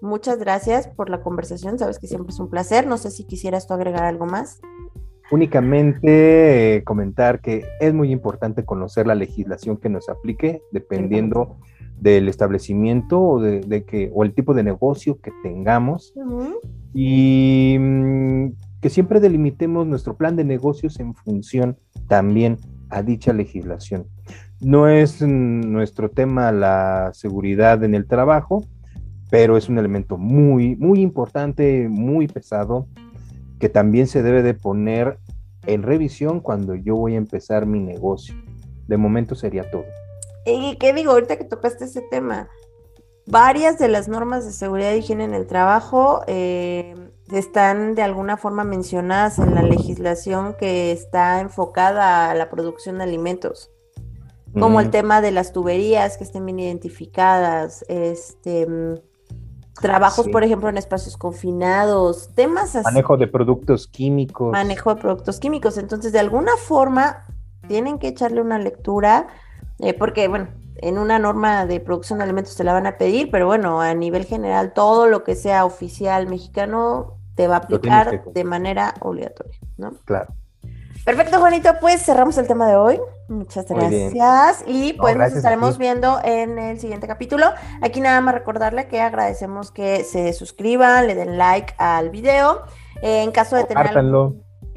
Muchas 0.02 0.38
gracias 0.38 0.88
por 0.88 1.10
la 1.10 1.22
conversación, 1.22 1.80
sabes 1.80 1.98
que 1.98 2.08
siempre 2.08 2.32
es 2.32 2.40
un 2.40 2.50
placer. 2.50 2.86
No 2.86 2.98
sé 2.98 3.10
si 3.10 3.24
quisieras 3.24 3.66
tú 3.66 3.74
agregar 3.74 4.04
algo 4.04 4.26
más. 4.26 4.60
Únicamente 5.30 6.78
eh, 6.78 6.84
comentar 6.84 7.42
que 7.42 7.66
es 7.80 7.94
muy 7.94 8.12
importante 8.12 8.64
conocer 8.64 9.08
la 9.08 9.16
legislación 9.16 9.78
que 9.78 9.90
nos 9.90 10.08
aplique 10.10 10.62
dependiendo 10.72 11.58
del 12.00 12.30
establecimiento 12.30 13.22
o, 13.22 13.42
de, 13.42 13.84
que, 13.86 14.10
o 14.14 14.24
el 14.24 14.34
tipo 14.34 14.54
de 14.54 14.64
negocio 14.64 15.20
que 15.20 15.32
tengamos. 15.44 16.14
Y 16.94 17.78
mm, 17.80 18.48
que 18.82 18.90
siempre 18.90 19.20
delimitemos 19.20 19.86
nuestro 19.88 20.16
plan 20.16 20.36
de 20.36 20.44
negocios 20.44 21.00
en 21.00 21.14
función 21.14 21.78
también 22.08 22.58
a 22.90 23.02
dicha 23.02 23.34
legislación. 23.34 24.06
No 24.62 24.88
es 24.88 25.22
nuestro 25.22 26.10
tema 26.10 26.52
la 26.52 27.12
seguridad 27.14 27.84
en 27.84 27.96
el 27.96 28.08
trabajo, 28.08 28.64
pero 29.30 29.58
es 29.58 29.70
un 29.70 29.78
elemento 29.78 30.18
muy, 30.18 30.76
muy 30.78 31.02
importante, 31.02 31.88
muy 31.90 32.28
pesado, 32.28 32.88
que 33.60 33.70
también 33.70 34.08
se 34.08 34.24
debe 34.24 34.44
de 34.44 34.54
poner 34.54 35.18
en 35.66 35.84
revisión 35.84 36.40
cuando 36.40 36.76
yo 36.76 36.96
voy 36.96 37.16
a 37.16 37.18
empezar 37.18 37.66
mi 37.66 37.80
negocio. 37.80 38.36
De 38.88 38.98
momento 38.98 39.36
sería 39.36 39.70
todo. 39.70 39.86
¿Y 40.46 40.78
qué 40.78 40.94
digo 40.94 41.12
ahorita 41.12 41.38
que 41.38 41.44
tocaste 41.44 41.86
ese 41.86 42.02
tema? 42.02 42.48
Varias 43.26 43.78
de 43.78 43.90
las 43.90 44.08
normas 44.08 44.46
de 44.46 44.54
seguridad 44.54 44.94
y 44.94 45.00
higiene 45.00 45.26
en 45.26 45.34
el 45.34 45.48
trabajo 45.48 46.22
eh, 46.28 46.96
están 47.32 47.94
de 47.94 48.02
alguna 48.02 48.38
forma 48.38 48.64
mencionadas 48.64 49.40
en 49.40 49.54
la 49.54 49.62
legislación 49.62 50.56
que 50.58 50.94
está 50.94 51.42
enfocada 51.42 52.32
a 52.32 52.36
la 52.36 52.50
producción 52.50 53.00
de 53.00 53.04
alimentos, 53.04 53.70
como 54.54 54.80
el 54.80 54.92
tema 54.92 55.20
de 55.20 55.32
las 55.32 55.52
tuberías 55.52 56.18
que 56.18 56.24
estén 56.24 56.46
bien 56.46 56.60
identificadas, 56.60 57.84
este 57.90 58.66
trabajos, 59.80 60.28
por 60.30 60.44
ejemplo, 60.44 60.70
en 60.70 60.78
espacios 60.78 61.18
confinados, 61.18 62.30
temas 62.36 62.76
así. 62.76 62.84
Manejo 62.84 63.18
de 63.18 63.28
productos 63.28 63.88
químicos. 63.88 64.52
Manejo 64.52 64.94
de 64.94 65.02
productos 65.02 65.40
químicos. 65.40 65.78
Entonces, 65.78 66.12
de 66.12 66.20
alguna 66.20 66.56
forma, 66.58 67.26
tienen 67.68 68.00
que 68.00 68.08
echarle 68.08 68.42
una 68.42 68.60
lectura, 68.60 69.28
eh, 69.80 69.94
porque, 69.94 70.28
bueno, 70.28 70.50
en 70.78 70.98
una 70.98 71.20
norma 71.20 71.66
de 71.66 71.80
producción 71.80 72.20
de 72.20 72.26
alimentos 72.26 72.56
te 72.56 72.64
la 72.64 72.74
van 72.74 72.88
a 72.88 72.98
pedir, 72.98 73.30
pero 73.32 73.48
bueno, 73.48 73.82
a 73.82 73.94
nivel 73.94 74.26
general, 74.26 74.74
todo 74.74 75.08
lo 75.08 75.24
que 75.24 75.36
sea 75.36 75.66
oficial 75.66 76.28
mexicano 76.28 77.18
te 77.36 77.48
va 77.48 77.56
a 77.56 77.60
aplicar 77.60 78.24
de 78.26 78.44
manera 78.44 78.94
obligatoria, 79.02 79.60
¿no? 79.78 79.94
Claro. 80.06 80.34
Perfecto, 81.06 81.40
Juanito, 81.40 81.70
pues 81.80 82.04
cerramos 82.04 82.38
el 82.38 82.48
tema 82.48 82.68
de 82.68 82.76
hoy. 82.76 83.00
Muchas 83.28 83.68
gracias. 83.68 84.64
Y 84.68 84.94
pues 84.94 85.18
nos 85.18 85.34
estaremos 85.34 85.78
viendo 85.78 86.20
en 86.24 86.58
el 86.58 86.80
siguiente 86.80 87.08
capítulo. 87.08 87.48
Aquí 87.82 88.00
nada 88.00 88.22
más 88.22 88.34
recordarle 88.34 88.88
que 88.88 89.02
agradecemos 89.02 89.72
que 89.72 90.04
se 90.04 90.32
suscriban, 90.34 91.08
le 91.08 91.16
den 91.16 91.38
like 91.38 91.74
al 91.78 92.10
video. 92.10 92.64
en 93.02 93.32
caso 93.32 93.56
de 93.56 93.66
tener 93.66 93.92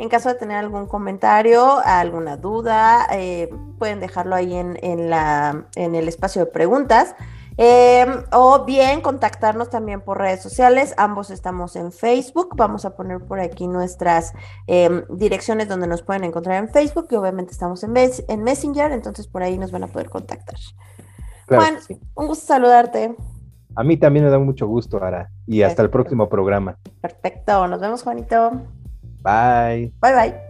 en 0.00 0.08
caso 0.08 0.30
de 0.30 0.34
tener 0.34 0.56
algún 0.56 0.86
comentario, 0.86 1.78
alguna 1.84 2.38
duda, 2.38 3.06
eh, 3.12 3.50
pueden 3.78 4.00
dejarlo 4.00 4.34
ahí 4.34 4.54
en, 4.54 4.78
en, 4.80 5.10
la, 5.10 5.66
en 5.74 5.94
el 5.94 6.08
espacio 6.08 6.42
de 6.42 6.50
preguntas. 6.50 7.14
Em, 7.62 8.24
o 8.32 8.64
bien 8.64 9.02
contactarnos 9.02 9.68
también 9.68 10.00
por 10.00 10.16
redes 10.16 10.42
sociales. 10.42 10.94
Ambos 10.96 11.30
estamos 11.30 11.76
en 11.76 11.92
Facebook. 11.92 12.54
Vamos 12.56 12.86
a 12.86 12.96
poner 12.96 13.20
por 13.20 13.38
aquí 13.38 13.66
nuestras 13.66 14.32
em, 14.66 15.04
direcciones 15.10 15.68
donde 15.68 15.86
nos 15.86 16.00
pueden 16.00 16.24
encontrar 16.24 16.56
en 16.56 16.70
Facebook 16.70 17.08
y 17.10 17.16
obviamente 17.16 17.52
estamos 17.52 17.84
en, 17.84 17.94
en 17.94 18.42
Messenger, 18.42 18.92
entonces 18.92 19.26
por 19.26 19.42
ahí 19.42 19.58
nos 19.58 19.72
van 19.72 19.82
a 19.84 19.88
poder 19.88 20.08
contactar. 20.08 20.56
Juan, 21.48 21.76
un 22.14 22.28
gusto 22.28 22.46
saludarte. 22.46 23.14
A 23.76 23.84
mí 23.84 23.98
también 23.98 24.24
me 24.24 24.30
da 24.30 24.38
mucho 24.38 24.66
gusto, 24.66 24.96
Ara. 25.04 25.28
Y 25.46 25.60
hasta 25.60 25.82
el 25.82 25.90
próximo 25.90 26.30
programa. 26.30 26.78
Perfecto. 27.02 27.68
Nos 27.68 27.78
vemos, 27.78 28.02
Juanito. 28.02 28.52
Bye. 29.22 29.92
Bye, 30.00 30.14
bye. 30.14 30.49